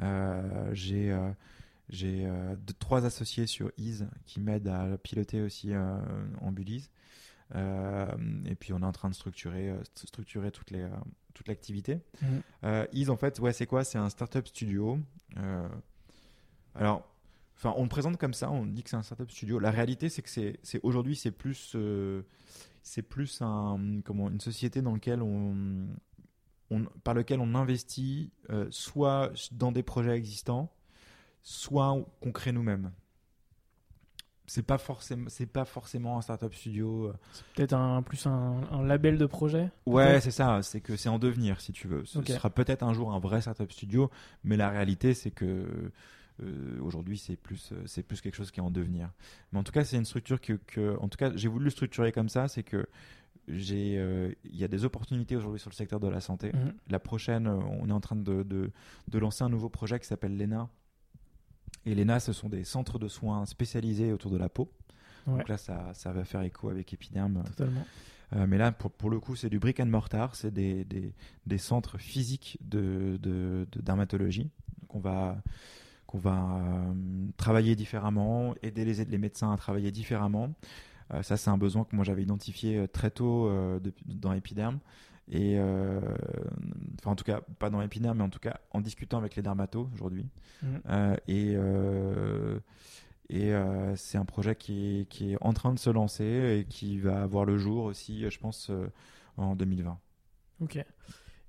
Euh, 0.00 0.68
j'ai 0.74 1.10
euh, 1.12 1.30
j'ai 1.88 2.26
euh, 2.26 2.54
trois 2.78 3.06
associés 3.06 3.46
sur 3.46 3.70
Ease 3.78 4.06
qui 4.26 4.40
m'aident 4.40 4.68
à 4.68 4.98
piloter 4.98 5.40
aussi 5.42 5.72
euh, 5.72 5.96
en 6.40 6.52
Bullies. 6.52 6.90
Euh, 7.54 8.06
et 8.44 8.54
puis 8.54 8.72
on 8.72 8.80
est 8.80 8.84
en 8.86 8.92
train 8.92 9.08
de 9.08 9.14
structurer, 9.14 9.70
euh, 9.70 9.78
st- 9.82 10.06
structurer 10.08 10.50
toutes 10.50 10.70
les, 10.72 10.82
euh, 10.82 10.90
toute 11.32 11.46
l'activité. 11.48 12.00
Euh, 12.64 12.86
Ease, 12.92 13.08
en 13.10 13.16
fait, 13.16 13.38
ouais, 13.38 13.52
c'est 13.52 13.66
quoi? 13.66 13.84
C'est 13.84 13.98
un 13.98 14.10
startup 14.10 14.46
studio. 14.48 14.98
Euh, 15.38 15.68
alors, 16.74 17.08
enfin, 17.56 17.74
on 17.76 17.82
le 17.84 17.88
présente 17.88 18.16
comme 18.18 18.34
ça, 18.34 18.50
on 18.50 18.66
dit 18.66 18.82
que 18.82 18.90
c'est 18.90 18.96
un 18.96 19.02
startup 19.02 19.30
studio. 19.30 19.58
La 19.58 19.70
réalité, 19.70 20.08
c'est 20.08 20.22
que 20.22 20.30
c'est, 20.30 20.58
c'est 20.62 20.80
aujourd'hui, 20.82 21.16
c'est 21.16 21.30
plus, 21.32 21.72
euh, 21.74 22.22
c'est 22.82 23.02
plus 23.02 23.40
un, 23.42 24.00
comment, 24.04 24.28
une 24.30 24.40
société 24.40 24.82
dans 24.82 24.92
laquelle 24.94 25.22
on, 25.22 25.86
on- 26.70 26.84
par 27.04 27.14
lequel 27.14 27.40
on 27.40 27.54
investit 27.54 28.30
euh, 28.50 28.66
soit 28.70 29.32
dans 29.52 29.72
des 29.72 29.82
projets 29.82 30.16
existants, 30.16 30.72
soit 31.42 31.96
qu'on 32.20 32.32
crée 32.32 32.52
nous-mêmes. 32.52 32.92
C'est 34.48 34.62
pas 34.62 34.78
forcément, 34.78 35.28
c'est 35.28 35.46
pas 35.46 35.64
forcément 35.64 36.18
un 36.18 36.22
startup 36.22 36.54
studio. 36.54 37.06
euh, 37.08 37.14
Peut-être 37.56 37.72
un 37.72 38.00
plus 38.02 38.26
un, 38.26 38.62
un 38.70 38.84
label 38.84 39.18
de 39.18 39.26
projet 39.26 39.70
Ouais, 39.86 40.20
c'est 40.20 40.30
ça. 40.30 40.62
C'est 40.62 40.80
que 40.80 40.96
c'est 40.96 41.08
en 41.08 41.18
devenir, 41.18 41.60
si 41.60 41.72
tu 41.72 41.88
veux. 41.88 42.04
Ce 42.04 42.20
sera 42.34 42.50
peut-être 42.50 42.84
un 42.84 42.92
jour 42.92 43.12
un 43.12 43.18
vrai 43.18 43.40
startup 43.40 43.72
studio, 43.72 44.08
mais 44.44 44.56
la 44.56 44.70
réalité, 44.70 45.14
c'est 45.14 45.32
que 45.32 45.90
euh, 46.42 46.78
aujourd'hui, 46.80 47.18
c'est 47.18 47.36
plus, 47.36 47.70
euh, 47.72 47.82
c'est 47.86 48.02
plus 48.02 48.20
quelque 48.20 48.34
chose 48.34 48.50
qui 48.50 48.60
est 48.60 48.62
en 48.62 48.70
devenir. 48.70 49.10
Mais 49.52 49.58
en 49.58 49.62
tout 49.62 49.72
cas, 49.72 49.84
c'est 49.84 49.96
une 49.96 50.04
structure 50.04 50.40
que, 50.40 50.54
que- 50.54 50.96
en 51.00 51.08
tout 51.08 51.16
cas, 51.18 51.32
j'ai 51.36 51.48
voulu 51.48 51.64
le 51.64 51.70
structurer 51.70 52.12
comme 52.12 52.28
ça. 52.28 52.48
C'est 52.48 52.62
que 52.62 52.86
j'ai, 53.48 53.96
euh, 53.98 54.32
il 54.44 54.56
y 54.56 54.64
a 54.64 54.68
des 54.68 54.84
opportunités 54.84 55.36
aujourd'hui 55.36 55.60
sur 55.60 55.70
le 55.70 55.74
secteur 55.74 56.00
de 56.00 56.08
la 56.08 56.20
santé. 56.20 56.52
Mhm. 56.52 56.74
La 56.88 56.98
prochaine, 56.98 57.46
on 57.46 57.88
est 57.88 57.92
en 57.92 58.00
train 58.00 58.16
de, 58.16 58.42
de, 58.42 58.70
de 59.08 59.18
lancer 59.18 59.44
un 59.44 59.48
nouveau 59.48 59.68
projet 59.68 59.98
qui 60.00 60.06
s'appelle 60.06 60.36
l'ENA. 60.36 60.68
Et 61.84 61.94
l'ENA, 61.94 62.18
ce 62.20 62.32
sont 62.32 62.48
des 62.48 62.64
centres 62.64 62.98
de 62.98 63.06
soins 63.08 63.46
spécialisés 63.46 64.12
autour 64.12 64.30
de 64.32 64.36
la 64.36 64.48
peau. 64.48 64.72
Ouais. 65.26 65.38
Donc 65.38 65.48
là, 65.48 65.56
ça, 65.56 65.92
ça 65.94 66.12
va 66.12 66.24
faire 66.24 66.42
écho 66.42 66.68
avec 66.68 66.92
Epiderm. 66.92 67.42
Totalement. 67.44 67.86
Euh, 68.32 68.46
mais 68.48 68.58
là, 68.58 68.72
pour, 68.72 68.90
pour 68.90 69.08
le 69.08 69.20
coup, 69.20 69.36
c'est 69.36 69.48
du 69.48 69.60
brick 69.60 69.78
and 69.78 69.86
mortar, 69.86 70.34
c'est 70.34 70.50
des, 70.52 70.84
des, 70.84 71.14
des 71.46 71.58
centres 71.58 71.98
physiques 71.98 72.58
de, 72.60 73.16
de, 73.22 73.68
de 73.70 73.80
dermatologie 73.80 74.50
qu'on 74.88 74.98
va, 74.98 75.40
qu'on 76.06 76.18
va 76.18 76.60
euh, 76.60 76.92
travailler 77.36 77.76
différemment, 77.76 78.54
aider 78.62 78.84
les, 78.84 79.04
les 79.04 79.18
médecins 79.18 79.52
à 79.52 79.56
travailler 79.56 79.90
différemment. 79.90 80.54
Euh, 81.12 81.22
ça, 81.22 81.36
c'est 81.36 81.50
un 81.50 81.58
besoin 81.58 81.84
que 81.84 81.94
moi 81.94 82.04
j'avais 82.04 82.22
identifié 82.22 82.78
euh, 82.78 82.86
très 82.86 83.10
tôt 83.10 83.50
dans 84.06 84.32
Epiderm. 84.32 84.78
Et 85.28 85.58
euh, 85.58 86.00
enfin, 87.00 87.10
en 87.10 87.16
tout 87.16 87.24
cas, 87.24 87.40
pas 87.58 87.68
dans 87.70 87.82
Epiderm, 87.82 88.18
mais 88.18 88.24
en 88.24 88.30
tout 88.30 88.38
cas 88.38 88.60
en 88.70 88.80
discutant 88.80 89.18
avec 89.18 89.34
les 89.34 89.42
dermatos 89.42 89.88
aujourd'hui. 89.94 90.26
Euh, 90.88 91.16
et 91.26 91.54
euh, 91.56 92.60
et 93.28 93.52
c'est 93.96 94.18
un 94.18 94.24
projet 94.24 94.54
qui 94.54 95.00
est, 95.00 95.08
qui 95.08 95.32
est 95.32 95.36
en 95.40 95.52
train 95.52 95.74
de 95.74 95.80
se 95.80 95.90
lancer 95.90 96.60
et 96.60 96.64
qui 96.68 96.98
va 96.98 97.22
avoir 97.22 97.44
le 97.44 97.58
jour 97.58 97.82
aussi, 97.86 98.30
je 98.30 98.38
pense, 98.38 98.70
en 99.36 99.56
2020. 99.56 99.98
Ok. 100.60 100.84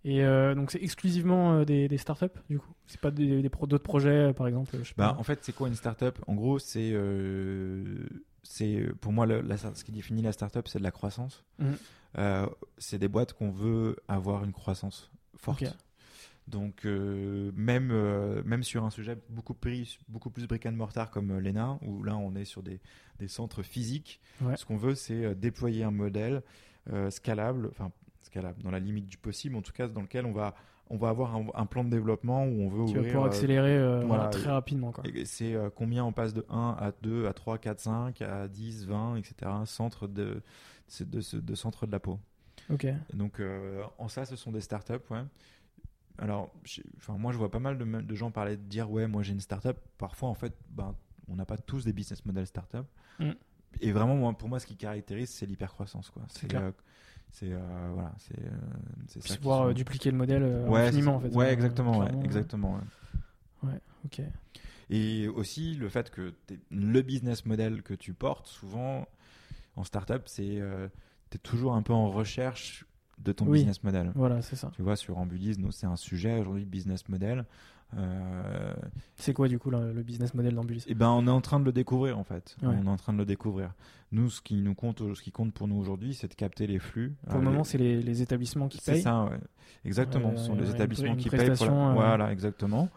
Et 0.06 0.24
euh, 0.24 0.56
donc 0.56 0.72
c'est 0.72 0.82
exclusivement 0.82 1.54
euh, 1.54 1.66
des, 1.66 1.88
des 1.88 1.98
startups 1.98 2.26
du 2.50 2.60
coup 2.60 2.72
C'est 2.86 3.02
pas 3.02 3.12
des, 3.12 3.42
des 3.42 3.50
pro- 3.50 3.68
d'autres 3.68 3.84
projets 3.84 4.30
euh, 4.30 4.34
par 4.34 4.48
exemple 4.48 4.78
je 4.80 4.84
sais 4.90 4.94
Bah, 4.96 5.14
pas. 5.14 5.20
en 5.20 5.24
fait, 5.24 5.40
c'est 5.44 5.54
quoi 5.54 5.68
une 5.68 5.76
startup? 5.76 6.18
En 6.28 6.36
gros, 6.36 6.60
c'est 6.60 6.92
euh, 6.94 8.06
c'est 8.44 8.86
pour 9.02 9.12
moi 9.12 9.26
le- 9.26 9.42
la- 9.42 9.58
ce 9.58 9.84
qui 9.84 9.92
définit 9.92 10.22
la 10.22 10.32
startup, 10.32 10.68
c'est 10.68 10.80
de 10.80 10.84
la 10.84 10.92
croissance. 10.92 11.44
Mhm. 11.60 11.76
Euh, 12.20 12.48
c'est 12.78 13.00
des 13.00 13.08
boîtes 13.10 13.34
qu'on 13.34 13.52
veut 13.52 13.98
avoir 14.08 14.44
une 14.46 14.54
croissance 14.54 15.12
forte. 15.36 15.64
Donc 16.48 16.86
même 16.86 17.92
même 18.46 18.64
sur 18.64 18.86
un 18.86 18.90
sujet 18.90 19.18
beaucoup 19.30 19.54
plus 19.54 20.00
beaucoup 20.08 20.30
plus 20.30 20.48
brick 20.48 20.66
and 20.66 20.72
mortar 20.72 21.12
comme 21.12 21.38
l'ENA 21.38 21.78
où 21.82 22.04
là 22.04 22.16
on 22.16 22.36
est 22.36 22.46
sur 22.46 22.64
des, 22.64 22.80
des 23.20 23.28
centres 23.28 23.64
physiques, 23.64 24.22
Ouais. 24.42 24.56
ce 24.56 24.66
qu'on 24.66 24.78
veut 24.78 24.96
c'est 24.96 25.36
déployer 25.36 25.84
un 25.84 25.92
modèle 25.92 26.42
scalable, 27.10 27.68
enfin 27.72 27.92
scalable 28.38 28.62
dans 28.64 28.72
la 28.72 28.80
limite 28.80 29.06
du 29.08 29.18
possible 29.18 29.56
en 29.56 29.62
tout 29.62 29.74
cas 29.74 29.88
dans 29.88 30.02
lequel 30.02 30.26
on 30.26 30.34
va 30.34 30.56
on 30.90 30.96
va 30.96 31.10
avoir 31.10 31.36
un, 31.36 31.48
un 31.54 31.66
plan 31.66 31.84
de 31.84 31.90
développement 31.90 32.46
où 32.46 32.62
on 32.62 32.70
veut 32.70 32.82
ouvrir 32.82 33.04
pouvoir 33.04 33.26
euh, 33.26 33.28
accélérer 33.28 33.78
euh, 33.78 34.04
voilà, 34.06 34.28
très 34.28 34.52
rapidement 34.52 34.94
c'est 35.26 35.54
euh, 35.54 35.70
combien 35.74 36.06
on 36.06 36.14
passe 36.14 36.34
de 36.34 36.46
1 36.50 36.78
à 36.80 36.92
2 37.02 37.28
à 37.28 37.34
3 37.34 37.58
4 37.58 37.80
5 37.80 38.22
à 38.22 38.48
10 38.48 38.88
20 38.88 39.16
etc 39.18 39.52
centre 39.66 40.08
de 40.08 40.42
de, 41.02 41.40
de 41.40 41.56
centre 41.56 41.86
de 41.86 41.92
la 41.92 42.00
peau. 42.00 42.20
Donc, 43.14 43.40
euh, 43.40 43.84
en 43.98 44.08
ça, 44.08 44.26
ce 44.26 44.36
sont 44.36 44.52
des 44.52 44.62
startups, 44.62 44.94
ouais. 45.10 45.24
Alors, 46.18 46.52
enfin, 46.98 47.18
moi, 47.18 47.32
je 47.32 47.38
vois 47.38 47.52
pas 47.52 47.60
mal 47.60 47.78
de, 47.78 47.86
de 47.86 48.16
gens 48.16 48.32
parler 48.32 48.58
de 48.58 48.64
dire, 48.64 48.90
ouais, 48.90 49.08
moi, 49.08 49.24
j'ai 49.24 49.34
une 49.34 49.40
startup. 49.40 49.78
Parfois, 49.98 50.30
en 50.30 50.34
fait, 50.34 50.54
ben, 50.70 50.96
on 51.28 51.36
n'a 51.36 51.46
pas 51.46 51.58
tous 51.58 51.86
des 51.86 51.94
business 51.94 52.26
models 52.26 52.48
startup. 52.48 52.86
Mm. 53.20 53.32
Et 53.82 53.92
vraiment, 53.92 54.16
moi, 54.16 54.34
pour 54.34 54.50
moi, 54.50 54.60
ce 54.60 54.66
qui 54.66 54.76
caractérise, 54.76 55.30
c'est 55.30 55.46
l'hypercroissance. 55.46 56.12
C'est 56.30 56.56
c'est 57.32 57.52
euh, 57.52 57.90
voilà, 57.94 58.14
c'est 58.20 58.40
euh, 58.40 58.50
c'est 59.20 59.38
pouvoir 59.40 59.60
sont- 59.64 59.70
euh, 59.70 59.74
dupliquer 59.74 60.12
le 60.12 60.18
modèle 60.18 60.44
ouais, 60.68 60.88
infiniment 60.88 61.16
en 61.16 61.20
fait. 61.20 61.30
Ouais, 61.30 61.52
exactement, 61.54 62.00
ouais, 62.00 62.08
exactement. 62.24 62.80
ouais. 63.64 63.80
Ok. 64.06 64.22
Et 64.90 65.28
aussi 65.28 65.76
le 65.76 65.90
fait 65.90 66.10
que 66.10 66.34
le 66.72 67.02
business 67.02 67.46
model 67.46 67.84
que 67.84 67.94
tu 67.94 68.14
portes, 68.14 68.48
souvent 68.48 69.06
en 69.76 69.84
startup, 69.84 70.24
c'est 70.26 70.60
euh, 70.62 70.88
tu 71.30 71.36
es 71.36 71.40
toujours 71.40 71.74
un 71.74 71.82
peu 71.82 71.94
en 71.94 72.10
recherche 72.10 72.86
de 73.20 73.32
ton 73.34 73.46
Oui. 73.46 73.60
business 73.60 73.84
model. 73.84 74.12
Voilà, 74.16 74.42
c'est 74.42 74.56
ça. 74.56 74.72
Tu 74.76 74.82
vois, 74.82 74.96
sur 74.96 75.18
Ambulis, 75.18 75.56
nous, 75.58 75.72
c'est 75.72 75.88
un 75.88 75.96
sujet 75.98 76.40
aujourd'hui, 76.40 76.66
business 76.66 77.10
model. 77.10 77.46
Euh, 77.96 78.74
C'est 79.16 79.34
quoi 79.34 79.48
du 79.48 79.60
coup 79.60 79.70
le, 79.70 79.94
le 79.94 80.04
business 80.04 80.34
model 80.34 80.54
d'Ambulis 80.56 80.84
et 80.88 80.94
ben, 80.94 81.10
on 81.10 81.26
est 81.26 81.32
en 81.32 81.40
train 81.42 81.60
de 81.60 81.66
le 81.66 81.72
découvrir 81.72 82.20
en 82.20 82.24
fait. 82.24 82.56
Ouais. 82.62 82.68
On 82.70 82.86
est 82.86 82.90
en 82.90 82.98
train 82.98 83.14
de 83.14 83.18
le 83.18 83.26
découvrir. 83.26 83.72
Nous, 84.12 84.30
ce 84.30 84.42
qui 84.42 84.56
nous 84.62 84.76
compte, 84.76 85.00
ce 85.16 85.22
qui 85.22 85.32
compte 85.32 85.54
pour 85.54 85.68
nous 85.68 85.76
aujourd'hui, 85.78 86.14
c'est 86.14 86.28
de 86.28 86.34
capter 86.34 86.68
les 86.68 86.80
flux. 86.80 87.16
Pour 87.26 87.36
Euh, 87.36 87.40
le 87.40 87.44
moment, 87.46 87.58
les- 87.60 87.64
c'est 87.64 87.78
les, 87.78 88.02
les 88.02 88.22
établissements 88.22 88.68
qui 88.68 88.78
c'est 88.82 88.94
payent. 88.94 89.02
ça, 89.02 89.24
ouais. 89.26 89.38
Exactement. 89.86 90.30
Euh, 90.30 90.38
Ce 90.38 90.46
sont 90.46 90.56
les 90.56 90.68
une- 90.70 90.76
établissements 90.76 91.14
une 91.14 91.18
qui 91.18 91.30
payent. 91.30 91.52
Pour 91.56 91.66
la- 91.66 91.72
euh, 91.90 91.94
Voilà, 91.94 92.32
exactement. 92.32 92.90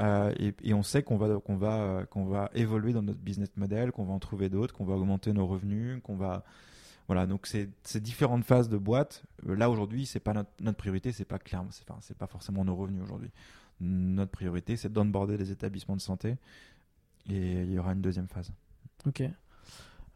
Euh, 0.00 0.32
et, 0.38 0.54
et 0.62 0.74
on 0.74 0.82
sait 0.82 1.02
qu'on 1.02 1.16
va, 1.16 1.38
qu'on 1.40 1.56
va, 1.56 1.80
euh, 1.80 2.04
qu'on 2.06 2.24
va 2.24 2.50
évoluer 2.54 2.92
dans 2.92 3.02
notre 3.02 3.18
business 3.20 3.50
model, 3.56 3.92
qu'on 3.92 4.04
va 4.04 4.12
en 4.14 4.18
trouver 4.18 4.48
d'autres, 4.48 4.74
qu'on 4.74 4.84
va 4.84 4.94
augmenter 4.94 5.32
nos 5.32 5.46
revenus, 5.46 6.00
qu'on 6.02 6.16
va, 6.16 6.42
voilà. 7.06 7.26
Donc 7.26 7.46
c'est 7.46 7.68
ces 7.82 8.00
différentes 8.00 8.44
phases 8.44 8.68
de 8.68 8.76
boîte. 8.78 9.24
euh, 9.48 9.56
là 9.56 9.70
aujourd'hui, 9.70 10.04
c'est 10.04 10.20
pas 10.20 10.32
notre, 10.34 10.50
notre 10.60 10.76
priorité, 10.78 11.12
c'est 11.12 11.24
pas 11.24 11.38
clairement, 11.38 11.70
c'est, 11.70 11.84
c'est 12.00 12.16
pas 12.18 12.26
forcément 12.26 12.64
nos 12.64 12.76
revenus 12.76 13.02
aujourd'hui. 13.02 13.30
Notre 13.80 14.30
priorité, 14.32 14.76
c'est 14.76 14.92
d'onboarder 14.92 15.36
les 15.36 15.50
établissements 15.50 15.96
de 15.96 16.00
santé. 16.00 16.36
Et 17.28 17.62
il 17.62 17.72
y 17.72 17.78
aura 17.78 17.92
une 17.92 18.00
deuxième 18.00 18.28
phase. 18.28 18.50
Ok. 19.06 19.22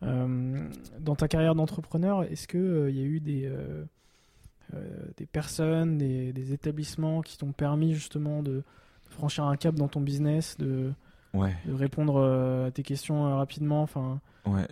Euh, 0.03 0.69
dans 0.99 1.15
ta 1.15 1.29
carrière 1.29 1.55
d'entrepreneur, 1.55 2.25
est-ce 2.25 2.49
que 2.49 2.59
euh, 2.59 2.91
y 2.91 3.01
a 3.01 3.05
eu 3.05 3.21
des 3.21 3.47
euh, 3.47 3.85
des 5.17 5.27
personnes, 5.27 5.99
des, 5.99 6.33
des 6.33 6.53
établissements 6.55 7.21
qui 7.21 7.37
t'ont 7.37 7.53
permis 7.53 7.95
justement 7.95 8.43
de 8.43 8.65
franchir 9.11 9.45
un 9.45 9.57
cap 9.57 9.75
dans 9.75 9.89
ton 9.89 10.01
business, 10.01 10.57
de, 10.57 10.93
Ouais, 11.35 11.55
de 11.67 11.73
répondre 11.73 12.23
à 12.67 12.71
tes 12.71 12.83
questions 12.83 13.37
rapidement, 13.37 13.83
enfin. 13.83 14.21
ouais. 14.47 14.67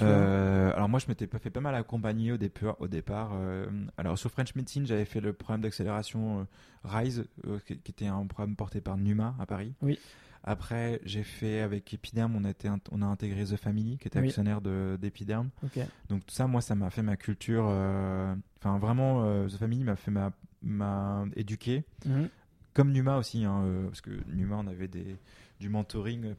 Euh, 0.00 0.72
alors 0.74 0.88
moi 0.88 0.98
je 1.00 1.06
m'étais 1.08 1.26
fait 1.38 1.50
pas 1.50 1.60
mal 1.60 1.74
accompagner 1.74 2.32
au 2.32 2.36
départ. 2.38 2.80
Au 2.80 2.88
départ 2.88 3.32
euh, 3.34 3.66
alors 3.98 4.18
sur 4.18 4.30
French 4.30 4.54
Medicine 4.54 4.86
j'avais 4.86 5.04
fait 5.04 5.20
le 5.20 5.32
programme 5.32 5.60
d'accélération 5.60 6.40
euh, 6.40 6.44
Rise 6.84 7.24
qui, 7.66 7.78
qui 7.78 7.90
était 7.92 8.06
un 8.06 8.24
programme 8.26 8.56
porté 8.56 8.80
par 8.80 8.96
Numa 8.96 9.34
à 9.38 9.46
Paris. 9.46 9.74
Oui. 9.82 9.98
Après 10.44 11.00
j'ai 11.04 11.22
fait 11.22 11.60
avec 11.60 11.92
Epiderm 11.92 12.34
on 12.34 12.44
a, 12.44 12.52
on 12.90 13.02
intégré 13.02 13.44
The 13.44 13.56
Family 13.56 13.98
qui 13.98 14.08
était 14.08 14.18
Oui. 14.18 14.26
actionnaire 14.28 14.60
de- 14.60 14.98
d'Epiderm. 15.00 15.50
Donc 16.08 16.24
tout 16.26 16.34
ça 16.34 16.46
moi 16.46 16.60
ça 16.62 16.74
m'a 16.74 16.90
fait 16.90 17.02
ma 17.02 17.16
culture. 17.16 17.64
Enfin 17.64 18.78
vraiment 18.78 19.22
The 19.46 19.56
Family 19.58 19.84
m'a 19.84 19.96
fait 19.96 20.10
ma 20.10 20.32
m'a 20.62 21.24
éduqué 21.36 21.84
Mhm. 22.06 22.28
comme 22.72 22.92
Numa 22.92 23.18
aussi 23.18 23.44
hein, 23.44 23.62
parce 23.88 24.00
que 24.00 24.10
Numa 24.32 24.56
on 24.56 24.66
avait 24.68 24.88
des 24.88 25.16
du 25.60 25.68
mentoring 25.68 26.34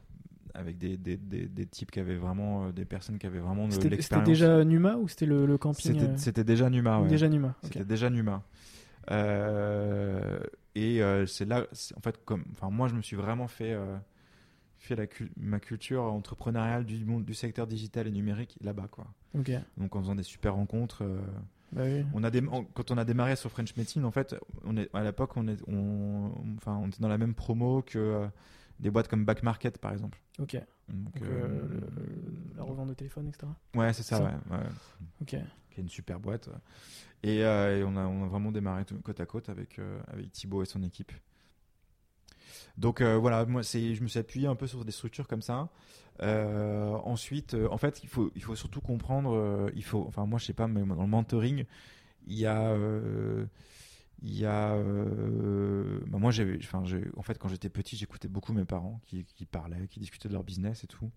avec 0.54 0.78
des, 0.78 0.96
des, 0.96 1.16
des, 1.16 1.46
des 1.46 1.66
types 1.66 1.90
qui 1.90 2.00
avaient 2.00 2.16
vraiment 2.16 2.66
euh, 2.66 2.72
des 2.72 2.84
personnes 2.84 3.18
qui 3.18 3.26
avaient 3.26 3.40
vraiment 3.40 3.66
de 3.66 3.72
C'était 3.72 3.84
c'était 3.84 3.96
l'expérience. 3.96 4.28
déjà 4.28 4.64
Numa 4.64 4.96
ou 4.96 5.08
c'était 5.08 5.26
le, 5.26 5.46
le 5.46 5.58
camping 5.58 6.16
C'était 6.16 6.44
déjà 6.44 6.70
Numa, 6.70 7.00
ouais. 7.00 7.08
Déjà 7.08 7.28
Numa. 7.28 7.54
C'était 7.62 7.84
déjà 7.84 8.08
Numa. 8.10 8.42
Euh, 9.10 10.38
et 10.74 11.02
euh, 11.02 11.26
c'est 11.26 11.44
là, 11.44 11.66
en 11.96 12.00
fait, 12.00 12.24
comme, 12.24 12.44
enfin, 12.52 12.70
moi, 12.70 12.88
je 12.88 12.94
me 12.94 13.02
suis 13.02 13.16
vraiment 13.16 13.48
fait, 13.48 13.72
euh, 13.72 13.96
fait 14.78 14.96
la 14.96 15.06
ma 15.36 15.60
culture 15.60 16.02
entrepreneuriale 16.04 16.84
du 16.84 17.04
monde, 17.04 17.24
du 17.24 17.34
secteur 17.34 17.66
digital 17.66 18.06
et 18.06 18.10
numérique 18.10 18.56
là-bas, 18.62 18.88
quoi. 18.90 19.06
Donc, 19.76 19.96
en 19.96 20.00
faisant 20.00 20.14
des 20.14 20.22
super 20.22 20.54
rencontres. 20.54 21.04
Bah 21.72 21.82
oui. 21.86 22.04
on 22.14 22.22
a 22.22 22.30
des, 22.30 22.40
quand 22.74 22.92
on 22.92 22.98
a 22.98 23.04
démarré 23.04 23.34
sur 23.34 23.50
French 23.50 23.76
Medicine, 23.76 24.04
en 24.04 24.12
fait, 24.12 24.36
on 24.64 24.76
est, 24.76 24.88
à 24.94 25.02
l'époque, 25.02 25.36
on, 25.36 25.48
est, 25.48 25.60
on, 25.66 26.30
enfin, 26.56 26.78
on 26.80 26.86
était 26.86 27.00
dans 27.00 27.08
la 27.08 27.18
même 27.18 27.34
promo 27.34 27.82
que, 27.82 28.28
des 28.80 28.90
boîtes 28.90 29.08
comme 29.08 29.24
Back 29.24 29.42
Market 29.42 29.78
par 29.78 29.92
exemple. 29.92 30.20
Ok. 30.38 30.56
Donc, 30.88 31.22
euh, 31.22 31.26
euh, 31.26 31.68
le- 31.70 32.56
la 32.56 32.62
revente 32.62 32.88
de 32.88 32.94
téléphone, 32.94 33.28
etc. 33.28 33.46
ouais, 33.74 33.92
c'est 33.92 34.02
ça, 34.02 34.18
ça. 34.18 34.24
ouais, 34.24 34.56
ouais. 34.56 34.64
Ok. 35.22 35.28
qui 35.70 35.80
est 35.80 35.82
une 35.82 35.88
super 35.88 36.20
boîte. 36.20 36.48
Et, 37.22 37.42
euh, 37.44 37.78
et 37.80 37.84
on, 37.84 37.96
a, 37.96 38.04
on 38.06 38.24
a 38.24 38.28
vraiment 38.28 38.52
démarré 38.52 38.84
tout- 38.84 39.00
côte 39.00 39.18
à 39.20 39.26
côte 39.26 39.48
avec, 39.48 39.78
euh, 39.78 39.98
avec 40.08 40.30
Thibaut 40.30 40.62
et 40.62 40.66
son 40.66 40.82
équipe. 40.82 41.12
Donc 42.76 43.00
voilà, 43.02 43.44
moi 43.46 43.62
je 43.62 44.02
me 44.02 44.08
suis 44.08 44.18
appuyé 44.18 44.46
un 44.46 44.56
peu 44.56 44.66
sur 44.66 44.84
des 44.84 44.92
structures 44.92 45.26
comme 45.28 45.42
ça. 45.42 45.68
Ensuite, 46.20 47.54
en 47.70 47.78
fait, 47.78 48.02
il 48.02 48.08
faut, 48.08 48.30
il 48.34 48.42
faut 48.42 48.56
surtout 48.56 48.80
comprendre, 48.80 49.70
il 49.74 49.84
faut, 49.84 50.04
enfin 50.06 50.26
moi 50.26 50.38
je 50.38 50.44
sais 50.46 50.52
pas, 50.52 50.66
mais 50.68 50.84
dans 50.84 51.02
le 51.02 51.08
mentoring, 51.08 51.64
il 52.26 52.38
y 52.38 52.46
a, 52.46 52.74
il 54.26 54.38
y 54.40 54.46
a, 54.46 54.72
euh, 54.72 56.00
bah, 56.06 56.18
moi 56.18 56.30
j'avais, 56.30 56.56
enfin 56.62 56.82
j'ai- 56.84 57.04
en 57.16 57.22
fait 57.22 57.38
quand 57.38 57.48
j'étais 57.48 57.68
petit, 57.68 57.94
j'écoutais 57.96 58.26
beaucoup 58.28 58.52
mes 58.54 58.64
parents 58.64 59.00
qui, 59.04 59.24
qui 59.24 59.44
parlaient, 59.44 59.86
qui 59.88 60.00
discutaient 60.00 60.28
de 60.28 60.32
leur 60.32 60.44
business 60.44 60.82
et 60.82 60.86
tout. 60.86 61.10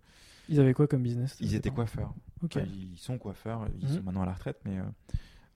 Ils 0.50 0.60
avaient 0.60 0.74
quoi 0.74 0.88
comme 0.88 1.04
business 1.04 1.38
Ils 1.40 1.56
étaient 1.56 1.70
coiffeurs. 1.72 2.14
Enfin, 2.44 2.62
ils 2.62 2.98
sont 2.98 3.18
coiffeurs, 3.18 3.68
ils 3.80 3.88
Mhm. 3.88 3.96
sont 3.96 4.04
maintenant 4.04 4.24
à 4.24 4.26
la 4.26 4.34
retraite, 4.34 4.60
mais 4.66 4.78
euh, 4.80 4.84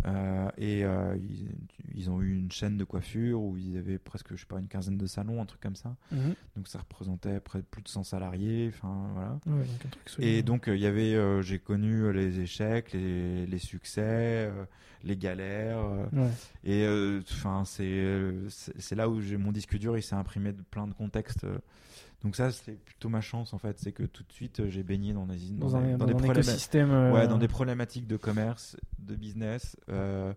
euh, 0.06 0.50
et 0.58 0.84
euh, 0.84 1.16
ils, 1.18 1.50
ils 1.94 2.10
ont 2.10 2.22
eu 2.22 2.36
une 2.38 2.52
chaîne 2.52 2.78
de 2.78 2.84
coiffure 2.84 3.42
où 3.42 3.58
ils 3.58 3.78
avaient 3.78 3.98
presque, 3.98 4.36
je 4.36 4.42
sais 4.42 4.46
pas, 4.46 4.60
une 4.60 4.68
quinzaine 4.68 4.98
de 4.98 5.06
salons, 5.06 5.42
un 5.42 5.46
truc 5.46 5.62
comme 5.62 5.76
ça. 5.76 5.96
Mhm. 6.12 6.36
Donc 6.56 6.68
ça 6.68 6.80
représentait 6.80 7.40
près 7.40 7.60
de 7.60 7.66
plus 7.66 7.82
de 7.82 7.88
100 7.88 8.04
salariés. 8.04 8.72
Enfin 8.74 9.10
voilà. 9.14 9.40
Ouais, 9.46 9.66
donc. 10.44 10.68
Et 10.68 10.72
euh, 10.72 10.76
il 10.76 10.82
y 10.82 10.86
avait, 10.88 11.16
euh, 11.16 11.42
j'ai 11.42 11.60
connu 11.60 12.12
les 12.14 12.40
échecs, 12.40 12.94
les, 12.94 13.46
les 13.46 13.60
succès, 13.60 14.52
les 15.04 15.18
galères. 15.18 15.84
Ouais. 16.14 16.30
et 16.64 16.88
enfin 17.22 17.64
c'est 17.66 18.06
c'est 18.50 18.80
c'est 18.80 18.96
là 18.96 19.10
où 19.10 19.20
mon 19.38 19.52
disque 19.52 19.78
dur, 19.78 19.98
il 19.98 20.04
s'est 20.04 20.16
imprimé 20.16 20.54
de 20.54 20.62
plein 20.62 20.88
de 20.88 20.94
contextes. 20.94 21.46
Donc 22.24 22.36
ça 22.36 22.52
c'est 22.52 22.74
plutôt 22.74 23.10
ma 23.10 23.22
chance 23.22 23.54
en 23.54 23.58
fait, 23.58 23.80
c'est 23.80 23.92
que 23.92 24.04
tout 24.04 24.24
de 24.24 24.32
suite 24.32 24.60
euh, 24.60 24.70
j'ai 24.70 24.84
baigné 24.84 25.12
dans 25.14 25.26
des 25.26 25.50
Dans, 25.52 25.70
dans, 25.70 25.76
un, 25.78 25.82
des- 25.82 25.98
dans 25.98 26.06
euh, 26.92 27.12
Ouais, 27.12 27.28
dans 27.28 27.38
des 27.40 27.48
problématiques 27.48 28.08
de 28.08 28.18
commerce, 28.18 28.78
de 29.00 29.16
business, 29.16 29.76
euh, 29.90 30.34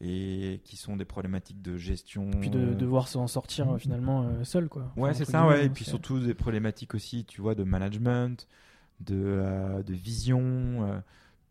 et 0.00 0.60
qui 0.64 0.76
sont 0.76 0.96
des 0.96 1.04
problématiques 1.04 1.62
de 1.62 1.76
gestion. 1.76 2.30
Puis 2.40 2.50
de 2.50 2.74
devoir 2.74 3.08
s'en 3.08 3.26
sortir 3.28 3.76
finalement 3.78 4.22
euh, 4.24 4.44
seul, 4.44 4.68
quoi. 4.68 4.92
Ouais, 4.96 5.14
c'est 5.14 5.24
ça, 5.24 5.46
ouais. 5.46 5.66
Et 5.66 5.68
puis 5.68 5.84
surtout 5.84 6.18
des 6.18 6.34
problématiques 6.34 6.94
aussi, 6.94 7.24
tu 7.24 7.40
vois, 7.40 7.54
de 7.54 7.62
management, 7.64 8.46
de, 9.00 9.82
de 9.86 9.94
vision. 9.94 11.02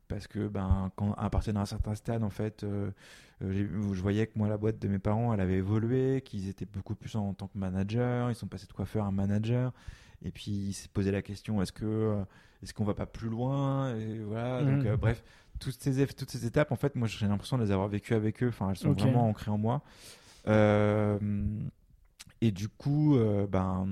Parce 0.08 0.28
que, 0.28 0.48
ben, 0.48 0.92
quand, 0.96 1.14
à 1.14 1.30
partir 1.30 1.54
d'un 1.54 1.66
certain 1.66 1.96
stade, 1.96 2.24
en 2.24 2.30
fait, 2.30 2.64
euh, 2.64 2.92
euh, 3.44 3.94
je 3.94 4.02
voyais 4.02 4.28
que 4.28 4.34
moi, 4.38 4.48
la 4.48 4.58
boîte 4.58 4.80
de 4.80 4.88
mes 4.88 5.00
parents, 5.00 5.34
elle 5.34 5.42
avait 5.42 5.56
évolué, 5.58 6.22
qu'ils 6.22 6.48
étaient 6.50 6.66
beaucoup 6.66 6.96
plus 6.96 7.16
en, 7.16 7.34
tant 7.34 7.48
que 7.48 7.58
manager. 7.58 8.32
Ils 8.32 8.36
sont 8.36 8.48
passés 8.48 8.68
de 8.68 8.74
coiffeur 8.74 9.06
à 9.06 9.12
manager. 9.12 9.74
Et 10.24 10.32
puis, 10.32 10.52
ils 10.52 10.74
s'est 10.74 10.90
posé 10.92 11.12
la 11.12 11.22
question 11.22 11.62
est-ce 11.62 11.72
que 11.72 11.86
euh, 11.86 12.24
est-ce 12.64 12.74
qu'on 12.74 12.86
va 12.86 12.96
pas 12.96 13.06
plus 13.06 13.30
loin? 13.30 13.96
Et 13.96 14.20
voilà. 14.20 14.64
Donc, 14.64 14.84
Mhm. 14.84 14.92
euh, 14.92 14.98
bref, 14.98 15.24
toutes 15.60 15.82
ces, 15.82 16.08
toutes 16.08 16.32
ces 16.32 16.46
étapes, 16.46 16.72
en 16.72 16.76
fait, 16.76 16.96
moi, 16.96 17.08
j'ai 17.08 17.28
l'impression 17.28 17.58
de 17.58 17.64
les 17.64 17.72
avoir 17.72 17.88
vécues 17.88 18.16
avec 18.16 18.42
eux. 18.44 18.48
Enfin, 18.50 18.70
elles 18.72 18.78
sont 18.78 18.94
vraiment 18.94 19.28
ancrées 19.30 19.52
en 19.52 19.58
moi. 19.58 19.82
Euh, 20.48 21.20
et 22.42 22.52
du 22.52 22.70
coup, 22.70 23.18
ben, 23.50 23.88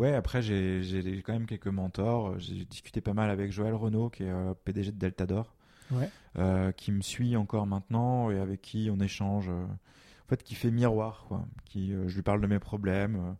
ouais, 0.00 0.14
après, 0.14 0.42
j'ai 0.42 1.22
quand 1.24 1.32
même 1.32 1.46
quelques 1.46 1.66
mentors. 1.68 2.38
J'ai 2.38 2.64
discuté 2.64 3.00
pas 3.00 3.14
mal 3.14 3.30
avec 3.30 3.52
Joël 3.52 3.74
Renault, 3.74 4.10
qui 4.10 4.24
est 4.24 4.30
euh, 4.30 4.54
PDG 4.64 4.92
de 4.92 4.96
Deltador, 4.98 5.54
Ouais. 5.90 6.08
euh, 6.38 6.72
qui 6.72 6.92
me 6.92 7.00
suit 7.02 7.36
encore 7.36 7.66
maintenant 7.66 8.30
et 8.30 8.38
avec 8.38 8.60
qui 8.62 8.88
on 8.92 8.98
échange. 9.00 9.48
euh, 9.48 9.64
en 9.64 10.28
fait, 10.28 10.42
qui 10.44 10.54
fait 10.54 10.70
miroir, 10.70 11.24
quoi. 11.28 11.44
Qui, 11.64 11.90
je 12.06 12.14
lui 12.14 12.22
parle 12.22 12.40
de 12.40 12.46
mes 12.46 12.60
problèmes. 12.60 13.34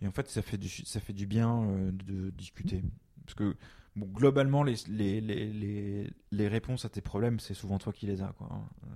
et 0.00 0.06
en 0.06 0.12
fait, 0.12 0.28
ça 0.28 0.40
fait 0.42 0.58
du, 0.58 0.68
ça 0.68 1.00
fait 1.00 1.12
du 1.12 1.26
bien 1.26 1.62
euh, 1.64 1.90
de 1.92 2.30
discuter. 2.30 2.82
Parce 3.24 3.34
que, 3.34 3.56
bon, 3.96 4.06
globalement, 4.06 4.62
les, 4.62 4.74
les, 4.88 5.20
les, 5.20 5.46
les, 5.52 6.10
les 6.30 6.48
réponses 6.48 6.84
à 6.84 6.88
tes 6.88 7.00
problèmes, 7.00 7.40
c'est 7.40 7.54
souvent 7.54 7.78
toi 7.78 7.92
qui 7.92 8.06
les 8.06 8.22
as, 8.22 8.32
quoi. 8.38 8.48
Euh, 8.52 8.88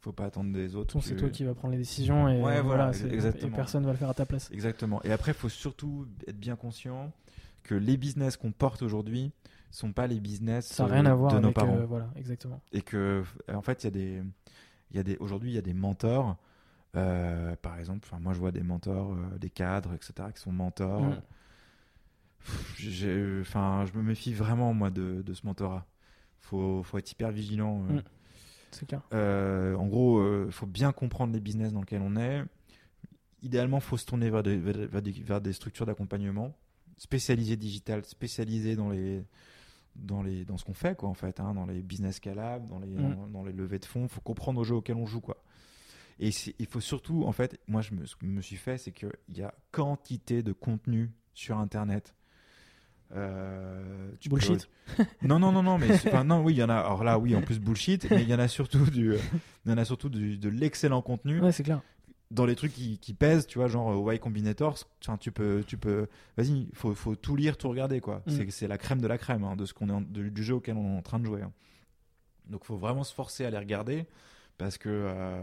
faut 0.00 0.12
pas 0.12 0.24
attendre 0.26 0.52
des 0.52 0.74
autres. 0.76 0.98
C'est 1.00 1.16
toi 1.16 1.30
qui 1.30 1.44
vas 1.44 1.54
prendre 1.54 1.72
les 1.72 1.78
décisions 1.78 2.28
et 2.28 2.40
Ouais, 2.42 2.60
voilà, 2.62 2.92
c'est- 2.92 3.12
exactement. 3.12 3.52
et 3.52 3.56
personne 3.56 3.84
va 3.84 3.92
le 3.92 3.98
faire 3.98 4.08
à 4.10 4.14
ta 4.14 4.24
place. 4.26 4.50
Exactement. 4.52 5.02
Et 5.04 5.12
après, 5.12 5.32
il 5.32 5.36
faut 5.36 5.48
surtout 5.48 6.06
être 6.26 6.38
bien 6.38 6.56
conscient 6.56 7.12
que 7.62 7.74
les 7.74 7.96
business 7.96 8.36
qu'on 8.36 8.52
porte 8.52 8.82
aujourd'hui 8.82 9.32
sont 9.72 9.92
pas 9.92 10.06
les 10.06 10.20
business 10.20 10.66
Ça 10.68 10.84
n'a 10.84 10.90
euh, 10.90 10.92
rien 10.92 11.06
à 11.06 11.14
voir 11.14 11.32
de 11.34 11.38
nos 11.40 11.46
avec. 11.48 11.56
parents. 11.56 11.76
euh, 11.78 11.86
voilà, 11.86 12.08
exactement. 12.16 12.60
Et 12.72 12.82
que, 12.82 13.24
en 13.52 13.62
fait, 13.62 13.82
il 13.82 13.86
y 13.86 13.88
a 13.88 13.90
des, 13.90 14.22
y 14.94 14.98
a 14.98 15.02
des, 15.02 15.16
aujourd'hui, 15.18 15.50
il 15.50 15.54
y 15.54 15.58
a 15.58 15.62
des 15.62 15.74
mentors. 15.74 16.36
euh, 16.94 17.56
par 17.56 17.78
exemple, 17.78 18.08
moi, 18.20 18.32
je 18.32 18.38
vois 18.38 18.52
des 18.52 18.62
mentors, 18.62 19.12
euh, 19.12 19.38
des 19.38 19.50
cadres, 19.50 19.92
etc., 19.94 20.14
qui 20.34 20.40
sont 20.40 20.52
mentors. 20.52 21.02
Mm. 21.02 21.20
Enfin, 23.40 23.84
je 23.86 23.96
me 23.98 24.02
méfie 24.02 24.32
vraiment 24.32 24.72
moi 24.74 24.90
de, 24.90 25.22
de 25.22 25.34
ce 25.34 25.46
mentorat. 25.46 25.86
Faut, 26.40 26.82
faut 26.82 26.98
être 26.98 27.10
hyper 27.10 27.30
vigilant. 27.32 27.84
euh. 27.90 27.94
Mm. 27.94 28.02
C'est 28.70 28.86
clair. 28.86 29.02
Euh, 29.12 29.74
en 29.76 29.86
gros, 29.86 30.44
il 30.46 30.52
faut 30.52 30.66
bien 30.66 30.92
comprendre 30.92 31.32
les 31.32 31.40
business 31.40 31.72
dans 31.72 31.80
lesquels 31.80 32.02
on 32.02 32.16
est. 32.16 32.42
Idéalement, 33.42 33.78
il 33.78 33.82
faut 33.82 33.96
se 33.96 34.04
tourner 34.06 34.28
vers 34.30 34.42
des, 34.42 34.56
vers 34.56 34.76
vers 34.88 35.02
des, 35.02 35.12
vers 35.12 35.40
des 35.40 35.52
structures 35.52 35.86
d'accompagnement 35.86 36.54
spécialisées 36.98 37.56
digital, 37.56 38.04
spécialisées 38.04 38.76
dans 38.76 38.90
les 38.90 39.22
dans 39.94 40.22
les 40.22 40.44
dans 40.44 40.56
ce 40.58 40.64
qu'on 40.64 40.74
fait 40.74 40.96
quoi 40.96 41.08
en 41.08 41.14
fait, 41.14 41.40
hein, 41.40 41.54
dans 41.54 41.64
les 41.66 41.82
business 41.82 42.16
scalables, 42.16 42.66
dans 42.68 42.78
les 42.78 42.86
Mm. 42.88 43.14
dans, 43.14 43.26
dans 43.28 43.44
les 43.44 43.52
levées 43.52 43.78
de 43.78 43.84
fonds. 43.84 44.02
Il 44.04 44.08
faut 44.08 44.20
comprendre 44.20 44.60
au 44.60 44.64
jeu 44.64 44.74
auquel 44.74 44.96
on 44.96 45.06
joue 45.06 45.20
quoi. 45.20 45.36
Et 46.18 46.30
il 46.58 46.66
faut 46.66 46.80
surtout, 46.80 47.24
en 47.24 47.32
fait, 47.32 47.60
moi 47.68 47.82
je 47.82 47.94
me, 47.94 48.06
ce 48.06 48.16
que 48.16 48.24
je 48.26 48.30
me 48.30 48.40
suis 48.40 48.56
fait, 48.56 48.78
c'est 48.78 48.90
qu'il 48.92 49.10
y 49.34 49.42
a 49.42 49.54
quantité 49.70 50.42
de 50.42 50.52
contenu 50.52 51.12
sur 51.34 51.58
Internet. 51.58 52.14
Euh, 53.14 54.10
tu 54.20 54.28
peux- 54.28 54.36
Bullshit. 54.36 54.68
non, 55.22 55.38
non, 55.38 55.52
non, 55.52 55.62
non, 55.62 55.78
mais 55.78 55.92
enfin, 55.92 56.24
non, 56.24 56.42
oui, 56.42 56.54
il 56.54 56.58
y 56.58 56.62
en 56.62 56.68
a. 56.68 56.74
Alors 56.76 57.04
là, 57.04 57.18
oui, 57.18 57.34
en 57.36 57.42
plus 57.42 57.60
bullshit, 57.60 58.10
mais 58.10 58.22
il 58.22 58.28
y 58.28 58.34
en 58.34 58.38
a 58.38 58.48
surtout 58.48 58.84
du, 58.90 59.12
euh, 59.12 59.18
il 59.64 59.70
y 59.70 59.74
en 59.74 59.78
a 59.78 59.84
surtout 59.84 60.08
du- 60.08 60.38
de 60.38 60.48
l'excellent 60.48 61.02
contenu 61.02 61.40
Ouais, 61.40 61.52
c'est 61.52 61.62
clair. 61.62 61.80
dans 62.30 62.44
les 62.46 62.56
trucs 62.56 62.72
qui, 62.72 62.98
qui 62.98 63.14
pèsent, 63.14 63.46
tu 63.46 63.58
vois, 63.58 63.68
genre 63.68 63.90
euh, 64.08 64.14
Y 64.14 64.18
Combinator. 64.18 64.76
Tu 65.20 65.30
peux, 65.32 65.62
tu 65.66 65.76
peux. 65.78 66.08
Vas-y, 66.36 66.68
faut, 66.74 66.94
faut 66.94 67.14
tout 67.14 67.36
lire, 67.36 67.56
tout 67.56 67.68
regarder, 67.68 68.00
quoi. 68.00 68.22
Mm. 68.26 68.30
C'est, 68.30 68.50
c'est 68.50 68.68
la 68.68 68.78
crème 68.78 69.00
de 69.00 69.06
la 69.06 69.18
crème 69.18 69.44
hein, 69.44 69.54
de 69.56 69.64
ce 69.64 69.72
qu'on 69.74 69.88
est, 69.88 69.92
en- 69.92 70.00
de- 70.00 70.28
du 70.28 70.42
jeu 70.42 70.54
auquel 70.54 70.76
on 70.76 70.94
est 70.94 70.98
en 70.98 71.02
train 71.02 71.20
de 71.20 71.24
jouer. 71.26 71.42
hein. 71.42 71.52
Donc, 72.48 72.64
faut 72.64 72.76
vraiment 72.76 73.04
se 73.04 73.14
forcer 73.14 73.44
à 73.44 73.50
les 73.50 73.58
regarder 73.58 74.06
parce 74.58 74.78
que, 74.78 74.88
euh, 74.88 75.42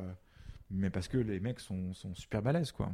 mais 0.71 0.89
parce 0.89 1.07
que 1.07 1.17
les 1.17 1.39
mecs 1.39 1.59
sont, 1.59 1.93
sont 1.93 2.13
super 2.15 2.41
balèzes, 2.41 2.71
quoi. 2.71 2.91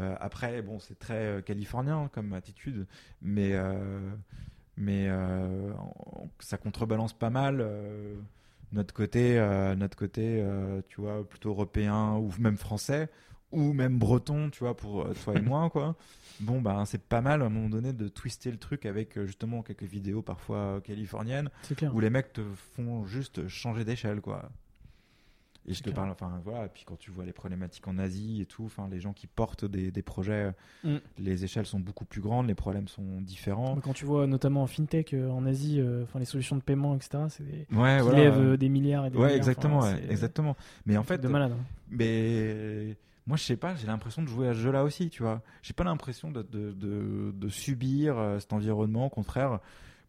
Euh, 0.00 0.16
après, 0.20 0.62
bon, 0.62 0.78
c'est 0.78 0.98
très 0.98 1.26
euh, 1.26 1.40
californien 1.40 2.08
comme 2.12 2.32
attitude, 2.32 2.86
mais 3.20 3.52
euh, 3.52 4.10
mais 4.76 5.08
ça 6.40 6.56
contrebalance 6.56 7.12
pas 7.12 7.28
mal 7.28 7.64
notre 8.72 8.94
côté, 8.94 9.36
notre 9.76 9.96
côté, 9.98 10.42
tu 10.88 11.02
vois, 11.02 11.28
plutôt 11.28 11.50
européen 11.50 12.14
ou 12.14 12.32
même 12.38 12.56
français 12.56 13.10
ou 13.52 13.74
même 13.74 13.98
breton, 13.98 14.48
tu 14.48 14.60
vois, 14.60 14.74
pour 14.74 15.06
toi 15.24 15.34
et 15.36 15.42
moi, 15.42 15.68
quoi. 15.70 15.94
Bon, 16.40 16.62
ben, 16.62 16.86
c'est 16.86 17.02
pas 17.02 17.20
mal 17.20 17.42
à 17.42 17.44
un 17.44 17.48
moment 17.50 17.68
donné 17.68 17.92
de 17.92 18.08
twister 18.08 18.50
le 18.50 18.56
truc 18.56 18.86
avec 18.86 19.22
justement 19.26 19.62
quelques 19.62 19.82
vidéos 19.84 20.22
parfois 20.22 20.80
californiennes 20.82 21.50
où 21.92 22.00
les 22.00 22.08
mecs 22.08 22.32
te 22.32 22.40
font 22.74 23.04
juste 23.04 23.46
changer 23.48 23.84
d'échelle, 23.84 24.22
quoi. 24.22 24.50
Et 25.66 25.74
je 25.74 25.78
te 25.78 25.84
clair. 25.84 25.94
parle, 25.94 26.10
enfin 26.10 26.40
voilà, 26.44 26.64
et 26.66 26.68
puis 26.68 26.82
quand 26.84 26.98
tu 26.98 27.10
vois 27.12 27.24
les 27.24 27.32
problématiques 27.32 27.86
en 27.86 27.96
Asie 27.98 28.40
et 28.40 28.46
tout, 28.46 28.64
enfin 28.64 28.88
les 28.90 28.98
gens 28.98 29.12
qui 29.12 29.28
portent 29.28 29.64
des, 29.64 29.90
des 29.92 30.02
projets, 30.02 30.52
Mm. 30.82 30.96
les 31.18 31.44
échelles 31.44 31.66
sont 31.66 31.78
beaucoup 31.78 32.04
plus 32.04 32.20
grandes, 32.20 32.48
les 32.48 32.56
problèmes 32.56 32.88
sont 32.88 33.20
différents. 33.20 33.76
Quand 33.76 33.92
tu 33.92 34.04
vois 34.04 34.26
notamment 34.26 34.62
en 34.64 34.66
fintech 34.66 35.14
euh, 35.14 35.28
en 35.30 35.46
Asie, 35.46 35.78
euh, 35.80 36.02
enfin 36.02 36.18
les 36.18 36.24
solutions 36.24 36.56
de 36.56 36.62
paiement, 36.62 36.96
etc., 36.96 37.24
c'est 37.28 37.44
des... 37.44 37.66
Ouais, 37.76 37.96
qui 37.98 38.02
voilà. 38.02 38.18
lèvent 38.18 38.40
euh, 38.40 38.56
des 38.56 38.68
milliards 38.68 39.06
et 39.06 39.10
des 39.10 39.16
ouais, 39.16 39.22
milliards. 39.24 39.36
exactement, 39.36 39.80
ouais, 39.82 40.02
exactement. 40.10 40.56
Mais 40.86 40.96
en 40.96 41.04
fait, 41.04 41.18
de 41.18 41.28
malade. 41.28 41.52
hein. 41.52 41.64
mais 41.90 42.96
moi 43.26 43.36
je 43.36 43.44
sais 43.44 43.56
pas, 43.56 43.76
j'ai 43.76 43.86
l'impression 43.86 44.22
de 44.22 44.26
jouer 44.28 44.48
à 44.48 44.54
ce 44.54 44.58
jeu-là 44.58 44.82
aussi, 44.82 45.10
tu 45.10 45.22
vois. 45.22 45.42
J'ai 45.62 45.74
pas 45.74 45.84
l'impression 45.84 46.32
de, 46.32 46.42
de, 46.42 46.72
de, 46.72 47.32
de 47.36 47.48
subir 47.48 48.16
cet 48.40 48.52
environnement, 48.52 49.06
au 49.06 49.10
contraire, 49.10 49.60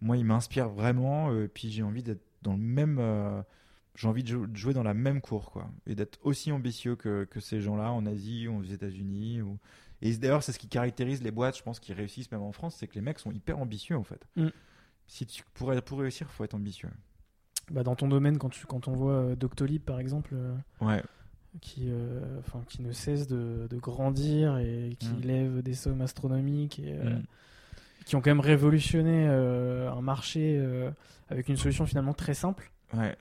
moi 0.01 0.17
il 0.17 0.25
m'inspire 0.25 0.69
vraiment, 0.69 1.29
euh, 1.31 1.47
puis 1.53 1.69
j'ai 1.69 1.83
envie 1.83 2.01
d'être 2.01 2.23
dans 2.41 2.53
le 2.53 2.57
même, 2.59 2.99
j'ai 3.95 4.07
envie 4.07 4.23
de, 4.23 4.27
jou- 4.29 4.47
de 4.47 4.55
jouer 4.57 4.73
dans 4.73 4.83
la 4.83 4.93
même 4.93 5.21
cour, 5.21 5.51
quoi, 5.51 5.69
et 5.85 5.95
d'être 5.95 6.19
aussi 6.23 6.51
ambitieux 6.51 6.95
que, 6.95 7.25
que 7.25 7.39
ces 7.39 7.61
gens-là 7.61 7.91
en 7.91 8.05
Asie 8.05 8.47
ou 8.47 8.59
aux 8.59 8.63
États-Unis. 8.63 9.41
Ou... 9.41 9.57
Et 10.01 10.15
d'ailleurs, 10.17 10.41
c'est 10.43 10.51
ce 10.51 10.59
qui 10.59 10.67
caractérise 10.67 11.21
les 11.23 11.31
boîtes, 11.31 11.57
je 11.57 11.63
pense, 11.63 11.79
qui 11.79 11.93
réussissent 11.93 12.31
même 12.31 12.41
en 12.41 12.51
France, 12.51 12.75
c'est 12.79 12.87
que 12.87 12.95
les 12.95 13.01
mecs 13.01 13.19
sont 13.19 13.31
hyper 13.31 13.59
ambitieux 13.59 13.95
en 13.95 14.03
fait. 14.03 14.25
Mm. 14.35 14.47
Si 15.07 15.25
tu 15.25 15.43
pourrais 15.53 15.81
pour 15.81 15.99
réussir, 15.99 16.29
faut 16.31 16.43
être 16.43 16.55
ambitieux. 16.55 16.89
Bah, 17.71 17.83
dans 17.83 17.95
ton 17.95 18.07
domaine, 18.07 18.37
quand, 18.37 18.49
tu, 18.49 18.65
quand 18.65 18.87
on 18.87 18.93
voit 18.93 19.13
euh, 19.13 19.35
Doctolib 19.35 19.81
par 19.83 19.99
exemple, 19.99 20.31
euh, 20.33 20.55
Ouais. 20.81 21.03
qui, 21.61 21.83
euh, 21.89 22.41
qui 22.67 22.81
ne 22.81 22.91
cesse 22.91 23.27
de, 23.27 23.67
de 23.69 23.77
grandir 23.77 24.57
et 24.57 24.95
qui 24.99 25.13
Mm. 25.13 25.21
lève 25.21 25.61
des 25.61 25.73
sommes 25.75 26.01
astronomiques 26.01 26.79
et 26.79 26.93
euh, 26.97 27.17
Mm. 27.19 27.23
qui 28.05 28.15
ont 28.15 28.21
quand 28.21 28.31
même 28.31 28.39
révolutionné 28.39 29.27
euh, 29.29 29.91
un 29.91 30.01
marché 30.01 30.57
euh, 30.59 30.89
avec 31.29 31.47
une 31.47 31.57
solution 31.57 31.85
finalement 31.85 32.13
très 32.13 32.33
simple. 32.33 32.71
Ouais. 32.93 33.15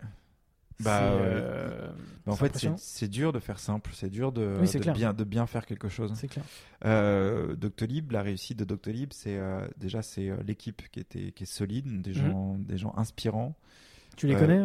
Bah, 0.84 1.02
euh, 1.02 1.92
en 2.26 2.36
fait, 2.36 2.66
c'est 2.78 3.08
dur 3.08 3.32
de 3.32 3.38
faire 3.38 3.58
simple, 3.58 3.90
c'est 3.94 4.10
dur 4.10 4.32
de, 4.32 4.58
Oui, 4.60 4.92
bien, 4.92 5.12
de 5.12 5.24
bien 5.24 5.46
faire 5.46 5.66
quelque 5.66 5.88
chose. 5.88 6.12
c'est 6.14 6.28
clair. 6.28 6.44
Euh, 6.84 7.54
Doctolib, 7.56 8.12
la 8.12 8.22
réussite 8.22 8.58
de 8.58 8.64
Doctolib, 8.64 9.12
c'est 9.12 9.36
euh, 9.38 9.66
déjà 9.76 10.02
c'est 10.02 10.30
l'équipe 10.46 10.82
qui 10.90 11.00
était 11.00 11.32
qui 11.32 11.44
est 11.44 11.46
solide, 11.46 12.02
des 12.02 12.10
Mhm. 12.10 12.16
gens, 12.16 12.58
des 12.58 12.78
gens 12.78 12.94
inspirants. 12.96 13.54
Tu 14.16 14.26
les 14.26 14.34
connais 14.36 14.60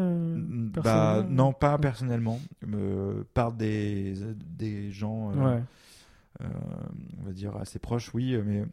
Bah 0.83 1.23
non, 1.27 1.53
pas 1.53 1.77
personnellement, 1.77 2.39
par 3.33 3.53
des 3.53 4.13
des 4.45 4.91
gens, 4.91 5.31
Ouais. 5.33 5.61
on 6.41 7.23
va 7.25 7.31
dire 7.31 7.55
assez 7.55 7.79
proches, 7.79 8.13
oui, 8.13 8.37
mais 8.45 8.65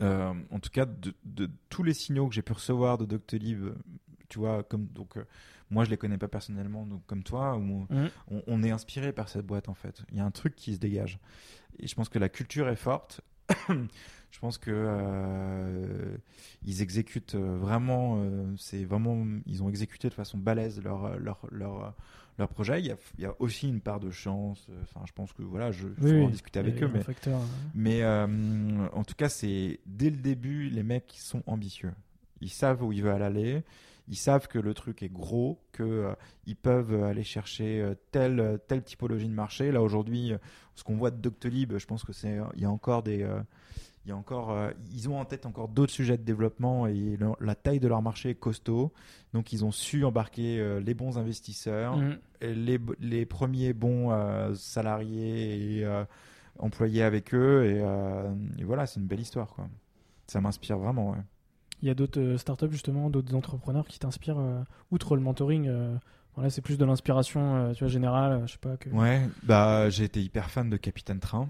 en 0.00 0.58
tout 0.60 0.70
cas 0.70 0.86
de, 0.86 1.12
de 1.24 1.50
tous 1.68 1.82
les 1.82 1.94
signaux 1.94 2.28
que 2.28 2.34
j'ai 2.34 2.42
pu 2.42 2.52
recevoir 2.52 2.98
de 2.98 3.04
Doctolib, 3.06 3.66
tu 4.28 4.38
vois, 4.38 4.62
comme 4.62 4.86
donc 4.86 5.16
moi 5.72 5.84
je 5.84 5.90
les 5.90 5.96
connais 5.96 6.18
pas 6.18 6.28
personnellement, 6.28 6.86
donc 6.86 7.04
comme 7.06 7.22
toi, 7.24 7.56
où 7.56 7.86
Mhm. 7.90 8.10
on, 8.30 8.42
on 8.46 8.62
est 8.62 8.70
inspiré 8.70 9.12
par 9.12 9.28
cette 9.28 9.46
boîte 9.46 9.68
en 9.68 9.74
fait. 9.74 10.02
Il 10.12 10.18
y 10.18 10.20
a 10.20 10.24
un 10.24 10.30
truc 10.30 10.54
qui 10.54 10.74
se 10.74 10.78
dégage. 10.78 11.18
Et 11.80 11.86
je 11.88 11.94
pense 11.94 12.08
que 12.08 12.18
la 12.20 12.28
culture 12.28 12.68
est 12.68 12.76
forte. 12.76 13.22
je 13.68 14.38
pense 14.40 14.58
que 14.58 14.70
euh, 14.70 16.16
ils 16.64 16.82
exécutent 16.82 17.34
euh, 17.34 17.56
vraiment. 17.58 18.16
euh, 18.18 18.44
c'est 18.56 18.84
vraiment. 18.84 19.26
Ils 19.46 19.62
ont 19.62 19.68
exécuté 19.68 20.08
de 20.08 20.14
façon 20.14 20.38
balèze 20.38 20.80
leur 20.82 21.18
leur 21.18 21.46
leur 21.50 21.94
leur 22.38 22.48
projet. 22.48 22.80
Il 22.80 22.86
y 22.86 22.90
a, 22.90 22.96
il 23.18 23.24
y 23.24 23.26
a 23.26 23.34
aussi 23.40 23.68
une 23.68 23.80
part 23.80 24.00
de 24.00 24.10
chance. 24.10 24.66
Enfin, 24.82 25.04
je 25.06 25.12
pense 25.12 25.32
que 25.32 25.42
voilà, 25.42 25.70
je 25.72 25.88
faut 25.88 26.04
Oui, 26.04 26.24
en 26.24 26.28
discuter 26.30 26.60
avec 26.60 26.82
eux, 26.82 26.88
mais 26.88 27.02
facteur, 27.02 27.40
mais 27.74 28.02
euh, 28.02 28.26
en 28.92 29.04
tout 29.04 29.14
cas, 29.14 29.28
c'est 29.28 29.80
dès 29.86 30.10
le 30.10 30.16
début, 30.16 30.68
les 30.70 30.82
mecs 30.82 31.14
sont 31.18 31.42
ambitieux. 31.46 31.92
Ils 32.40 32.48
savent 32.50 32.82
où 32.82 32.92
ils 32.92 33.02
veulent 33.02 33.22
aller. 33.22 33.62
Ils 34.08 34.16
savent 34.16 34.48
que 34.48 34.58
le 34.58 34.74
truc 34.74 35.02
est 35.02 35.08
gros, 35.12 35.60
que 35.72 35.82
euh, 35.84 36.14
ils 36.46 36.56
peuvent 36.56 37.04
aller 37.04 37.22
chercher 37.22 37.80
euh, 37.80 37.94
telle 38.10 38.58
telle 38.66 38.82
typologie 38.82 39.28
de 39.28 39.34
marché. 39.34 39.70
Là 39.70 39.80
aujourd'hui, 39.82 40.32
euh, 40.32 40.38
ce 40.74 40.82
qu'on 40.84 40.96
voit 40.96 41.10
de 41.12 41.20
Doctolib, 41.20 41.76
je 41.78 41.86
pense 41.86 42.02
que 42.04 42.12
c'est 42.12 42.38
il 42.56 42.60
y 42.62 42.64
a 42.64 42.70
encore 42.70 43.02
des 43.02 43.26
il 44.04 44.08
y 44.08 44.12
a 44.12 44.16
encore 44.16 44.56
ils 44.92 45.08
ont 45.08 45.20
en 45.20 45.24
tête 45.24 45.46
encore 45.46 45.68
d'autres 45.68 45.92
sujets 45.92 46.18
de 46.18 46.24
développement 46.24 46.88
et 46.88 47.16
le- 47.16 47.34
la 47.40 47.54
taille 47.54 47.78
de 47.78 47.86
leur 47.86 48.02
marché 48.02 48.30
est 48.30 48.34
costaud. 48.34 48.92
Donc 49.32 49.52
ils 49.52 49.64
ont 49.64 49.70
su 49.70 50.04
embarquer 50.04 50.80
les 50.84 50.94
bons 50.94 51.18
investisseurs 51.18 51.96
et 52.40 52.52
les, 52.54 52.80
les 52.98 53.24
premiers 53.26 53.72
bons 53.72 54.10
salariés 54.56 55.78
et 55.82 56.02
employés 56.58 57.02
avec 57.02 57.32
eux. 57.34 57.64
Et, 57.66 58.60
et 58.60 58.64
voilà, 58.64 58.86
c'est 58.86 58.98
une 59.00 59.06
belle 59.06 59.20
histoire. 59.20 59.48
Quoi. 59.54 59.68
Ça 60.26 60.40
m'inspire 60.40 60.78
vraiment. 60.78 61.10
Ouais. 61.12 61.18
Il 61.82 61.88
y 61.88 61.90
a 61.90 61.94
d'autres 61.94 62.20
euh, 62.20 62.38
startups 62.38 62.70
justement, 62.70 63.10
d'autres 63.10 63.34
entrepreneurs 63.34 63.86
qui 63.88 63.98
t'inspirent 63.98 64.38
euh, 64.38 64.62
outre 64.92 65.16
le 65.16 65.22
mentoring. 65.22 65.66
euh, 65.68 65.96
voilà, 66.34 66.48
c'est 66.48 66.62
plus 66.62 66.78
de 66.78 66.84
l'inspiration, 66.84 67.56
euh, 67.56 67.72
tu 67.72 67.80
vois, 67.80 67.88
générale. 67.88 68.32
euh, 68.32 68.46
je 68.46 68.52
sais 68.52 68.58
pas 68.58 68.76
que. 68.76 68.88
Ouais, 68.90 69.28
bah, 69.42 69.90
j'ai 69.90 70.04
été 70.04 70.22
hyper 70.22 70.48
fan 70.50 70.70
de 70.70 70.76
Capitaine 70.76 71.18
Train, 71.20 71.48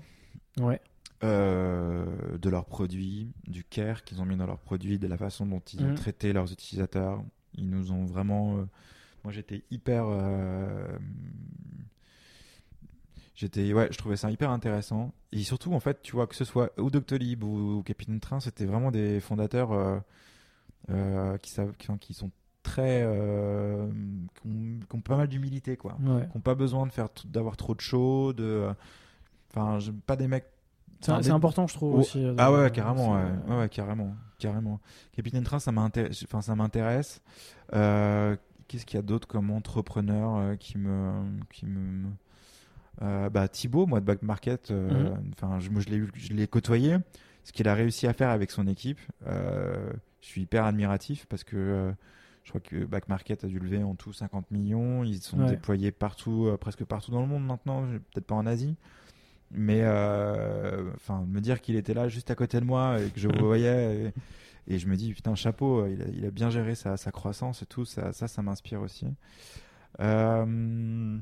Ouais. 0.59 0.80
euh, 1.22 2.07
de 2.39 2.49
leurs 2.51 2.64
produits, 2.64 3.30
du 3.47 3.62
care 3.62 4.03
qu'ils 4.05 4.20
ont 4.20 4.24
mis 4.24 4.37
dans 4.37 4.47
leurs 4.47 4.59
produits, 4.59 4.99
de 4.99 5.07
la 5.07 5.16
façon 5.18 5.47
dont 5.47 5.61
ils 5.72 5.85
ont 5.85 5.89
Mhm. 5.89 5.95
traité 5.95 6.33
leurs 6.33 6.51
utilisateurs. 6.53 7.22
Ils 7.55 7.68
nous 7.68 7.93
ont 7.93 8.07
vraiment. 8.07 8.57
euh, 8.57 8.64
moi, 9.24 9.33
j'étais 9.33 9.62
hyper. 9.70 10.05
euh, 10.09 10.89
J'étais, 13.35 13.72
ouais, 13.72 13.89
je 13.91 13.97
trouvais 13.99 14.16
ça 14.16 14.30
hyper 14.30 14.51
intéressant. 14.51 15.12
Et 15.33 15.43
surtout, 15.43 15.72
en 15.72 15.80
fait, 15.80 16.03
tu 16.03 16.12
vois, 16.12 16.26
que 16.26 16.35
ce 16.35 16.45
soit 16.45 16.70
ou 16.78 16.91
Doctolib 16.91 17.43
ou, 17.45 17.78
ou 17.78 17.83
Capitaine 17.83 18.20
Train, 18.20 18.41
c'était 18.41 18.66
vraiment 18.66 18.91
des 18.91 19.20
fondateurs 19.20 19.72
euh, 19.72 19.99
euh, 20.91 21.39
qui, 21.39 21.51
savent, 21.51 21.72
qui, 21.78 21.89
qui 21.99 22.12
sont 22.14 22.30
très. 22.62 23.03
euh, 23.05 23.89
qui, 24.35 24.49
ont, 24.49 24.80
qui 24.89 24.97
ont 24.97 25.01
pas 25.01 25.16
mal 25.16 25.28
d'humilité, 25.28 25.76
quoi. 25.78 25.97
ouais. 26.01 26.26
Qui 26.30 26.37
n'ont 26.37 26.43
pas 26.43 26.55
besoin 26.55 26.87
de 26.87 26.93
faire 26.93 27.09
d'avoir 27.24 27.57
trop 27.57 27.74
de 27.74 27.80
show, 27.80 28.33
de. 28.35 28.68
Enfin, 29.51 29.78
pas 30.07 30.16
des 30.16 30.28
mecs. 30.28 30.47
C'est 31.01 31.18
des- 31.18 31.30
important, 31.30 31.66
je 31.66 31.74
trouve 31.74 31.95
Oh, 31.97 32.01
aussi. 32.01 32.24
Ah 32.39 32.53
ouais, 32.53 32.70
carrément, 32.70 33.14
ouais. 33.14 33.57
Ouais, 33.57 33.68
carrément, 33.68 34.14
carrément. 34.39 34.78
Capitaine 35.12 35.43
Train, 35.43 35.59
ça 35.59 35.72
m'intéresse. 35.72 36.22
Enfin, 36.24 36.43
ça 36.43 36.55
m'intéresse. 36.55 37.22
Qu'est-ce 37.72 38.87
qu'il 38.87 38.97
y 38.97 38.99
a 38.99 39.03
d'autre 39.03 39.26
comme 39.26 39.51
entrepreneur 39.51 40.57
qui 40.59 40.78
me, 40.78 41.12
qui 41.51 41.66
me, 41.66 42.09
euh, 43.01 43.30
bah 43.30 43.49
Thibaut, 43.49 43.86
moi 43.86 44.01
de 44.01 44.05
Back 44.05 44.22
Market. 44.22 44.70
euh, 44.70 45.14
Mhm. 45.14 45.61
Je, 45.61 45.70
moi, 45.70 45.80
je 45.80 46.32
l'ai 46.34 46.47
côtoyé. 46.47 46.97
Ce 47.45 47.53
qu'il 47.53 47.66
a 47.68 47.74
réussi 47.74 48.07
à 48.07 48.12
faire 48.12 48.30
avec 48.30 48.51
son 48.51 48.66
équipe, 48.68 49.01
euh, 49.26 49.90
je 50.20 50.26
suis 50.26 50.43
hyper 50.43 50.64
admiratif 50.64 51.26
parce 51.26 51.45
que. 51.45 51.57
euh, 51.57 51.93
je 52.45 52.49
crois 52.51 52.61
que 52.61 52.84
Back 52.84 53.09
Market 53.09 53.45
a 53.45 53.47
dû 53.47 53.61
lever 53.61 53.84
en 53.84 53.95
tout 53.95 54.12
50 54.12 54.51
millions. 54.51 55.05
Ils 55.05 55.22
sont 55.22 55.38
Ouais. 55.38 55.47
déployés 55.51 55.93
partout, 55.93 56.47
euh, 56.49 56.57
presque 56.57 56.84
partout 56.84 57.12
dans 57.12 57.20
le 57.20 57.28
monde 57.28 57.47
maintenant, 57.47 57.82
peut-être 58.12 58.26
pas 58.26 58.34
en 58.34 58.47
Asie. 58.47 58.74
Mais 59.53 59.82
enfin, 60.97 61.24
me 61.28 61.40
dire 61.40 61.61
qu'il 61.61 61.76
était 61.76 61.95
là 61.95 62.09
juste 62.09 62.30
à 62.30 62.34
côté 62.34 62.59
de 62.59 62.64
moi 62.64 62.99
et 63.01 63.11
que 63.11 63.20
je 63.20 63.28
le 63.28 63.38
voyais 63.45 64.12
et, 64.68 64.74
et 64.74 64.78
je 64.78 64.88
me 64.88 64.97
dis 64.97 65.12
putain 65.12 65.34
chapeau, 65.36 65.86
il 65.86 66.03
a, 66.03 66.07
il 66.09 66.24
a 66.26 66.30
bien 66.32 66.51
géré 66.51 66.74
sa, 66.74 66.97
sa 66.97 67.12
croissance 67.12 67.62
et 67.62 67.66
tout, 67.66 67.84
ça, 67.84 68.12
ça, 68.12 68.26
ça 68.28 68.43
m'inspire 68.43 68.80
aussi. 68.80 69.07
Euh, 70.01 71.18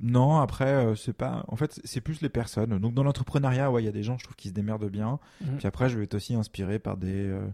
non, 0.00 0.38
après 0.38 0.72
euh, 0.72 0.94
c'est 0.94 1.12
pas, 1.14 1.44
en 1.48 1.56
fait 1.56 1.80
c'est 1.84 2.00
plus 2.00 2.20
les 2.20 2.28
personnes. 2.28 2.78
Donc 2.78 2.94
dans 2.94 3.02
l'entrepreneuriat, 3.02 3.70
ouais, 3.70 3.82
il 3.82 3.86
y 3.86 3.88
a 3.88 3.92
des 3.92 4.02
gens 4.02 4.18
je 4.18 4.24
trouve 4.24 4.36
qui 4.36 4.48
se 4.48 4.52
démerdent 4.52 4.90
bien. 4.90 5.18
Mhm. 5.40 5.56
Puis 5.58 5.66
après, 5.66 5.88
je 5.88 5.96
vais 5.98 6.04
être 6.04 6.14
aussi 6.14 6.34
inspiré 6.34 6.78
par 6.78 6.96
des, 6.96 7.12
euh, 7.12 7.46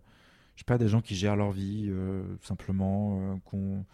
je 0.57 0.61
sais 0.61 0.64
pas, 0.66 0.78
des 0.78 0.88
gens 0.88 1.01
qui 1.01 1.14
gèrent 1.14 1.36
leur 1.36 1.53
vie 1.53 1.86
euh, 1.88 2.22
simplement, 2.43 3.38
qui 3.49 3.57
ont, 3.57 3.84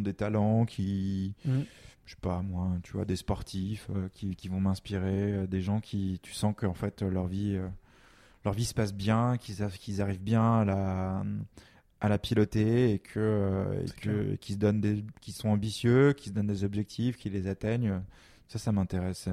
des 0.00 0.14
talents, 0.14 0.66
qui, 0.66 1.34
Mhm. 1.46 1.64
je 2.04 2.10
sais 2.12 2.20
pas 2.20 2.42
moi, 2.42 2.68
tu 2.82 2.92
vois, 2.92 3.04
des 3.06 3.16
sportifs 3.16 3.90
qui, 4.12 4.36
qui 4.36 4.48
vont 4.48 4.60
m'inspirer, 4.60 5.46
des 5.48 5.62
gens 5.62 5.80
qui, 5.80 6.20
tu 6.22 6.32
sens 6.34 6.54
que 6.56 6.66
en 6.66 6.74
fait 6.74 7.00
leur 7.02 7.26
vie, 7.26 7.58
leur 8.44 8.52
vie 8.52 8.66
se 8.66 8.74
passe 8.74 8.92
bien, 8.92 9.38
qu'ils 9.38 9.62
arrivent 10.02 10.22
bien 10.22 10.60
à 10.60 10.64
la, 10.66 11.24
à 12.00 12.08
la 12.08 12.18
piloter 12.18 12.92
et 12.92 12.98
que, 12.98 13.18
euh, 13.18 13.82
et 13.82 13.86
C'est 13.86 14.00
que 14.00 14.34
qu'ils 14.36 14.54
se 14.56 14.60
donnent 14.60 14.80
des, 14.80 15.04
qu'ils 15.20 15.34
sont 15.34 15.48
ambitieux, 15.48 16.12
qu'ils 16.12 16.30
se 16.30 16.34
donnent 16.34 16.46
des 16.46 16.62
objectifs, 16.64 17.16
qu'ils 17.16 17.32
les 17.32 17.46
atteignent. 17.46 18.00
Ça, 18.48 18.58
ça 18.58 18.70
m'intéresse. 18.72 19.28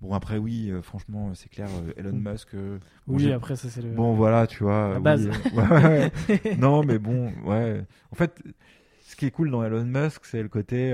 Bon 0.00 0.12
après 0.14 0.36
oui, 0.36 0.68
euh, 0.70 0.82
franchement, 0.82 1.32
c'est 1.34 1.48
clair, 1.48 1.68
euh, 1.70 1.92
Elon 1.96 2.12
Mhm. 2.16 2.32
Musk. 2.32 2.54
euh, 2.54 2.78
Bon, 3.06 3.16
Oui, 3.16 3.30
après, 3.32 3.54
ça, 3.54 3.68
c'est 3.70 3.82
le. 3.82 3.90
Bon, 3.90 4.14
voilà, 4.14 4.48
tu 4.48 4.64
vois. 4.64 4.90
La 4.94 4.98
base. 5.00 5.28
ouais, 5.28 5.68
ouais, 5.68 6.10
ouais. 6.44 6.56
non, 6.58 6.82
mais 6.82 6.98
bon, 6.98 7.32
ouais. 7.44 7.84
En 8.10 8.16
fait, 8.16 8.42
ce 9.06 9.14
qui 9.14 9.26
est 9.26 9.30
cool 9.30 9.50
dans 9.52 9.62
Elon 9.64 9.84
Musk, 9.84 10.24
c'est 10.24 10.42
le 10.42 10.48
côté 10.48 10.92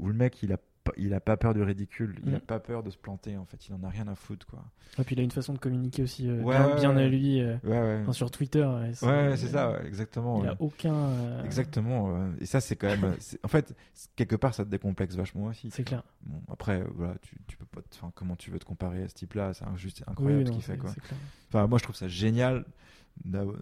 où 0.00 0.08
le 0.08 0.12
mec, 0.14 0.42
il 0.42 0.52
a, 0.52 0.56
il 0.96 1.14
a 1.14 1.20
pas 1.20 1.36
peur 1.36 1.54
du 1.54 1.62
ridicule, 1.62 2.20
il 2.26 2.34
a 2.34 2.38
Mm. 2.38 2.40
pas 2.40 2.60
peur 2.60 2.82
de 2.82 2.90
se 2.90 2.96
planter, 2.98 3.36
en 3.36 3.44
fait. 3.44 3.68
Il 3.68 3.74
en 3.74 3.82
a 3.84 3.88
rien 3.88 4.06
à 4.08 4.14
foutre, 4.14 4.46
quoi. 4.46 4.64
Et 4.98 5.04
puis, 5.04 5.14
il 5.14 5.20
a 5.20 5.22
une 5.22 5.30
façon 5.30 5.52
de 5.54 5.58
communiquer 5.58 6.02
aussi 6.02 6.28
euh, 6.28 6.42
Ouais, 6.42 6.56
bien, 6.56 6.66
ouais, 6.68 6.74
bien 6.76 6.96
ouais. 6.96 7.02
à 7.04 7.08
lui. 7.08 7.40
euh, 7.40 8.02
enfin, 8.02 8.12
sur 8.12 8.30
Twitter. 8.30 8.60
et 8.60 9.04
Ouais, 9.06 9.36
c'est 9.36 9.48
ça, 9.48 9.72
ouais, 9.72 9.86
exactement. 9.86 10.42
Il 10.42 10.48
a 10.48 10.56
aucun. 10.60 10.94
euh, 10.94 11.44
Exactement. 11.44 12.32
Et 12.40 12.46
ça, 12.46 12.60
c'est 12.60 12.76
quand 12.76 12.88
même. 12.88 13.14
En 13.44 13.48
fait, 13.48 13.74
quelque 14.16 14.36
part, 14.36 14.54
ça 14.54 14.64
te 14.64 14.70
décomplexe 14.70 15.14
vachement 15.14 15.44
aussi. 15.46 15.70
C'est 15.70 15.84
clair. 15.84 16.02
Bon, 16.24 16.40
après, 16.52 16.80
euh, 16.80 16.86
voilà, 16.94 17.14
tu, 17.22 17.36
tu 17.46 17.56
peux 17.56 17.64
pas. 17.66 17.80
Enfin, 17.94 18.12
comment 18.14 18.36
tu 18.36 18.50
veux 18.50 18.58
te 18.58 18.64
comparer 18.64 19.02
à 19.04 19.08
ce 19.08 19.14
type-là 19.14 19.52
C'est 19.54 19.64
juste 19.76 19.98
Oui, 20.06 20.12
incroyable 20.12 20.42
non, 20.44 20.46
ce 20.48 20.52
qu'il 20.52 20.62
fait, 20.62 20.76
quoi. 20.76 20.90
clair. 20.92 21.18
Enfin, 21.48 21.66
moi, 21.66 21.78
je 21.78 21.84
trouve 21.84 21.96
ça 21.96 22.08
génial 22.08 22.64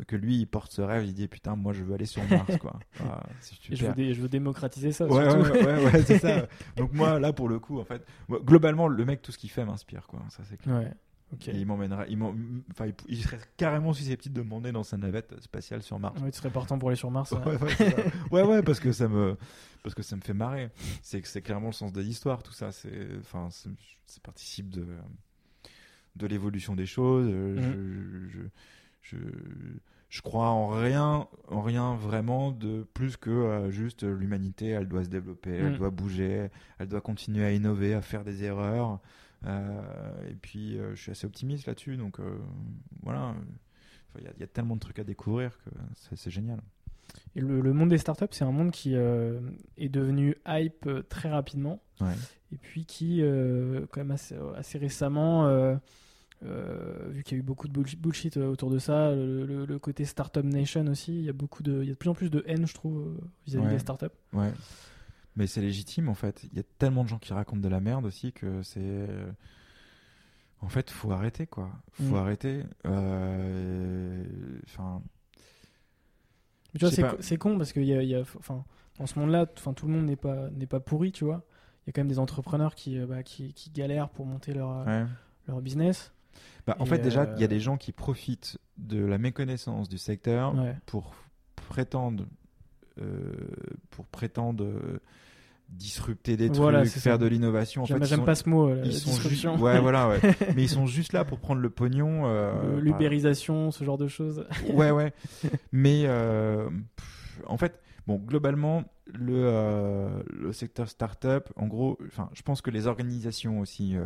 que 0.06 0.16
lui, 0.16 0.38
il 0.38 0.46
porte 0.46 0.72
ce 0.72 0.80
rêve. 0.82 1.04
Il 1.04 1.14
dit 1.14 1.28
Putain, 1.28 1.56
moi, 1.56 1.72
je 1.72 1.82
veux 1.84 1.94
aller 1.94 2.06
sur 2.06 2.22
Mars, 2.28 2.56
quoi. 2.58 2.78
Je 3.62 3.70
veux, 3.70 3.76
super. 3.76 3.94
dé- 3.94 4.14
je 4.14 4.20
veux 4.22 4.28
démocratiser 4.28 4.92
ça. 4.92 5.06
Ouais, 5.06 5.26
ouais, 5.26 5.64
ouais, 5.64 5.84
ouais, 5.92 6.02
c'est 6.02 6.18
ça. 6.18 6.46
Donc, 6.76 6.92
moi, 6.92 7.18
là, 7.20 7.32
pour 7.32 7.48
le 7.48 7.58
coup, 7.58 7.78
en 7.80 7.84
fait, 7.84 8.04
globalement, 8.28 8.88
le 8.88 9.04
mec, 9.04 9.22
tout 9.22 9.32
ce 9.32 9.38
qu'il 9.38 9.50
fait 9.50 9.64
m'inspire, 9.64 10.06
quoi. 10.06 10.20
Ça, 10.30 10.42
c'est 10.48 10.56
clair. 10.56 10.92
Il 11.46 11.64
m'emmènera. 11.66 12.06
Il, 12.08 12.20
enfin, 12.72 12.86
il, 12.86 12.94
il 13.08 13.22
serait 13.22 13.38
carrément 13.56 13.92
susceptible 13.92 14.34
de 14.34 14.42
m'emmener 14.42 14.72
dans 14.72 14.82
sa 14.82 14.96
navette 14.96 15.40
spatiale 15.40 15.80
sur 15.82 15.98
Mars. 16.00 16.20
Ouais, 16.20 16.30
tu 16.32 16.38
serais 16.38 16.50
partant 16.50 16.76
pour 16.78 16.88
aller 16.88 16.96
sur 16.96 17.10
Mars. 17.12 17.32
Ouais, 18.32 18.42
ouais. 18.42 18.62
parce 18.62 18.80
que 18.80 18.90
ça 18.90 19.06
me, 19.06 19.36
parce 19.84 19.94
que 19.94 20.02
ça 20.02 20.16
me 20.16 20.22
fait 20.22 20.34
marrer. 20.34 20.70
C'est 21.02 21.20
que 21.20 21.28
c'est 21.28 21.40
clairement 21.42 21.68
le 21.68 21.72
sens 21.72 21.92
de 21.92 22.00
l'histoire, 22.00 22.42
tout 22.42 22.52
ça. 22.52 22.72
C'est, 22.72 23.08
enfin, 23.20 23.46
c'est- 23.50 23.68
ça 24.06 24.18
participe 24.24 24.70
de, 24.70 24.84
de 26.16 26.26
l'évolution 26.26 26.74
des 26.74 26.86
choses. 26.86 27.28
Euh, 27.30 27.54
Mhm. 27.60 28.28
Je, 28.32 28.38
je, 29.02 29.16
crois 30.22 30.48
en 30.48 30.68
rien, 30.68 31.26
en 31.48 31.62
rien 31.62 31.94
vraiment 31.94 32.50
de 32.52 32.86
plus 32.94 33.16
que 33.16 33.30
euh, 33.30 33.70
juste 33.70 34.02
l'humanité. 34.02 34.68
Elle 34.68 34.88
doit 34.88 35.04
se 35.04 35.08
développer, 35.08 35.50
elle 35.50 35.72
Mhm. 35.72 35.78
doit 35.78 35.90
bouger, 35.90 36.48
elle 36.78 36.88
doit 36.88 37.00
continuer 37.00 37.44
à 37.44 37.52
innover, 37.52 37.94
à 37.94 38.02
faire 38.02 38.24
des 38.24 38.44
erreurs. 38.44 39.00
Euh, 39.46 39.80
et 40.28 40.34
puis, 40.34 40.78
euh, 40.78 40.94
je 40.94 41.00
suis 41.02 41.10
assez 41.12 41.26
optimiste 41.26 41.66
là-dessus. 41.66 41.96
Donc, 41.96 42.18
voilà. 43.02 43.34
Il 44.18 44.24
y, 44.24 44.26
a- 44.26 44.32
il 44.36 44.40
y 44.40 44.44
a 44.44 44.46
tellement 44.48 44.74
de 44.74 44.80
trucs 44.80 44.98
à 44.98 45.04
découvrir 45.04 45.56
que 45.64 45.70
c'est 46.16 46.30
génial. 46.30 46.60
Et 47.36 47.40
le, 47.40 47.60
le 47.60 47.72
monde 47.72 47.90
des 47.90 47.98
startups, 47.98 48.26
c'est 48.32 48.44
un 48.44 48.50
monde 48.52 48.70
qui 48.72 48.94
est 48.94 49.88
devenu 49.88 50.36
hype 50.46 50.88
très 51.08 51.28
rapidement. 51.30 51.80
Ouais. 52.00 52.12
Et 52.52 52.56
puis 52.58 52.84
qui, 52.86 53.22
quand 53.90 54.00
même 54.00 54.10
assez, 54.10 54.36
assez 54.56 54.78
récemment, 54.78 55.78
euh, 56.44 57.08
vu 57.10 57.22
qu'il 57.22 57.36
y 57.36 57.40
a 57.40 57.42
eu 57.42 57.44
beaucoup 57.44 57.68
de 57.68 57.72
bullshit, 57.72 58.36
euh, 58.36 58.48
autour 58.48 58.70
de 58.70 58.78
ça, 58.78 59.14
le, 59.14 59.44
le- 59.46 59.66
le 59.66 59.78
côté 59.78 60.04
Startup 60.04 60.44
Nation 60.44 60.86
aussi, 60.86 61.18
il 61.18 61.24
y 61.24 61.28
a 61.28 61.32
beaucoup 61.34 61.62
de, 61.62 61.82
il 61.82 61.86
y 61.86 61.90
a 61.90 61.92
de 61.92 61.98
plus 61.98 62.08
en 62.10 62.14
plus 62.14 62.30
de 62.30 62.42
haine, 62.46 62.66
je 62.66 62.74
trouve, 62.74 62.98
euh, 62.98 63.20
vis-à-vis 63.46 63.66
Ouais. 63.66 63.72
des 63.72 63.78
startups. 63.78 64.06
Ouais. 64.32 64.52
Mais 65.36 65.46
c'est 65.46 65.60
légitime 65.60 66.08
en 66.08 66.14
fait. 66.14 66.44
Il 66.44 66.56
y 66.56 66.60
a 66.60 66.64
tellement 66.78 67.04
de 67.04 67.08
gens 67.08 67.18
qui 67.18 67.32
racontent 67.32 67.60
de 67.60 67.68
la 67.68 67.80
merde 67.80 68.04
aussi 68.06 68.32
que 68.32 68.62
c'est. 68.62 69.06
En 70.62 70.68
fait, 70.68 70.90
faut 70.90 71.10
arrêter 71.12 71.46
quoi. 71.46 71.70
Faut 71.92 72.14
Mm. 72.14 72.16
arrêter. 72.16 72.64
Euh, 72.86 74.24
Enfin. 74.64 75.02
Mais 76.74 76.78
tu 76.80 76.86
vois, 76.86 77.16
c'est 77.20 77.36
con 77.36 77.56
parce 77.58 77.72
que 77.72 77.80
y 77.80 77.92
a, 77.94 78.02
y 78.02 78.14
a- 78.14 78.20
enfin, 78.20 78.64
en 78.98 79.06
ce 79.06 79.18
monde-là, 79.18 79.46
enfin, 79.56 79.72
tout 79.72 79.86
le 79.86 79.92
monde 79.92 80.06
n'est 80.06 80.16
pas, 80.16 80.50
n'est 80.50 80.66
pas 80.66 80.78
pourri, 80.80 81.10
tu 81.12 81.24
vois. 81.24 81.42
Il 81.84 81.88
y 81.88 81.90
a 81.90 81.92
quand 81.92 82.00
même 82.00 82.08
des 82.08 82.18
entrepreneurs 82.20 82.74
qui, 82.76 82.98
bah, 83.00 83.22
qui, 83.24 83.52
qui 83.54 83.70
galèrent 83.70 84.08
pour 84.10 84.26
monter 84.26 84.52
leur, 84.54 84.86
ouais. 84.86 85.04
leur 85.48 85.60
business. 85.62 86.12
Bah, 86.66 86.76
en 86.78 86.84
Et, 86.84 86.88
fait, 86.88 86.98
déjà, 86.98 87.24
il 87.36 87.40
y 87.40 87.42
a 87.42 87.46
euh, 87.46 87.48
des 87.48 87.60
gens 87.60 87.76
qui 87.76 87.92
profitent 87.92 88.58
de 88.78 89.04
la 89.04 89.18
méconnaissance 89.18 89.88
du 89.88 89.98
secteur 89.98 90.54
Ouais. 90.54 90.76
pour 90.86 91.14
prétendre, 91.68 92.24
euh, 93.00 93.32
pour 93.90 94.06
prétendre 94.06 94.64
euh, 94.64 95.00
disrupter 95.68 96.36
des 96.36 96.50
trucs, 96.50 96.86
faire 96.88 97.12
ça. 97.14 97.18
de 97.18 97.26
l'innovation. 97.26 97.82
En 97.82 97.84
J'aime 97.86 97.98
fait, 98.00 98.06
j'aime 98.06 98.24
pas 98.24 98.34
ce 98.34 98.48
mot, 98.48 98.74
ils 98.82 98.92
sont 98.92 99.12
juste, 99.28 99.44
ouais, 99.46 99.80
voilà, 99.80 100.08
ouais. 100.08 100.20
Mais 100.56 100.62
ils 100.64 100.68
sont 100.68 100.86
juste 100.86 101.12
là 101.12 101.24
pour 101.24 101.38
prendre 101.38 101.60
le 101.60 101.70
pognon. 101.70 102.22
euh, 102.26 102.52
par- 102.72 102.80
L'ubérisation, 102.80 103.70
ce 103.70 103.84
genre 103.84 103.98
de 103.98 104.08
choses. 104.08 104.44
Ouais, 104.74 104.90
ouais. 104.90 105.12
Mais 105.72 106.02
euh, 106.06 106.68
pff, 106.96 107.40
en 107.46 107.56
fait, 107.56 107.80
bon, 108.08 108.16
globalement, 108.16 108.82
le, 109.14 109.34
euh, 109.36 110.22
le 110.32 110.52
secteur 110.52 110.88
startup, 110.88 111.48
en 111.56 111.66
gros, 111.68 111.98
enfin, 112.06 112.28
je 112.34 112.42
pense 112.42 112.60
que 112.62 112.70
les 112.70 112.86
organisations 112.88 113.60
aussi. 113.60 113.96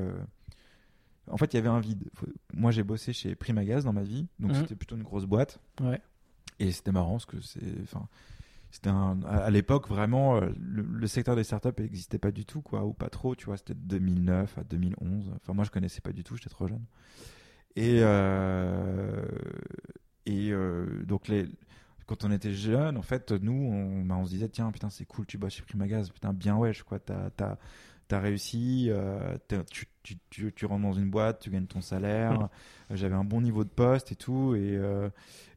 En 1.31 1.37
fait, 1.37 1.53
il 1.55 1.57
y 1.57 1.59
avait 1.59 1.69
un 1.69 1.81
vide. 1.81 2.09
Moi, 2.53 2.71
j'ai 2.71 2.83
bossé 2.83 3.13
chez 3.13 3.35
Primagaz 3.35 3.85
dans 3.85 3.93
ma 3.93 4.03
vie, 4.03 4.27
donc 4.39 4.53
Mhm. 4.53 4.61
c'était 4.63 4.77
plutôt 4.77 4.97
une 4.97 5.03
grosse 5.03 5.25
boîte. 5.27 5.59
Ouais. 5.81 6.01
Et 6.59 6.71
c'était 6.73 6.93
marrant 6.93 7.13
parce 7.13 7.27
que 7.27 7.41
c'est, 7.41 7.61
enfin, 7.83 8.07
c'était 8.71 8.91
un, 8.91 9.21
à 9.23 9.51
l'époque 9.51 9.89
vraiment, 9.89 10.37
euh, 10.37 10.51
le, 10.61 10.83
le 10.83 11.07
secteur 11.07 11.35
des 11.37 11.45
startups 11.45 11.81
n'existait 11.81 12.19
pas 12.19 12.31
du 12.31 12.45
tout, 12.45 12.61
quoi, 12.63 12.85
ou 12.85 12.93
pas 12.93 13.09
trop, 13.09 13.35
tu 13.35 13.47
vois. 13.47 13.57
C'était 13.57 13.75
de 13.75 13.81
2009 13.81 14.59
à 14.59 14.65
2011. 14.65 15.33
Enfin, 15.37 15.53
moi, 15.55 15.65
je 15.65 15.71
connaissais 15.71 16.01
pas 16.01 16.13
du 16.13 16.23
tout, 16.25 16.37
j'étais 16.37 16.51
trop 16.51 16.67
jeune. 16.69 16.85
Et 17.77 17.99
euh, 18.03 19.25
et 20.27 20.51
euh, 20.53 20.87
donc 21.07 21.29
les 21.29 21.49
quand 22.07 22.23
on 22.23 22.31
était 22.31 22.53
jeune, 22.53 22.99
en 22.99 23.03
fait, 23.03 23.33
nous, 23.33 23.53
on, 23.53 24.05
bah, 24.05 24.17
on 24.19 24.27
se 24.27 24.31
disait, 24.31 24.49
tiens, 24.51 24.71
putain, 24.71 24.91
c'est 24.91 25.07
cool, 25.07 25.25
tu 25.25 25.39
bosses 25.39 25.55
chez 25.55 25.63
Primagaz, 25.63 26.11
putain, 26.11 26.35
bien 26.35 26.55
wesh, 26.55 26.83
quoi, 26.83 26.99
t'as, 26.99 27.31
t'as, 27.31 27.57
t'as 28.09 28.21
réussi, 28.21 28.87
euh, 28.91 29.37
t'as- 29.49 29.65
tu, 29.65 29.87
tu, 30.03 30.19
tu, 30.31 30.53
tu 30.55 30.67
rentres 30.67 30.83
dans 30.83 30.93
une 30.93 31.11
boîte, 31.11 31.41
tu 31.41 31.51
gagnes 31.51 31.67
ton 31.67 31.81
salaire. 31.81 32.33
Euh, 32.91 32.97
j'avais 32.97 33.15
un 33.15 33.25
bon 33.25 33.41
niveau 33.41 33.65
de 33.65 33.69
poste 33.71 34.13
et 34.13 34.17
tout, 34.17 34.55
et, 34.55 34.77
euh, 34.77 35.09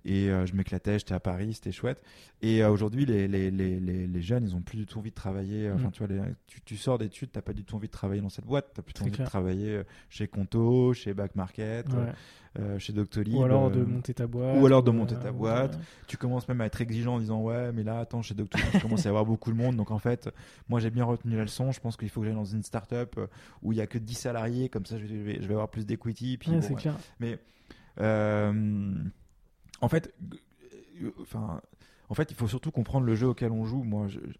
et 0.07 0.29
euh, 0.31 0.45
je 0.45 0.55
m'éclatais, 0.55 0.97
j'étais 0.99 1.13
à 1.13 1.19
Paris, 1.19 1.53
c'était 1.53 1.71
chouette. 1.71 2.01
Et 2.41 2.63
euh, 2.63 2.69
aujourd'hui, 2.69 3.05
les, 3.05 3.27
les, 3.27 3.51
les, 3.51 3.79
les, 3.79 4.07
les 4.07 4.21
jeunes, 4.21 4.43
ils 4.45 4.55
ont 4.55 4.61
plus 4.61 4.77
du 4.77 4.85
tout 4.85 4.99
envie 4.99 5.09
de 5.09 5.15
travailler, 5.15 5.69
enfin, 5.71 5.89
Mm. 5.89 5.91
tu 5.91 6.03
vois, 6.05 6.25
tu, 6.47 6.61
tu 6.61 6.77
sors 6.77 6.97
d'études, 6.97 7.31
t'as 7.31 7.41
pas 7.41 7.53
du 7.53 7.63
tout 7.63 7.75
envie 7.75 7.87
de 7.87 7.91
travailler 7.91 8.21
dans 8.21 8.29
cette 8.29 8.45
boîte, 8.45 8.67
t'as 8.73 8.81
plutôt 8.81 9.01
envie 9.03 9.11
clair. 9.11 9.25
de 9.25 9.29
travailler 9.29 9.69
euh, 9.77 9.83
chez 10.09 10.27
Conto, 10.27 10.93
chez 10.93 11.13
Back 11.13 11.35
Market, 11.35 11.87
Ouais. 11.89 12.11
euh, 12.59 12.79
chez 12.79 12.93
Doctolib. 12.93 13.35
Ou 13.35 13.43
alors 13.43 13.69
de 13.69 13.81
euh, 13.81 13.85
monter 13.85 14.13
ta 14.13 14.27
boîte. 14.27 14.57
ou 14.61 14.65
alors 14.65 14.81
de 14.83 14.89
euh, 14.89 14.93
monter 14.93 15.15
ta 15.15 15.31
boîte. 15.31 15.75
ouais. 15.75 15.81
tu 16.07 16.15
commences 16.17 16.47
même 16.47 16.61
à 16.61 16.65
être 16.67 16.79
exigeant 16.81 17.15
en 17.15 17.19
disant 17.19 17.41
ouais 17.41 17.71
mais 17.73 17.83
là 17.83 17.99
attends 17.99 18.21
chez 18.21 18.33
Doctor 18.33 18.61
il 18.73 18.81
commence 18.81 19.05
à 19.05 19.09
y 19.09 19.09
avoir 19.09 19.25
beaucoup 19.25 19.51
de 19.51 19.57
monde 19.57 19.75
donc 19.75 19.91
en 19.91 19.99
fait 19.99 20.29
moi 20.69 20.79
j'ai 20.79 20.89
bien 20.89 21.03
retenu 21.05 21.35
la 21.35 21.43
leçon 21.43 21.71
je 21.71 21.79
pense 21.79 21.97
qu'il 21.97 22.09
faut 22.09 22.21
que 22.21 22.25
j'aille 22.27 22.35
dans 22.35 22.45
une 22.45 22.63
start-up 22.63 23.13
euh, 23.17 23.27
où 23.61 23.73
il 23.73 23.77
y 23.77 23.81
a 23.81 23.85
que 23.87 23.97
10 23.99 24.13
salariés 24.15 24.69
comme 24.69 24.85
ça 24.85 24.97
je 24.97 25.05
vais, 25.05 25.35
je 25.41 25.47
vais 25.47 25.53
avoir 25.53 25.69
plus 25.69 25.85
d'equity 25.85 26.39
Ouais, 26.47 26.53
bon, 26.55 26.61
c'est 26.61 26.75
clair. 26.75 26.95
mais 27.19 27.37
euh, 27.99 28.91
en 29.81 29.87
fait 29.89 30.13
euh, 31.01 31.11
enfin 31.21 31.61
en 32.09 32.13
fait 32.15 32.31
il 32.31 32.35
faut 32.35 32.47
surtout 32.47 32.71
comprendre 32.71 33.05
le 33.05 33.15
jeu 33.15 33.27
auquel 33.27 33.51
on 33.51 33.65
joue 33.65 33.83
moi 33.83 34.07
je, 34.07 34.19
je- 34.19 34.37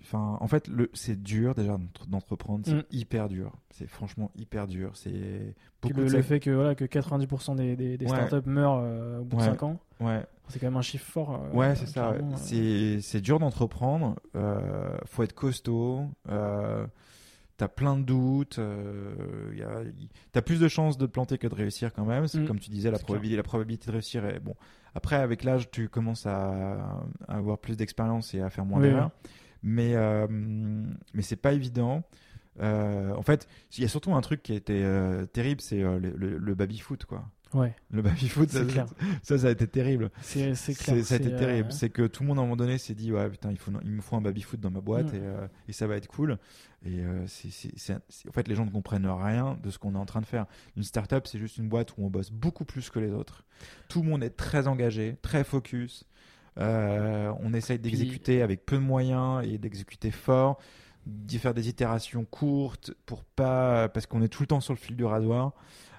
Enfin, 0.00 0.36
en 0.40 0.48
fait, 0.48 0.68
c'est 0.94 1.22
dur 1.22 1.54
déjà 1.54 1.78
d'entre- 1.78 2.04
d'entreprendre, 2.08 2.64
c'est 2.66 2.74
Mm. 2.74 2.82
hyper 2.90 3.28
dur. 3.28 3.52
C'est 3.70 3.86
franchement 3.86 4.32
hyper 4.34 4.66
dur. 4.66 4.90
C'est 4.96 5.54
le, 5.94 6.22
fait 6.22 6.40
que, 6.40 6.50
voilà, 6.50 6.74
que 6.74 6.84
90% 6.84 7.54
des, 7.54 7.76
des, 7.76 7.96
des 7.96 8.04
Ouais. 8.06 8.10
startups 8.26 8.48
meurent 8.50 8.80
euh, 8.82 9.20
au 9.20 9.24
bout 9.24 9.36
Ouais. 9.36 9.44
de 9.44 9.50
5 9.50 9.62
ans, 9.62 9.78
Ouais, 10.00 10.26
c'est 10.48 10.58
quand 10.58 10.66
même 10.66 10.76
un 10.76 10.82
chiffre 10.82 11.06
fort. 11.08 11.40
euh, 11.40 11.56
Ouais, 11.56 11.76
c'est 11.76 11.86
ça. 11.86 12.10
euh. 12.10 12.20
C'est 12.34 13.00
c'est 13.00 13.20
dur 13.20 13.38
d'entreprendre. 13.38 14.16
Euh, 14.34 14.98
faut 15.06 15.22
être 15.22 15.34
costaud. 15.34 16.04
T'as 17.60 17.68
plein 17.68 17.98
de 17.98 18.02
doutes. 18.04 18.58
Euh, 18.58 19.12
T'as 20.32 20.40
plus 20.40 20.58
de 20.60 20.66
chances 20.66 20.96
de 20.96 21.04
te 21.04 21.10
planter 21.10 21.36
que 21.36 21.46
de 21.46 21.54
réussir 21.54 21.92
quand 21.92 22.06
même. 22.06 22.26
C'est 22.26 22.38
Mm. 22.40 22.46
comme 22.46 22.58
tu 22.58 22.70
disais, 22.70 22.90
la 22.90 22.98
probabilité, 22.98 23.36
la 23.36 23.42
probabilité 23.42 23.86
de 23.88 23.92
réussir 23.92 24.24
est 24.24 24.40
bon. 24.40 24.54
Après, 24.94 25.16
avec 25.16 25.44
l'âge, 25.44 25.70
tu 25.70 25.90
commences 25.90 26.24
à, 26.24 27.02
à 27.28 27.36
avoir 27.36 27.58
plus 27.58 27.76
d'expérience 27.76 28.32
et 28.32 28.40
à 28.40 28.48
faire 28.48 28.64
moins 28.64 28.80
Oui, 28.80 28.88
d'erreurs. 28.88 29.10
Mais 29.62 29.94
euh, 29.94 30.26
mais 30.30 31.20
c'est 31.20 31.36
pas 31.36 31.52
évident. 31.52 32.02
Euh, 32.62 33.14
en 33.14 33.22
fait, 33.22 33.46
il 33.76 33.82
y 33.82 33.84
a 33.84 33.88
surtout 33.88 34.14
un 34.14 34.22
truc 34.22 34.42
qui 34.42 34.58
euh, 34.70 35.26
terrible, 35.26 35.60
c'est 35.60 35.80
le, 35.82 35.98
le, 35.98 36.38
le 36.38 36.54
baby 36.54 36.78
foot 36.78 37.04
quoi. 37.04 37.28
Ouais, 37.52 37.74
Le 37.90 38.00
baby 38.00 38.28
foot, 38.28 38.48
ça, 38.50 38.60
ça, 39.24 39.38
ça 39.38 39.46
a 39.48 39.50
été 39.50 39.66
terrible. 39.66 40.10
C'est 40.22 40.74
clair. 40.74 41.04
Ça 41.04 41.14
a 41.14 41.18
été 41.18 41.34
terrible. 41.34 41.68
euh, 41.68 41.72
C'est 41.72 41.90
que 41.90 42.06
tout 42.06 42.22
le 42.22 42.28
monde 42.28 42.38
à 42.38 42.42
un 42.42 42.44
moment 42.44 42.56
donné 42.56 42.78
s'est 42.78 42.94
dit 42.94 43.12
ouais 43.12 43.28
putain 43.28 43.50
il 43.50 43.58
faut 43.58 43.72
il 43.82 43.90
me 43.90 44.00
faut 44.00 44.14
un 44.14 44.20
baby 44.20 44.42
foot 44.42 44.60
dans 44.60 44.70
ma 44.70 44.80
boîte 44.80 45.12
Mm. 45.12 45.16
et, 45.16 45.20
euh, 45.20 45.46
et 45.68 45.72
ça 45.72 45.86
va 45.88 45.96
être 45.96 46.06
cool. 46.06 46.38
Et 46.84 47.00
euh, 47.00 47.26
c'est 47.26 47.92
en 48.28 48.32
fait 48.32 48.46
les 48.46 48.54
gens 48.54 48.64
ne 48.64 48.70
comprennent 48.70 49.06
rien 49.06 49.58
de 49.62 49.70
ce 49.70 49.78
qu'on 49.78 49.94
est 49.96 49.98
en 49.98 50.06
train 50.06 50.20
de 50.20 50.26
faire. 50.26 50.46
Une 50.76 50.84
startup 50.84 51.26
c'est 51.26 51.38
juste 51.40 51.56
une 51.58 51.68
boîte 51.68 51.90
où 51.98 52.04
on 52.04 52.08
bosse 52.10 52.30
beaucoup 52.30 52.64
plus 52.64 52.88
que 52.88 53.00
les 53.00 53.10
autres. 53.10 53.44
Tout 53.88 54.02
le 54.02 54.08
monde 54.08 54.22
est 54.22 54.30
très 54.36 54.68
engagé, 54.68 55.16
très 55.20 55.42
focus. 55.42 56.04
On 56.56 57.52
essaye 57.54 57.78
d'exécuter 57.78 58.42
avec 58.42 58.64
peu 58.64 58.76
de 58.76 58.82
moyens 58.82 59.44
et 59.44 59.58
d'exécuter 59.58 60.10
fort, 60.10 60.58
d'y 61.06 61.38
faire 61.38 61.54
des 61.54 61.68
itérations 61.68 62.24
courtes 62.24 62.92
pour 63.06 63.24
pas 63.24 63.88
parce 63.88 64.06
qu'on 64.06 64.22
est 64.22 64.28
tout 64.28 64.42
le 64.42 64.46
temps 64.46 64.60
sur 64.60 64.72
le 64.74 64.78
fil 64.78 64.96
du 64.96 65.04
rasoir. 65.04 65.52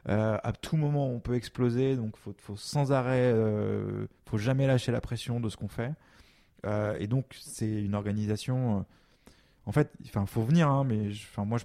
Euh, 0.09 0.37
à 0.43 0.51
tout 0.51 0.77
moment, 0.77 1.09
on 1.09 1.19
peut 1.19 1.35
exploser, 1.35 1.95
donc 1.95 2.17
faut, 2.17 2.33
faut 2.39 2.55
sans 2.55 2.91
arrêt, 2.91 3.31
euh, 3.33 4.07
faut 4.25 4.37
jamais 4.37 4.65
lâcher 4.67 4.91
la 4.91 5.01
pression 5.01 5.39
de 5.39 5.49
ce 5.49 5.57
qu'on 5.57 5.67
fait. 5.67 5.93
Euh, 6.65 6.95
et 6.99 7.07
donc, 7.07 7.37
c'est 7.39 7.83
une 7.83 7.95
organisation. 7.95 8.79
euh, 8.79 8.83
en 9.65 9.71
fait, 9.71 9.91
enfin, 10.05 10.25
faut 10.25 10.41
venir, 10.41 10.69
hein, 10.69 10.83
mais 10.83 11.09
moi, 11.37 11.59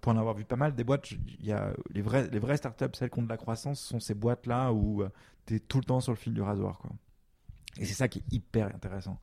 pour 0.00 0.12
en 0.12 0.18
avoir 0.18 0.34
vu 0.34 0.44
pas 0.44 0.56
mal 0.56 0.74
des 0.74 0.84
boîtes, 0.84 1.10
il 1.12 1.46
y 1.46 1.52
a 1.52 1.72
les 1.90 2.02
vrais, 2.02 2.28
les 2.28 2.38
vraies 2.38 2.58
startups, 2.58 2.94
celles 2.94 3.10
qui 3.10 3.18
ont 3.18 3.22
de 3.22 3.28
la 3.28 3.38
croissance, 3.38 3.80
sont 3.80 4.00
ces 4.00 4.14
boîtes-là 4.14 4.72
où 4.72 5.02
tu 5.46 5.54
es 5.56 5.58
tout 5.58 5.78
le 5.78 5.84
temps 5.84 6.00
sur 6.00 6.12
le 6.12 6.18
fil 6.18 6.34
du 6.34 6.42
rasoir. 6.42 6.82
Et 7.78 7.86
c'est 7.86 7.94
ça 7.94 8.08
qui 8.08 8.18
est 8.18 8.32
hyper 8.34 8.66
intéressant. 8.74 9.18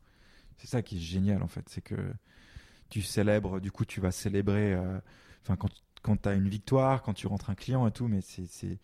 C'est 0.58 0.68
ça 0.68 0.82
qui 0.82 0.98
est 0.98 1.00
génial, 1.00 1.44
en 1.44 1.48
fait, 1.48 1.70
c'est 1.70 1.82
que 1.82 1.96
tu 2.90 3.04
célèbres, 3.04 3.60
du 3.60 3.72
coup, 3.72 3.86
tu 3.86 4.02
vas 4.02 4.12
célébrer. 4.12 4.76
Quand 6.06 6.22
tu 6.22 6.30
as 6.30 6.34
une 6.34 6.48
victoire, 6.48 7.02
quand 7.02 7.14
tu 7.16 7.26
rentres 7.26 7.50
un 7.50 7.56
client 7.56 7.88
et 7.88 7.92
tout, 7.92 8.08
mais 8.08 8.22
c'est. 8.22 8.78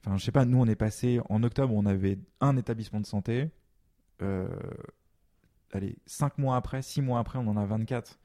Enfin, 0.00 0.16
je 0.16 0.24
sais 0.24 0.32
pas, 0.32 0.44
nous, 0.46 0.58
on 0.58 0.66
est 0.66 0.76
passé. 0.76 1.20
En 1.28 1.42
octobre, 1.42 1.74
on 1.74 1.84
avait 1.86 2.18
un 2.40 2.56
établissement 2.56 3.00
de 3.00 3.06
santé. 3.06 3.50
Euh, 4.22 4.48
allez, 5.72 5.96
5 6.06 6.38
mois 6.38 6.56
après, 6.56 6.80
6 6.82 7.02
mois 7.02 7.18
après, 7.20 7.38
on 7.38 7.46
en 7.48 7.56
a 7.56 7.64
24. 7.66 8.18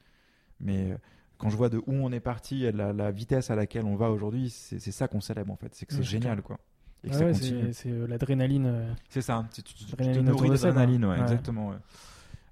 Mais 0.62 0.92
euh, 0.92 0.98
quand 1.38 1.50
je 1.50 1.58
vois 1.58 1.70
de 1.70 1.78
où 1.80 1.94
on 1.94 2.12
est 2.12 2.20
parti, 2.20 2.66
et 2.66 2.72
la, 2.72 2.94
la 2.94 3.12
vitesse 3.12 3.50
à 3.50 3.56
laquelle 3.56 3.86
on 3.86 3.96
va 3.96 4.10
aujourd'hui, 4.12 4.50
c'est 4.50 4.80
ça 4.92 5.08
qu'on 5.08 5.22
célèbre 5.22 5.52
en 5.52 5.56
fait. 5.58 5.74
C'est 5.76 5.86
que 5.86 5.94
c'est 5.94 6.04
génial 6.04 6.42
quoi. 6.42 6.60
Et 7.04 7.10
que 7.10 7.16
ouais, 7.24 7.34
c'est 7.74 7.90
euh, 7.92 8.08
l'adrénaline. 8.08 8.66
euh, 8.66 8.94
C'est 9.10 9.22
ça, 9.22 9.48
tu, 9.54 9.64
tu- 9.64 9.74
tu 9.74 9.86
te 9.86 10.20
nourris 10.20 10.50
d'adrénaline, 10.50 11.06
ouais, 11.06 11.16
Ouais. 11.16 11.22
exactement. 11.22 11.74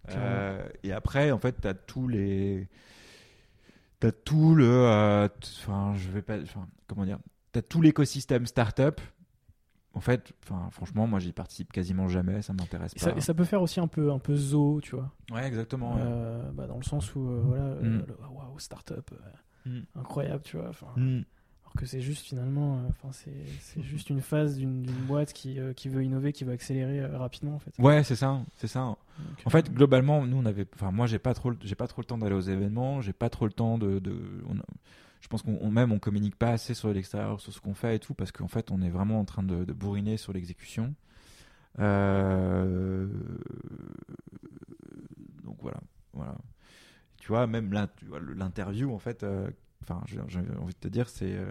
Euh, 0.09 0.65
et 0.83 0.93
après, 0.93 1.31
en 1.31 1.38
fait, 1.39 1.59
tu 1.61 1.67
as 1.67 1.73
tous 1.73 2.07
les. 2.07 2.67
Tu 3.99 4.07
as 4.07 4.11
tout 4.11 4.55
le. 4.55 4.65
euh, 4.69 5.27
Enfin, 5.59 5.93
je 5.95 6.09
vais 6.09 6.21
pas. 6.21 6.39
Enfin, 6.41 6.67
comment 6.87 7.05
dire 7.05 7.19
Tu 7.53 7.59
as 7.59 7.61
tout 7.61 7.81
l'écosystème 7.81 8.45
startup. 8.45 9.01
En 9.93 9.99
fait, 9.99 10.31
enfin, 10.43 10.69
franchement, 10.69 11.07
moi, 11.07 11.17
j'y 11.19 11.31
participe 11.33 11.73
quasiment 11.73 12.07
jamais, 12.07 12.43
ça 12.43 12.53
m'intéresse 12.53 12.93
pas. 12.93 12.99
ça, 12.99 13.15
et 13.17 13.21
ça 13.21 13.33
peut 13.33 13.45
faire 13.45 13.63
aussi 13.63 13.79
un 13.79 13.87
peu, 13.87 14.11
un 14.11 14.19
peu 14.19 14.35
zoo, 14.35 14.79
tu 14.79 14.95
vois. 14.95 15.11
Ouais, 15.31 15.47
exactement. 15.47 15.95
ouais. 15.95 16.01
Euh, 16.03 16.51
bah, 16.51 16.67
dans 16.67 16.77
le 16.77 16.83
sens 16.83 17.15
où, 17.15 17.27
euh, 17.27 17.41
voilà, 17.43 17.63
Mm. 17.81 18.05
le- 18.07 18.17
waouh, 18.29 18.59
start-up, 18.59 19.09
euh, 19.13 19.69
Mm. 19.79 19.85
incroyable, 19.95 20.43
tu 20.43 20.57
vois. 20.57 20.69
enfin, 20.69 20.93
Mm. 20.97 21.21
Alors 21.68 21.74
que 21.82 21.86
c'est 21.86 21.99
juste 22.01 22.26
finalement, 22.26 22.78
euh, 22.78 22.82
enfin, 22.89 23.09
c'est 23.11 23.34
c'est 23.59 23.84
juste 23.84 24.09
une 24.09 24.22
phase 24.22 24.57
d'une 24.57 24.82
boîte 25.05 25.34
qui, 25.34 25.59
euh, 25.59 25.74
qui 25.74 25.89
veut 25.89 26.01
innover, 26.03 26.32
qui 26.32 26.45
veut 26.45 26.53
accélérer 26.53 27.01
euh, 27.01 27.18
rapidement, 27.18 27.55
en 27.55 27.59
fait. 27.59 27.72
Ouais, 27.78 28.03
c'est 28.05 28.15
ça, 28.15 28.39
c'est 28.55 28.68
ça. 28.68 28.80
Donc, 28.80 28.97
En 29.45 29.49
fait, 29.49 29.72
globalement, 29.74 30.26
nous, 30.26 30.38
on 30.38 30.45
avait, 30.45 30.65
enfin, 30.76 30.91
moi, 30.91 31.07
j'ai 31.07 31.20
pas 31.20 31.34
trop, 31.34 31.51
j'ai 31.61 31.76
pas 31.76 31.88
trop 31.88 32.01
le 32.01 32.05
temps 32.05 32.18
d'aller 32.18 32.36
aux 32.36 32.39
événements, 32.39 33.01
j'ai 33.01 33.11
pas 33.13 33.30
trop 33.30 33.45
le 33.45 33.51
temps 33.51 33.78
de, 33.78 33.99
de- 33.99 34.43
on 34.47 34.57
a- 34.57 34.63
je 35.20 35.28
pense 35.28 35.41
qu'on 35.41 35.57
on- 35.61 35.70
même 35.70 35.91
on 35.91 35.99
communique 35.99 36.38
pas 36.38 36.51
assez 36.51 36.74
sur 36.74 36.93
l'extérieur 36.93 37.41
sur 37.41 37.51
ce 37.51 37.59
qu'on 37.59 37.74
fait 37.74 37.97
et 37.97 37.99
tout 37.99 38.13
parce 38.13 38.32
qu'en 38.32 38.47
fait, 38.47 38.72
on 38.72 38.82
est 38.82 38.89
vraiment 38.89 39.20
en 39.20 39.26
train 39.26 39.43
de, 39.43 39.65
de 39.65 39.74
bourriner 39.74 40.15
sur 40.18 40.32
l'exécution. 40.32 40.95
Donc 45.43 45.57
voilà, 45.61 45.80
voilà. 46.13 46.36
Tu 47.20 47.28
vois, 47.28 47.45
même 47.47 47.74
l'interview, 48.36 48.93
en 48.93 48.99
fait, 48.99 49.26
enfin, 49.84 50.01
j'ai 50.07 50.19
envie 50.19 50.73
de 50.73 50.80
te 50.80 50.88
dire, 50.88 51.09
c'est, 51.09 51.32
euh, 51.34 51.45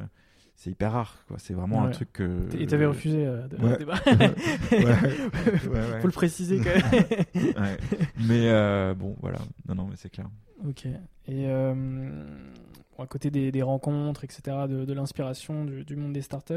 c'est 0.54 0.70
hyper 0.70 0.92
rare. 0.92 1.16
Quoi. 1.28 1.38
C'est 1.38 1.54
vraiment 1.54 1.84
un 1.84 1.90
truc 1.90 2.12
que. 2.12 2.48
Et 2.58 2.66
t'avais 2.66 2.86
refusé 2.86 3.26
euh, 3.26 3.46
de- 3.48 3.56
Ouais. 3.56 3.70
le 3.72 3.76
débat. 3.76 4.00
Ouais, 4.06 4.78
ouais, 5.68 5.92
ouais. 5.92 6.00
Faut 6.00 6.06
le 6.08 6.12
préciser 6.12 6.58
quand 6.60 6.90
même. 6.92 7.76
Mais 8.26 8.48
euh, 8.48 8.94
bon, 8.94 9.16
voilà. 9.20 9.38
Non, 9.68 9.74
non, 9.74 9.86
mais 9.86 9.96
c'est 9.96 10.10
clair. 10.10 10.28
ok. 10.66 10.86
Et 11.28 11.46
euh, 11.48 11.74
bon, 12.96 13.02
à 13.02 13.06
côté 13.06 13.30
des, 13.30 13.52
des 13.52 13.62
rencontres, 13.62 14.24
etc., 14.24 14.42
de, 14.68 14.84
de 14.84 14.92
l'inspiration 14.92 15.64
du, 15.64 15.84
du 15.84 15.96
monde 15.96 16.12
des 16.12 16.22
startups, 16.22 16.54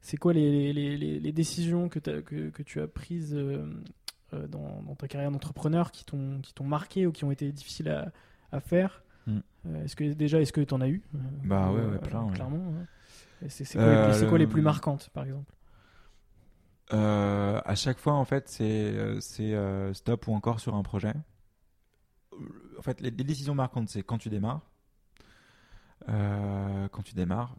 c'est 0.00 0.16
quoi 0.16 0.32
les, 0.32 0.72
les, 0.72 0.96
les, 0.96 1.20
les 1.20 1.32
décisions 1.32 1.88
que, 1.88 1.98
que, 1.98 2.48
que 2.50 2.62
tu 2.62 2.80
as 2.80 2.86
prises 2.88 3.36
dans, 4.32 4.82
dans 4.82 4.94
ta 4.96 5.06
carrière 5.08 5.30
d'entrepreneur 5.30 5.92
qui 5.92 6.04
t'ont 6.04 6.40
qui 6.42 6.52
t'ont 6.54 6.64
marqué 6.64 7.06
ou 7.06 7.12
qui 7.12 7.24
ont 7.24 7.30
été 7.30 7.52
difficiles 7.52 7.88
à, 7.88 8.10
à 8.52 8.60
faire? 8.60 9.03
Mm. 9.26 9.38
Euh, 9.66 9.84
Est-ce 9.84 9.96
que 9.96 10.12
déjà, 10.12 10.40
est-ce 10.40 10.52
que 10.52 10.60
tu 10.60 10.74
en 10.74 10.80
as 10.80 10.88
eu? 10.88 11.02
Bah 11.44 11.70
ouais, 11.72 11.80
euh, 11.80 11.90
ouais, 11.92 11.98
plein. 11.98 12.26
Clairement. 12.28 12.70
ouais. 12.70 13.48
C'est 13.48 13.64
quoi, 13.74 13.82
Euh, 13.84 14.06
les, 14.08 14.12
c'est 14.18 14.26
quoi 14.26 14.38
les 14.38 14.44
le- 14.44 14.50
plus 14.50 14.62
marquantes, 14.62 15.10
par 15.10 15.24
exemple? 15.24 15.52
À 16.90 17.74
chaque 17.74 17.98
fois, 17.98 18.12
en 18.14 18.24
fait, 18.24 18.48
c'est 18.48 19.20
c'est, 19.20 19.54
stop 19.94 20.28
ou 20.28 20.34
encore 20.34 20.60
sur 20.60 20.74
un 20.74 20.82
projet. 20.82 21.14
En 22.78 22.82
fait, 22.82 23.00
les, 23.00 23.10
les 23.10 23.24
décisions 23.24 23.54
marquantes, 23.54 23.88
c'est 23.88 24.02
quand 24.02 24.18
tu 24.18 24.28
démarres. 24.28 24.60
Quand 26.06 27.02
tu 27.04 27.14
démarres. 27.14 27.56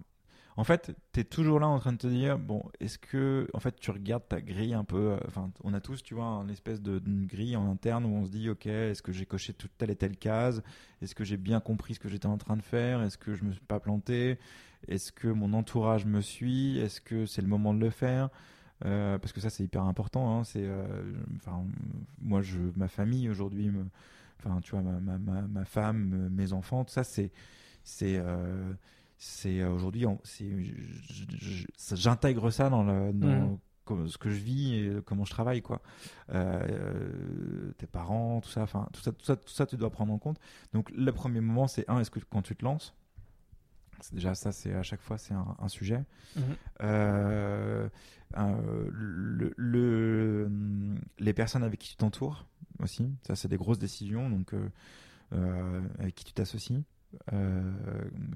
En 0.58 0.64
fait, 0.64 0.95
tu 1.12 1.20
es 1.20 1.24
toujours 1.26 1.60
là 1.60 1.68
en 1.68 1.80
train 1.80 1.91
de 1.91 1.97
te 1.97 2.08
dire, 2.08 2.39
bon, 2.39 2.64
est-ce 2.80 2.97
que, 2.97 3.49
en 3.53 3.60
fait, 3.60 3.78
tu 3.78 3.91
regardes 3.91 4.26
ta 4.28 4.39
grille 4.39 4.74
un 4.74 4.86
peu, 4.86 5.12
euh, 5.12 5.18
enfin, 5.28 5.51
on 5.66 5.74
a 5.74 5.82
tous, 5.82 6.01
tu 6.01 6.14
vois, 6.14 6.28
une 6.28 6.49
espèce 6.49 6.82
de 6.82 7.01
grille 7.06 7.58
en 7.58 7.70
interne 7.70 8.06
où 8.06 8.16
on 8.16 8.26
se 8.26 8.32
dit, 8.32 8.49
ok, 8.49 8.66
est-ce 8.68 9.01
que 9.01 9.12
j'ai 9.12 9.26
coché 9.26 9.53
telle 9.78 9.91
et 9.91 9.95
telle 9.97 10.16
case? 10.16 10.64
Est-ce 11.01 11.14
que 11.14 11.26
j'ai 11.26 11.36
bien 11.36 11.60
compris 11.60 11.95
ce 11.95 11.99
que 11.99 12.08
j'étais 12.08 12.28
en 12.28 12.38
train 12.38 12.56
de 12.56 12.62
faire? 12.62 13.01
Est-ce 13.01 13.18
que 13.18 13.36
je 13.36 13.43
me 13.43 13.51
suis 13.51 13.66
pas 13.66 13.82
planté? 13.82 14.39
Est-ce 14.88 15.12
que 15.12 15.28
mon 15.28 15.51
entourage 15.53 16.06
me 16.06 16.22
suit? 16.22 16.80
Est-ce 16.80 17.01
que 17.01 17.26
c'est 17.26 17.41
le 17.41 17.47
moment 17.49 17.74
de 17.74 17.80
le 17.80 17.89
faire? 17.89 18.30
Euh, 18.86 19.18
parce 19.18 19.34
que 19.34 19.41
ça 19.41 19.49
c'est 19.49 19.64
hyper 19.64 19.84
important. 19.84 20.38
Hein, 20.38 20.43
c'est, 20.45 20.64
euh, 20.64 20.86
moi, 22.22 22.41
je, 22.41 22.60
ma 22.78 22.88
famille 22.88 23.30
aujourd'hui, 23.30 23.72
enfin, 24.39 24.62
tu 24.62 24.72
vois, 24.72 24.82
ma, 24.82 25.18
ma, 25.18 25.41
ma, 25.41 25.66
femme, 25.66 26.30
mes 26.32 26.53
enfants, 26.53 26.86
tout 26.86 26.93
ça, 26.93 27.03
c'est, 27.03 27.32
c'est, 27.84 28.22
c'est 29.18 29.61
euh, 29.61 29.70
aujourd'hui, 29.70 30.05
j'intègre 31.93 32.49
ça 32.51 32.70
dans, 32.70 32.84
le, 32.84 33.13
dans 33.13 33.59
comme- 33.86 34.07
ce 34.07 34.18
que 34.18 34.30
je 34.30 34.36
vis 34.39 34.74
et 34.76 34.91
comment 35.05 35.26
je 35.26 35.32
travaille, 35.32 35.61
quoi. 35.61 35.82
Euh, 36.30 36.68
euh, 36.70 37.72
tes 37.78 37.88
parents, 37.88 38.41
tout 38.41 38.49
ça, 38.49 38.63
enfin, 38.63 38.88
tout 38.93 39.01
ça, 39.01 39.11
tout 39.11 39.26
ça, 39.26 39.36
tout 39.36 39.49
ça, 39.53 39.66
tu 39.66 39.78
dois 39.78 39.89
prendre 39.91 40.11
en 40.13 40.18
compte. 40.18 40.39
Donc, 40.74 40.89
le 40.91 41.11
premier 41.11 41.39
moment, 41.41 41.68
c'est 41.68 41.89
un, 41.89 41.99
est-ce 41.99 42.11
que 42.11 42.20
quand 42.20 42.41
tu 42.41 42.55
te 42.55 42.63
lances, 42.66 42.95
déjà 44.11 44.36
ça, 44.36 44.51
c'est 44.51 44.74
à 44.74 44.84
chaque 44.84 45.01
fois, 45.01 45.18
c'est 45.18 45.34
un, 45.34 45.55
un 45.59 45.68
sujet. 45.70 46.03
Mhm. 46.36 46.43
Euh, 46.82 47.89
euh, 48.38 48.88
le, 48.91 49.53
le- 49.55 50.49
les 51.20 51.34
personnes 51.34 51.63
avec 51.63 51.80
qui 51.80 51.89
tu 51.91 51.95
t'entoures 51.95 52.45
aussi, 52.80 53.09
ça 53.26 53.36
c'est 53.36 53.47
des 53.47 53.55
grosses 53.57 53.80
décisions, 53.80 54.30
donc 54.30 54.53
euh, 55.34 55.82
avec 55.99 56.16
qui 56.16 56.26
tu 56.26 56.34
t'associes, 56.34 56.82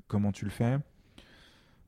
comment 0.07 0.31
tu 0.31 0.45
le 0.45 0.51
fais. 0.51 0.77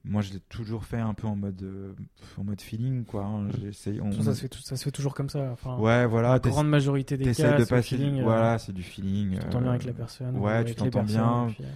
Moi, 0.04 0.24
je 0.24 0.34
l'ai 0.34 0.40
toujours 0.40 0.84
fait 0.84 0.98
un 0.98 1.14
peu 1.14 1.28
en 1.28 1.36
mode, 1.36 1.62
euh, 1.62 1.94
en 2.40 2.44
mode 2.44 2.60
feeling, 2.60 3.06
quoi. 3.06 3.24
hein. 3.24 3.50
J'essaye- 3.60 4.02
on- 4.02 4.12
Ça, 4.12 4.24
ça 4.24 4.34
se 4.34 4.42
fait, 4.42 4.50
tout- 4.50 4.60
ça 4.62 4.76
se 4.76 4.84
fait 4.84 4.90
toujours 4.92 5.14
comme 5.14 5.30
ça. 5.30 5.52
Enfin, 5.52 5.78
ouais, 5.78 6.08
voilà. 6.08 6.30
la 6.30 6.40
grande 6.40 6.68
majorité 6.70 7.18
des 7.18 7.36
cas, 7.36 7.56
de 7.60 7.66
passer. 7.66 7.98
feeling, 7.98 8.20
euh, 8.20 8.24
voilà, 8.24 8.58
c'est 8.58 8.74
du 8.74 8.82
feeling. 8.82 9.34
Tu 9.34 9.40
t'entends 9.42 9.60
euh, 9.60 9.62
bien 9.62 9.70
avec 9.72 9.84
la 9.86 9.94
personne. 9.94 10.38
ou 10.38 10.42
ouais, 10.42 10.66
tu 10.66 10.74
t'entends 10.74 11.04
bien. 11.04 11.50
puis, 11.54 11.64
euh, 11.64 11.68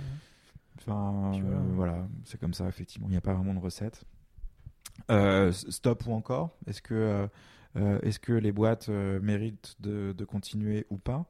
Enfin, 0.88 1.30
Puis 1.34 1.41
euh, 1.41 1.43
voilà. 1.74 1.93
voilà, 1.93 2.07
c'est 2.26 2.39
comme 2.39 2.53
ça, 2.55 2.68
effectivement. 2.68 3.07
Il 3.07 3.11
n'y 3.11 3.18
a 3.18 3.22
pas 3.22 3.34
vraiment 3.34 3.53
de 3.53 3.59
recette. 3.59 4.03
Euh, 5.11 5.51
stop 5.51 6.05
ou 6.07 6.13
encore 6.13 6.57
Est-ce 6.68 6.82
que, 6.82 6.93
euh, 6.95 7.28
euh, 7.78 7.99
est-ce 8.01 8.20
que 8.20 8.34
les 8.34 8.51
boîtes 8.51 8.89
euh, 8.89 9.20
méritent 9.22 9.76
de, 9.80 10.13
de 10.18 10.26
continuer 10.26 10.86
ou 10.89 10.97
pas? 10.97 11.26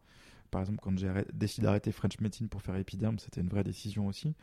Par 0.56 0.62
exemple, 0.62 0.80
quand 0.82 0.98
j'ai 0.98 1.12
décidé 1.34 1.66
d'arrêter 1.66 1.92
French 1.92 2.18
Medicine 2.22 2.48
pour 2.48 2.62
faire 2.62 2.78
Epiderm, 2.78 3.20
c'était 3.20 3.42
une 3.42 3.50
vraie 3.50 3.66
décision 3.66 4.08
aussi. 4.08 4.34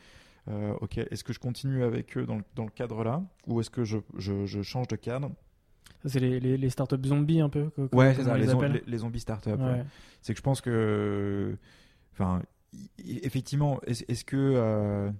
Euh, 0.49 0.75
ok, 0.83 0.99
est-ce 0.99 1.25
que 1.25 1.33
je 1.33 1.39
continue 1.39 1.83
avec 1.85 2.19
eux 2.19 2.27
dans 2.27 2.37
le, 2.37 2.43
dans 2.55 2.65
le 2.65 2.71
cadre 2.71 3.03
là 3.03 3.23
Ou 3.47 3.61
est-ce 3.63 3.71
que 3.71 3.83
je, 3.85 3.97
je, 4.19 4.45
je 4.45 4.61
change 4.61 4.89
de 4.89 4.97
cadre? 4.97 5.31
C'est 6.05 6.21
les, 6.21 6.39
les, 6.39 6.59
les 6.59 6.69
startups 6.69 7.03
zombies 7.09 7.41
un 7.41 7.49
peu. 7.49 7.71
co- 7.71 7.89
Ouais, 7.95 8.13
c'est 8.13 8.25
ça, 8.25 8.37
les 8.37 8.99
zombies 8.99 9.21
startup. 9.21 9.59
ouais. 9.59 9.65
Ouais. 9.65 9.85
c'est 10.21 10.35
que 10.35 10.39
je 10.39 10.43
pense 10.43 10.61
que 10.61 11.57
enfin 12.13 12.43
i- 12.75 13.21
effectivement 13.23 13.81
est-ce 13.87 14.05
est-ce 14.09 14.25
que 14.27 14.37
euh, 14.37 15.11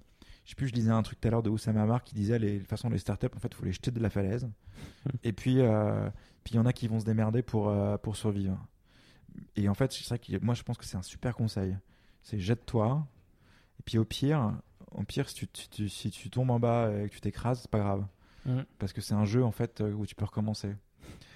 je 0.45 0.51
sais 0.51 0.55
plus 0.57 0.69
je 0.69 0.75
lisais 0.75 0.91
un 0.91 1.03
truc 1.03 1.21
tout 1.21 1.29
à 1.29 1.31
l'heure 1.31 1.43
de 1.43 1.49
Oussama 1.49 1.83
Amar 1.85 2.05
qui 2.05 2.15
disait 2.15 2.39
les 2.39 2.55
de 2.55 2.59
toute 2.59 2.69
façon 2.69 2.91
les 2.91 2.99
startups 2.99 3.29
en 3.35 3.39
fait 3.39 3.49
il 3.51 3.55
faut 3.57 3.65
les 3.65 3.73
jeter 3.73 3.91
de 3.93 4.01
la 4.01 4.11
falaise 4.11 4.47
et 5.25 5.33
puis 5.33 5.61
euh, 5.61 6.09
puis 6.45 6.55
il 6.55 6.57
y 6.57 6.61
en 6.61 6.67
a 6.67 6.73
qui 6.75 6.89
vont 6.89 6.99
se 7.01 7.05
démerder 7.05 7.43
pour 7.43 7.69
euh, 7.69 7.97
pour 7.97 8.17
survivre 8.17 8.59
et 9.57 9.69
en 9.69 9.75
fait 9.75 9.93
c'est 9.93 10.05
ça 10.05 10.19
qui 10.19 10.37
moi 10.43 10.55
je 10.55 10.63
pense 10.63 10.79
que 10.79 10.85
c'est 10.85 10.97
un 10.97 11.03
super 11.03 11.35
conseil 11.35 11.77
c'est 12.23 12.39
jette-toi 12.39 13.07
et 13.79 13.83
puis 13.85 13.99
au 13.99 14.05
pire 14.05 14.53
au 14.93 15.03
pire 15.05 15.29
si 15.29 15.47
tu, 15.49 15.89
si 15.89 16.11
tu 16.11 16.31
tombes 16.31 16.51
en 16.51 16.61
bas 16.61 16.91
et 16.93 17.09
que 17.09 17.15
tu 17.15 17.21
t'écrases 17.21 17.61
c'est 17.63 17.71
pas 17.71 17.81
grave 17.81 18.07
Mhm. 18.45 18.65
parce 18.81 18.93
que 18.93 19.01
c'est 19.01 19.15
un 19.15 19.25
jeu 19.25 19.45
en 19.45 19.53
fait 19.53 19.81
euh, 19.81 19.93
où 19.93 20.05
tu 20.07 20.15
peux 20.15 20.25
recommencer 20.25 20.75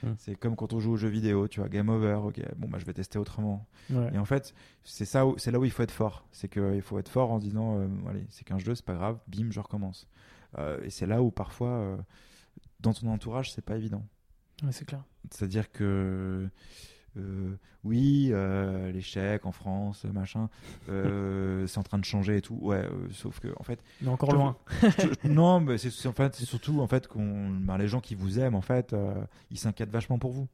Mm. 0.03 0.13
c'est 0.19 0.35
comme 0.37 0.57
quand 0.57 0.73
on 0.75 0.81
joue 0.81 0.93
aux 0.93 0.97
jeux 0.97 1.09
vidéo 1.09 1.49
tu 1.49 1.61
vois 1.61 1.69
game 1.71 1.89
over 1.89 2.15
ok 2.23 2.41
bon 2.57 2.69
bah 2.69 2.79
je 2.79 2.85
vais 2.85 2.93
tester 2.93 3.19
autrement 3.19 3.67
Ouais. 3.91 4.11
et 4.15 4.19
en 4.19 4.25
fait, 4.27 4.55
c'est 4.85 5.05
ça, 5.07 5.25
c'est 5.39 5.51
là 5.51 5.59
où 5.59 5.65
il 5.65 5.71
faut 5.71 5.83
être 5.83 5.91
fort. 5.93 6.27
C'est 6.33 6.49
qu'il 6.49 6.83
faut 6.83 6.99
être 6.99 7.09
fort 7.09 7.31
en 7.31 7.39
se 7.41 7.45
disant, 7.45 7.79
euh, 7.79 7.89
allez, 8.09 8.27
c'est 8.31 8.45
qu'un 8.45 8.59
jeu, 8.59 8.75
c'est 8.75 8.85
pas 8.85 8.95
grave, 8.95 9.19
bim, 9.29 9.51
je 9.51 9.61
recommence. 9.61 10.07
Euh, 10.59 10.79
et 10.83 10.91
c'est 10.91 11.07
là 11.07 11.23
où 11.23 11.31
parfois, 11.31 11.69
euh, 11.71 11.97
dans 12.81 12.93
ton 12.93 13.09
entourage, 13.09 13.53
c'est 13.53 13.65
pas 13.65 13.77
évident. 13.77 14.05
Ouais, 14.65 14.73
c'est 14.73 14.85
clair. 14.85 15.05
C'est-à-dire 15.31 15.71
que, 15.73 16.49
oui, 17.85 18.31
euh, 18.33 18.91
l'échec 18.93 19.47
en 19.47 19.53
France, 19.53 20.05
machin, 20.05 20.49
euh, 20.89 21.67
c'est 21.67 21.79
en 21.79 21.83
train 21.83 21.99
de 21.99 22.05
changer 22.05 22.37
et 22.39 22.41
tout. 22.43 22.59
Ouais, 22.61 22.79
euh, 22.85 23.09
sauf 23.13 23.41
que, 23.41 23.49
en 23.59 23.63
fait, 23.63 23.81
Mais 24.03 24.09
encore 24.09 24.31
Je- 24.31 24.37
loin. 24.37 24.57
je- 24.83 25.29
non, 25.29 25.61
mais 25.61 25.79
c'est 25.79 26.09
en 26.09 26.13
fait, 26.13 26.35
c'est 26.35 26.45
surtout 26.45 26.81
en 26.81 26.87
fait 26.87 27.07
qu'on, 27.07 27.51
ben, 27.51 27.79
les 27.79 27.89
gens 27.89 28.01
qui 28.01 28.15
vous 28.15 28.39
aiment, 28.39 28.55
en 28.55 28.61
fait, 28.61 28.93
euh, 28.93 29.15
ils 29.51 29.59
s'inquiètent 29.59 29.91
vachement 29.91 30.19
pour 30.19 30.33
vous. 30.33 30.49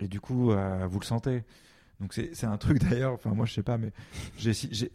Et 0.00 0.08
du 0.08 0.20
coup, 0.20 0.50
euh, 0.52 0.86
vous 0.88 0.98
le 1.00 1.04
sentez. 1.04 1.44
Donc 2.00 2.12
c'est 2.12 2.44
un 2.44 2.56
truc 2.56 2.78
d'ailleurs. 2.82 3.12
Enfin, 3.14 3.30
moi, 3.30 3.46
je 3.46 3.52
sais 3.54 3.62
pas, 3.62 3.78
mais 3.78 3.92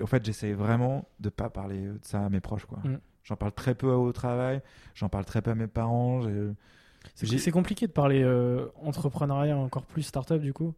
en 0.01 0.05
fait, 0.07 0.25
j'essaie 0.25 0.53
vraiment 0.53 1.07
de 1.19 1.29
pas 1.29 1.49
parler 1.49 1.79
de 1.87 1.99
ça 2.03 2.25
à 2.25 2.29
mes 2.29 2.41
proches, 2.41 2.65
quoi. 2.65 2.79
Mm. 2.83 2.99
J'en 3.23 3.35
parle 3.35 3.51
très 3.53 3.75
peu 3.75 3.87
au 3.91 4.11
travail. 4.11 4.61
J'en 4.95 5.07
parle 5.07 5.23
très 5.25 5.41
peu 5.41 5.51
à 5.51 5.55
mes 5.55 5.67
parents. 5.67 6.21
C'est 7.15 7.51
compliqué 7.51 7.87
de 7.87 7.91
parler 7.91 8.21
euh, 8.23 8.67
entrepreneuriat, 8.83 9.57
encore 9.57 9.83
plus 9.83 10.03
startup 10.03 10.41
du 10.41 10.53
coup. 10.53 10.73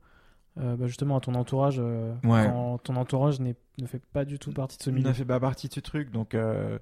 Euh, 0.59 0.75
bah, 0.75 0.87
justement, 0.87 1.17
à 1.17 1.21
ton 1.21 1.33
entourage, 1.35 1.77
euh, 1.79 2.13
Ouais. 2.25 2.45
quand 2.47 2.77
ton 2.83 2.95
entourage 2.97 3.39
ne 3.39 3.53
fait 3.85 4.01
pas 4.11 4.25
du 4.25 4.37
tout 4.37 4.51
partie 4.51 4.77
de 4.77 4.83
ce 4.83 4.89
Il 4.89 4.95
milieu. 4.97 5.07
ne 5.07 5.13
fait 5.13 5.23
pas 5.25 5.39
partie 5.39 5.67
de 5.69 5.73
ce 5.73 5.79
truc, 5.79 6.11
donc 6.11 6.35
euh, 6.35 6.77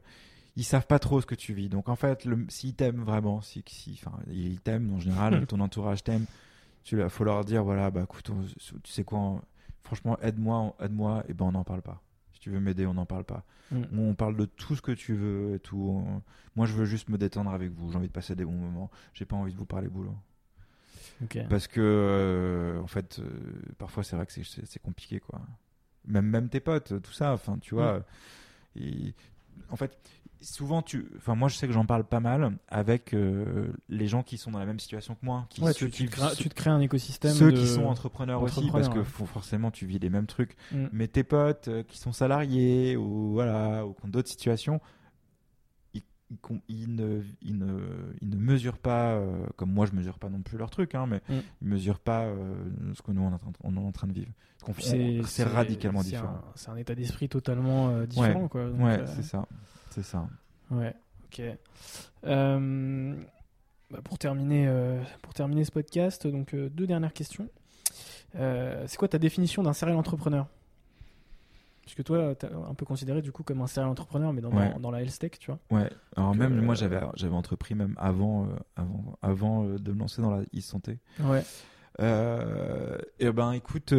ils 0.55 0.63
savent 0.63 0.87
pas 0.87 0.97
trop 0.97 1.21
ce 1.21 1.25
que 1.27 1.35
tu 1.35 1.53
vis. 1.53 1.69
Donc 1.69 1.87
en 1.87 1.95
fait, 1.95 2.27
s'ils 2.47 2.73
t'aiment 2.73 3.03
vraiment, 3.03 3.41
si, 3.41 3.63
ils 4.31 4.59
t'aiment 4.59 4.93
en 4.95 4.99
général, 4.99 5.45
ton 5.47 5.59
entourage 5.59 6.03
t'aime, 6.03 6.25
tu 6.83 6.99
il 6.99 7.09
faut 7.09 7.23
leur 7.23 7.45
dire 7.45 7.63
voilà, 7.63 7.91
bah 7.91 8.01
écoute, 8.03 8.29
on- 8.31 8.79
tu 8.81 8.91
sais 8.91 9.03
quoi, 9.03 9.19
on- 9.19 9.41
franchement, 9.83 10.17
aide-moi, 10.23 10.73
aide-moi, 10.81 11.23
et 11.29 11.33
ben 11.33 11.45
on 11.45 11.51
n'en 11.51 11.63
parle 11.63 11.83
pas. 11.83 12.01
Si 12.39 12.43
tu 12.43 12.51
veux 12.51 12.61
m'aider, 12.61 12.85
on 12.85 12.93
n'en 12.93 13.05
parle 13.05 13.25
pas. 13.25 13.43
Mm. 13.71 13.83
On 13.99 14.13
parle 14.15 14.37
de 14.37 14.45
tout 14.45 14.73
ce 14.73 14.81
que 14.81 14.93
tu 14.93 15.13
veux 15.13 15.55
et 15.55 15.59
tout. 15.59 16.01
Moi, 16.55 16.65
je 16.65 16.73
veux 16.73 16.85
juste 16.85 17.09
me 17.09 17.17
détendre 17.17 17.51
avec 17.51 17.69
vous. 17.71 17.91
J'ai 17.91 17.97
envie 17.97 18.07
de 18.07 18.13
passer 18.13 18.33
des 18.33 18.45
bons 18.45 18.53
moments. 18.53 18.89
J'ai 19.13 19.25
pas 19.25 19.35
envie 19.35 19.51
de 19.51 19.57
vous 19.57 19.65
parler 19.65 19.89
boulot. 19.89 20.15
Parce 21.49 21.67
que, 21.67 21.81
euh, 21.81 22.81
en 22.81 22.87
fait, 22.87 23.19
euh, 23.19 23.29
parfois, 23.77 24.03
c'est 24.05 24.15
vrai 24.15 24.25
que 24.25 24.31
c'est- 24.31 24.79
compliqué, 24.81 25.19
quoi. 25.19 25.41
Même, 26.07 26.27
même 26.27 26.47
tes 26.47 26.61
potes, 26.61 27.01
tout 27.01 27.11
ça, 27.11 27.33
enfin, 27.33 27.57
tu 27.59 27.75
vois. 27.75 27.97
et- 28.77 29.13
en 29.69 29.75
fait, 29.75 29.97
souvent, 30.41 30.81
tu. 30.81 31.07
Enfin, 31.17 31.35
moi, 31.35 31.49
je 31.49 31.55
sais 31.55 31.67
que 31.67 31.73
j'en 31.73 31.85
parle 31.85 32.03
pas 32.03 32.19
mal 32.19 32.57
avec 32.67 33.13
euh, 33.13 33.67
les 33.89 34.07
gens 34.07 34.23
qui 34.23 34.37
sont 34.37 34.51
dans 34.51 34.59
la 34.59 34.65
même 34.65 34.79
situation 34.79 35.15
que 35.15 35.25
moi. 35.25 35.45
Qui, 35.49 35.61
Ouais, 35.61 35.73
tu, 35.73 35.89
crées, 35.89 36.35
tu 36.37 36.49
te 36.49 36.53
crées 36.55 36.69
un 36.69 36.79
écosystème. 36.79 37.33
ceux 37.33 37.51
de- 37.51 37.57
qui 37.59 37.67
sont 37.67 37.85
entrepreneurs 37.85 38.41
aussi, 38.41 38.69
parce 38.71 38.89
que 38.89 39.03
faut- 39.03 39.25
forcément, 39.25 39.71
tu 39.71 39.85
vis 39.85 39.99
les 39.99 40.09
mêmes 40.09 40.27
trucs. 40.27 40.55
Mm. 40.71 40.85
Mais 40.91 41.07
tes 41.07 41.23
potes 41.23 41.67
euh, 41.67 41.83
qui 41.83 41.97
sont 41.97 42.11
salariés 42.11 42.95
ou 42.97 43.31
voilà 43.33 43.85
ou 43.85 43.93
qui 43.93 44.05
ont 44.05 44.09
d'autres 44.09 44.29
situations, 44.29 44.79
ils, 46.67 46.93
ne, 46.95 47.21
ils 47.41 47.57
ne, 47.57 47.79
ils 48.21 48.29
ne 48.29 48.35
mesurent 48.35 48.77
pas, 48.77 49.13
euh, 49.13 49.45
comme 49.55 49.71
moi 49.71 49.85
je 49.85 49.93
mesure 49.93 50.19
pas 50.19 50.29
non 50.29 50.41
plus 50.41 50.57
leur 50.57 50.69
truc, 50.69 50.93
hein, 50.95 51.05
mais 51.07 51.21
Mm. 51.29 51.39
ils 51.61 51.67
mesurent 51.67 51.99
pas 51.99 52.23
euh, 52.25 52.53
ce 52.95 53.01
que 53.01 53.11
nous 53.11 53.21
on 53.21 53.31
est, 53.31 53.33
en 53.33 53.37
train, 53.37 53.51
on 53.63 53.75
est 53.75 53.79
en 53.79 53.91
train 53.91 54.07
de 54.07 54.13
vivre. 54.13 54.31
C'est 55.25 55.43
radicalement 55.43 56.01
différent. 56.03 56.41
C'est 56.55 56.69
un 56.69 56.75
état 56.77 56.93
d'esprit 56.95 57.29
totalement 57.29 57.89
euh, 57.89 58.05
différent. 58.05 58.47
Quoi. 58.47 58.69
Donc, 58.69 58.81
ouais, 58.81 59.03
c'est 59.07 59.23
ça, 59.23 59.45
c'est 59.89 60.03
ça. 60.03 60.27
Ouais, 60.71 60.93
ok. 61.25 61.41
Bah, 63.91 64.01
pour, 64.03 64.19
terminer, 64.19 64.71
pour 65.23 65.33
terminer 65.33 65.65
ce 65.65 65.71
podcast, 65.71 66.27
donc 66.27 66.53
deux 66.55 66.85
dernières 66.85 67.13
questions. 67.13 67.49
C'est 68.33 68.97
quoi 68.97 69.07
ta 69.07 69.17
définition 69.17 69.63
d'un 69.63 69.73
serial 69.73 69.97
entrepreneur? 69.97 70.45
Puisque 71.89 72.03
toi, 72.03 72.35
t'es 72.35 72.45
un 72.45 72.75
peu 72.75 72.85
considéré 72.85 73.23
du 73.23 73.31
coup 73.31 73.41
comme 73.41 73.61
un 73.61 73.65
serial 73.67 73.89
entrepreneur, 73.89 74.31
mais 74.31 74.41
dans, 74.41 74.51
Ouais. 74.51 74.73
dans, 74.73 74.79
dans 74.79 74.91
la 74.91 75.01
health 75.01 75.17
tech, 75.17 75.31
tu 75.39 75.49
vois. 75.49 75.59
Ouais. 75.71 75.89
Alors 76.15 76.35
même 76.35 76.61
moi 76.61 76.73
euh, 76.75 76.77
j'avais 76.77 76.99
j'avais 77.15 77.33
entrepris 77.33 77.73
même 77.73 77.95
avant 77.97 78.45
euh, 78.45 78.49
avant 78.75 79.17
avant 79.23 79.65
euh, 79.65 79.79
de 79.79 79.91
me 79.91 79.97
lancer 80.01 80.21
dans 80.21 80.29
la 80.29 80.43
e-santé. 80.55 80.99
Ouais. 81.19 81.43
Euh, 81.99 82.95
et 83.17 83.31
ben 83.31 83.53
écoute, 83.53 83.91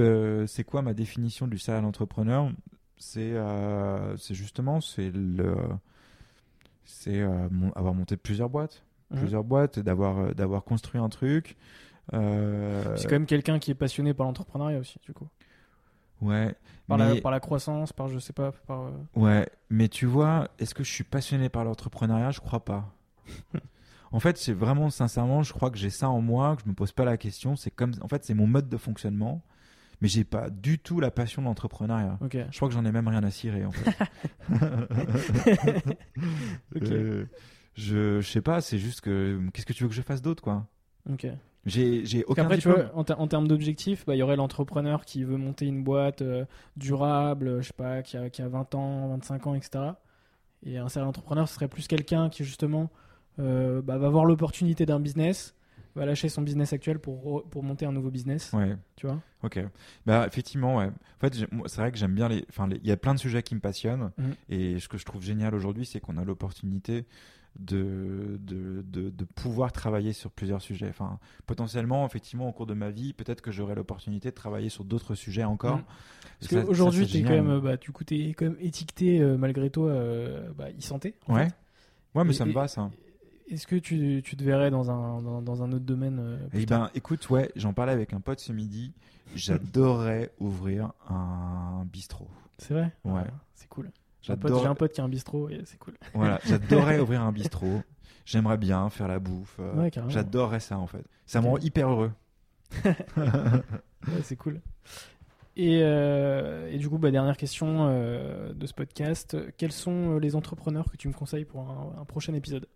c'est 0.46 0.62
quoi 0.62 0.82
ma 0.82 0.94
définition 0.94 1.48
du 1.48 1.58
serial 1.58 1.84
entrepreneur? 1.84 2.52
C'est 2.96 3.34
c'est 4.18 4.34
justement 4.34 4.80
c'est 4.80 5.10
le 5.10 5.56
c'est 6.84 7.24
mon- 7.50 7.72
avoir 7.72 7.92
monté 7.94 8.16
plusieurs 8.16 8.50
boîtes, 8.50 8.84
Mhm. 9.10 9.18
plusieurs 9.18 9.42
boîtes, 9.44 9.80
d'avoir 9.80 10.32
d'avoir 10.34 10.62
construit 10.62 11.00
un 11.00 11.08
truc. 11.08 11.56
C'est 12.12 12.18
quand 13.04 13.10
même 13.10 13.26
quelqu'un 13.26 13.58
qui 13.58 13.72
est 13.72 13.74
passionné 13.74 14.14
par 14.14 14.26
l'entrepreneuriat 14.26 14.78
aussi, 14.78 14.98
du 15.04 15.12
coup. 15.12 15.28
Ouais, 16.20 16.54
Par, 16.88 16.98
mais 16.98 17.14
la, 17.14 17.20
par 17.20 17.30
la 17.32 17.40
croissance, 17.40 17.92
par 17.92 18.08
je 18.08 18.18
sais 18.18 18.32
pas, 18.32 18.52
par. 18.66 18.82
euh, 18.82 18.90
ouais, 19.16 19.48
mais 19.70 19.88
tu 19.88 20.06
vois, 20.06 20.48
est-ce 20.58 20.74
que 20.74 20.84
je 20.84 20.90
suis 20.90 21.04
passionné 21.04 21.48
par 21.48 21.64
l'entrepreneuriat? 21.64 22.30
Je 22.30 22.40
crois 22.40 22.64
pas. 22.64 22.92
En 24.12 24.18
fait, 24.18 24.36
c'est 24.38 24.52
vraiment 24.52 24.90
sincèrement, 24.90 25.44
je 25.44 25.52
crois 25.52 25.70
que 25.70 25.78
j'ai 25.78 25.88
ça 25.88 26.08
en 26.10 26.20
moi, 26.20 26.56
que 26.56 26.62
je 26.64 26.68
me 26.68 26.74
pose 26.74 26.90
pas 26.90 27.04
la 27.04 27.16
question. 27.16 27.54
C'est 27.54 27.70
comme, 27.70 27.92
en 28.00 28.08
fait, 28.08 28.24
c'est 28.24 28.34
mon 28.34 28.48
mode 28.48 28.68
de 28.68 28.76
fonctionnement, 28.76 29.40
mais 30.00 30.08
j'ai 30.08 30.24
pas 30.24 30.50
du 30.50 30.80
tout 30.80 30.98
la 30.98 31.12
passion 31.12 31.42
de 31.42 31.46
l'entrepreneuriat. 31.46 32.18
Ok. 32.20 32.36
Je 32.50 32.56
crois 32.56 32.66
que 32.66 32.74
j'en 32.74 32.84
ai 32.84 32.90
même 32.90 33.06
rien 33.06 33.22
à 33.22 33.30
cirer 33.30 33.64
en 33.64 33.70
fait. 33.70 33.96
Ok. 36.74 36.82
Euh, 36.90 37.26
je, 37.74 38.20
je 38.20 38.28
sais 38.28 38.40
pas, 38.42 38.60
c'est 38.60 38.78
juste 38.78 39.00
que 39.00 39.40
qu'est-ce 39.52 39.66
que 39.66 39.72
tu 39.72 39.84
veux 39.84 39.88
que 39.88 39.94
je 39.94 40.02
fasse 40.02 40.22
d'autre 40.22 40.42
quoi? 40.42 40.66
Ok. 41.08 41.26
J'ai 41.66 42.24
aucun 42.26 42.48
qu'après, 42.48 42.58
tu 42.58 42.68
diplôme. 42.68 42.74
vois, 42.74 42.90
en, 42.94 43.04
ter- 43.04 43.20
en 43.20 43.26
termes 43.28 43.48
d'objectifs, 43.48 44.04
bah, 44.06 44.14
il 44.14 44.18
y 44.18 44.22
aurait 44.22 44.36
l'entrepreneur 44.36 45.04
qui 45.04 45.24
veut 45.24 45.36
monter 45.36 45.66
une 45.66 45.82
boîte 45.84 46.22
euh, 46.22 46.44
durable, 46.76 47.48
euh, 47.48 47.62
je 47.62 47.68
sais 47.68 47.72
pas, 47.74 48.02
qui 48.02 48.16
a, 48.16 48.30
qui 48.30 48.42
a 48.42 48.48
20 48.48 48.74
ans, 48.74 49.08
25 49.08 49.46
ans, 49.46 49.54
etc. 49.54 49.98
Et 50.64 50.78
un 50.78 50.88
serial 50.88 51.08
entrepreneur, 51.08 51.48
ce 51.48 51.54
serait 51.54 51.68
plus 51.68 51.86
quelqu'un 51.88 52.28
qui, 52.30 52.44
justement, 52.44 52.90
euh, 53.38 53.82
bah, 53.82 53.98
va 53.98 54.08
voir 54.10 54.24
l'opportunité 54.26 54.86
d'un 54.86 55.00
business, 55.00 55.54
va 55.96 56.06
lâcher 56.06 56.28
son 56.28 56.42
business 56.42 56.72
actuel 56.72 56.98
pour, 56.98 57.44
pour 57.48 57.62
monter 57.62 57.84
un 57.86 57.92
nouveau 57.92 58.10
business, 58.10 58.52
Ouais, 58.52 58.76
tu 58.96 59.06
vois. 59.06 59.20
ok. 59.42 59.60
Bah 60.06 60.24
effectivement, 60.26 60.76
ouais. 60.76 60.86
En 60.86 61.20
fait, 61.20 61.34
c'est 61.66 61.76
vrai 61.80 61.90
que 61.92 61.98
j'aime 61.98 62.14
bien 62.14 62.28
les. 62.28 62.44
Enfin, 62.48 62.68
il 62.70 62.86
y 62.86 62.92
a 62.92 62.96
plein 62.96 63.14
de 63.14 63.18
sujets 63.18 63.42
qui 63.42 63.54
me 63.54 63.60
passionnent. 63.60 64.10
Mhm. 64.18 64.34
Et 64.48 64.78
ce 64.80 64.88
que 64.88 64.98
je 64.98 65.04
trouve 65.04 65.22
génial 65.22 65.54
aujourd'hui, 65.54 65.84
c'est 65.86 66.00
qu'on 66.00 66.16
a 66.16 66.24
l'opportunité 66.24 67.04
de, 67.58 68.38
de, 68.40 68.82
de, 68.82 69.10
de 69.10 69.24
pouvoir 69.24 69.72
travailler 69.72 70.12
sur 70.12 70.30
plusieurs 70.30 70.62
sujets. 70.62 70.88
Enfin, 70.88 71.18
potentiellement, 71.46 72.06
effectivement, 72.06 72.48
au 72.48 72.52
cours 72.52 72.66
de 72.66 72.74
ma 72.74 72.90
vie, 72.90 73.12
peut-être 73.12 73.40
que 73.40 73.50
j'aurai 73.50 73.74
l'opportunité 73.74 74.30
de 74.30 74.34
travailler 74.34 74.68
sur 74.68 74.84
d'autres 74.84 75.14
sujets 75.16 75.44
encore. 75.44 75.78
Mhm. 75.78 75.84
Parce 76.40 76.64
qu'aujourd'hui, 76.64 77.06
tu 77.06 77.18
es 77.18 77.22
quand 77.22 77.30
même, 77.30 77.58
bah, 77.60 77.76
du 77.76 77.90
coup, 77.90 78.04
t'es 78.04 78.28
quand 78.34 78.44
même 78.46 78.56
étiqueté, 78.60 79.20
euh, 79.20 79.36
malgré 79.36 79.68
toi, 79.70 79.88
euh, 79.88 80.48
bah, 80.56 80.68
e-santé. 80.70 81.16
Ouais. 81.28 81.46
fait. 81.48 81.54
Ouais, 82.14 82.24
mais 82.24 82.30
Et- 82.30 82.34
ça 82.34 82.44
me 82.44 82.50
et- 82.50 82.54
va, 82.54 82.68
ça. 82.68 82.90
Est-ce 83.50 83.66
que 83.66 83.76
tu, 83.76 84.22
tu 84.24 84.36
te 84.36 84.44
verrais 84.44 84.70
dans 84.70 84.90
un, 84.90 85.20
dans, 85.22 85.42
dans 85.42 85.62
un 85.62 85.72
autre 85.72 85.84
domaine 85.84 86.18
euh, 86.20 86.38
Eh 86.52 86.66
ben, 86.66 86.90
écoute, 86.94 87.28
ouais, 87.30 87.50
j'en 87.56 87.72
parlais 87.72 87.92
avec 87.92 88.12
un 88.12 88.20
pote 88.20 88.38
ce 88.40 88.52
midi. 88.52 88.92
J'adorerais 89.34 90.30
ouvrir 90.38 90.92
un 91.08 91.84
bistrot. 91.92 92.28
C'est 92.58 92.74
vrai? 92.74 92.92
Ouais. 93.04 93.22
Ah, 93.26 93.34
C'est 93.54 93.68
cool. 93.68 93.90
J'ai 94.22 94.32
un, 94.34 94.36
pote, 94.36 94.52
un 94.52 94.88
qui 94.88 95.00
a 95.00 95.04
un 95.04 95.08
bistrot 95.08 95.48
et 95.48 95.62
c'est 95.64 95.78
cool. 95.78 95.94
Voilà, 96.14 96.40
j'adorerais 96.44 97.00
ouvrir 97.00 97.22
un 97.22 97.32
bistrot. 97.32 97.82
J'aimerais 98.26 98.58
bien 98.58 98.88
faire 98.90 99.08
la 99.08 99.18
bouffe. 99.18 99.56
euh, 99.60 99.74
Ouais, 99.82 99.90
carrément. 99.90 100.10
J'adorerais 100.10 100.60
ça 100.60 100.78
en 100.78 100.86
fait. 100.86 101.04
Ça 101.26 101.40
me 101.40 101.46
rend 101.48 101.58
hyper 101.58 101.88
heureux. 101.88 102.12
Ouais, 103.16 104.22
c'est 104.22 104.36
cool. 104.36 104.60
Et, 105.56 105.80
euh, 105.82 106.70
et 106.70 106.78
du 106.78 106.88
coup, 106.88 106.96
bah, 106.98 107.10
dernière 107.10 107.36
question 107.36 107.86
euh, 107.88 108.52
de 108.54 108.66
ce 108.66 108.72
podcast. 108.72 109.36
Quels 109.58 109.72
sont 109.72 110.18
les 110.18 110.34
entrepreneurs 110.36 110.90
que 110.90 110.96
tu 110.96 111.08
me 111.08 111.12
conseilles 111.12 111.44
pour 111.44 111.60
un, 111.68 112.00
un 112.00 112.04
prochain 112.04 112.32
épisode? 112.34 112.66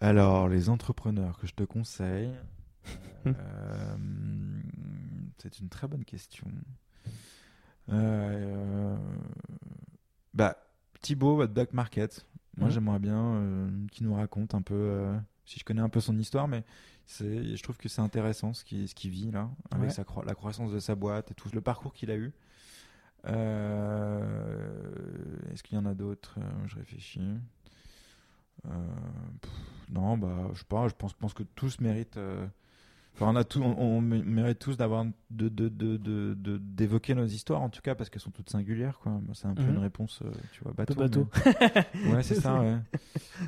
Alors, 0.00 0.48
les 0.48 0.68
entrepreneurs 0.68 1.38
que 1.38 1.46
je 1.46 1.54
te 1.54 1.64
conseille, 1.64 2.30
Hmm. 3.24 3.32
euh, 3.38 3.96
c'est 5.38 5.58
une 5.60 5.68
très 5.70 5.88
bonne 5.88 6.04
question. 6.04 6.46
Euh, 7.90 8.96
bah, 10.34 10.56
Thibaut, 11.00 11.36
votre 11.36 11.52
Black 11.54 11.72
Market. 11.72 12.26
Moi, 12.58 12.68
Mhm. 12.68 12.74
j'aimerais 12.74 12.98
bien 12.98 13.18
euh, 13.34 13.86
qu'il 13.90 14.06
nous 14.06 14.14
raconte 14.14 14.54
un 14.54 14.60
peu, 14.62 14.74
euh, 14.74 15.18
si 15.46 15.58
je 15.58 15.64
connais 15.64 15.80
un 15.80 15.88
peu 15.88 16.00
son 16.00 16.18
histoire, 16.18 16.48
mais 16.48 16.64
je 17.08 17.62
trouve 17.62 17.76
que 17.78 17.88
c'est 17.88 18.00
intéressant 18.02 18.52
ce 18.52 18.62
qu'il 18.64 18.86
ce 18.88 18.94
vit 19.08 19.30
là, 19.30 19.50
avec 19.70 19.86
Ouais. 19.86 19.90
sa 19.94 20.02
cro- 20.04 20.24
la 20.24 20.34
croissance 20.34 20.70
de 20.72 20.78
sa 20.78 20.94
boîte 20.94 21.30
et 21.30 21.34
tout 21.34 21.48
le 21.54 21.60
parcours 21.62 21.92
qu'il 21.94 22.10
a 22.10 22.16
eu. 22.16 22.32
Euh, 23.26 24.20
Est-ce 25.52 25.62
qu'il 25.62 25.76
y 25.76 25.80
en 25.80 25.86
a 25.86 25.94
d'autres? 25.94 26.36
Euh, 26.38 26.66
Je 26.66 26.76
réfléchis. 26.76 27.20
Euh, 28.66 28.70
pff, 29.40 29.50
non, 29.90 30.16
bah, 30.18 30.48
je 30.52 30.58
sais 30.60 30.64
pas. 30.68 30.88
Je 30.88 30.94
pense, 30.94 31.12
pense 31.14 31.34
que 31.34 31.42
tous 31.42 31.80
méritent. 31.80 32.16
euh, 32.16 32.46
Enfin, 33.16 33.28
on 33.28 33.36
a 33.36 33.44
tout, 33.44 33.62
on, 33.62 33.78
on 33.78 34.02
mé- 34.02 34.24
mérite 34.24 34.58
tous 34.58 34.76
d'avoir 34.76 35.04
de, 35.04 35.48
de, 35.48 35.68
de, 35.68 35.96
de- 35.96 36.34
de- 36.34 36.58
d'évoquer 36.58 37.14
nos 37.14 37.26
histoires 37.26 37.62
en 37.62 37.68
tout 37.68 37.80
cas 37.80 37.94
parce 37.94 38.10
qu'elles 38.10 38.20
sont 38.20 38.32
toutes 38.32 38.50
singulières 38.50 38.98
quoi. 38.98 39.12
Moi, 39.12 39.34
C'est 39.34 39.46
un 39.46 39.54
peu 39.54 39.62
Mhm. 39.62 39.70
une 39.70 39.78
réponse, 39.78 40.20
euh, 40.24 40.32
tu 40.50 40.64
vois, 40.64 40.72
bateau. 40.72 40.94
bateau. 40.96 41.28
mais- 41.46 42.10
Ouais, 42.12 42.22
c'est 42.24 42.34
ça. 42.34 42.58
Ouais. 42.60 42.76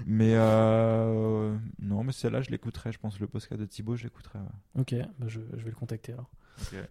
Mais 0.07 0.35
euh, 0.37 1.57
non, 1.81 2.05
mais 2.05 2.13
celle-là, 2.13 2.43
je 2.43 2.51
l'écouterai. 2.51 2.93
Je 2.93 2.99
pense 3.01 3.19
le 3.19 3.27
podcast 3.27 3.61
de 3.61 3.67
Thibaut, 3.67 3.97
je 3.97 4.05
l'écouterai. 4.05 4.39
ouais. 4.39 4.81
Ok, 4.83 4.95
bah, 5.19 5.27
je, 5.27 5.41
je 5.57 5.65
vais 5.65 5.71
le 5.71 5.77
contacter 5.77 6.13
alors. 6.13 6.31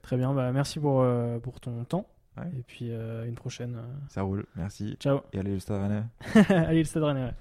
Très 0.02 0.18
bien, 0.18 0.34
bah, 0.34 0.52
merci 0.52 0.78
pour, 0.80 1.00
euh, 1.02 1.40
pour 1.40 1.62
ton 1.62 1.86
temps. 1.86 2.08
Ouais. 2.38 2.52
Et 2.60 2.64
puis, 2.64 2.92
euh, 2.92 3.26
une 3.26 3.36
prochaine. 3.36 3.80
Ça 4.10 4.22
roule. 4.24 4.46
Merci. 4.58 4.98
Ciao. 5.00 5.22
Et 5.32 5.40
allez, 5.40 5.54
le 5.54 5.60
stade 5.60 5.82
Rennais. 5.82 6.04
Allez, 6.68 6.80
le 6.80 6.84
stade 6.84 7.04
Rennais. 7.04 7.32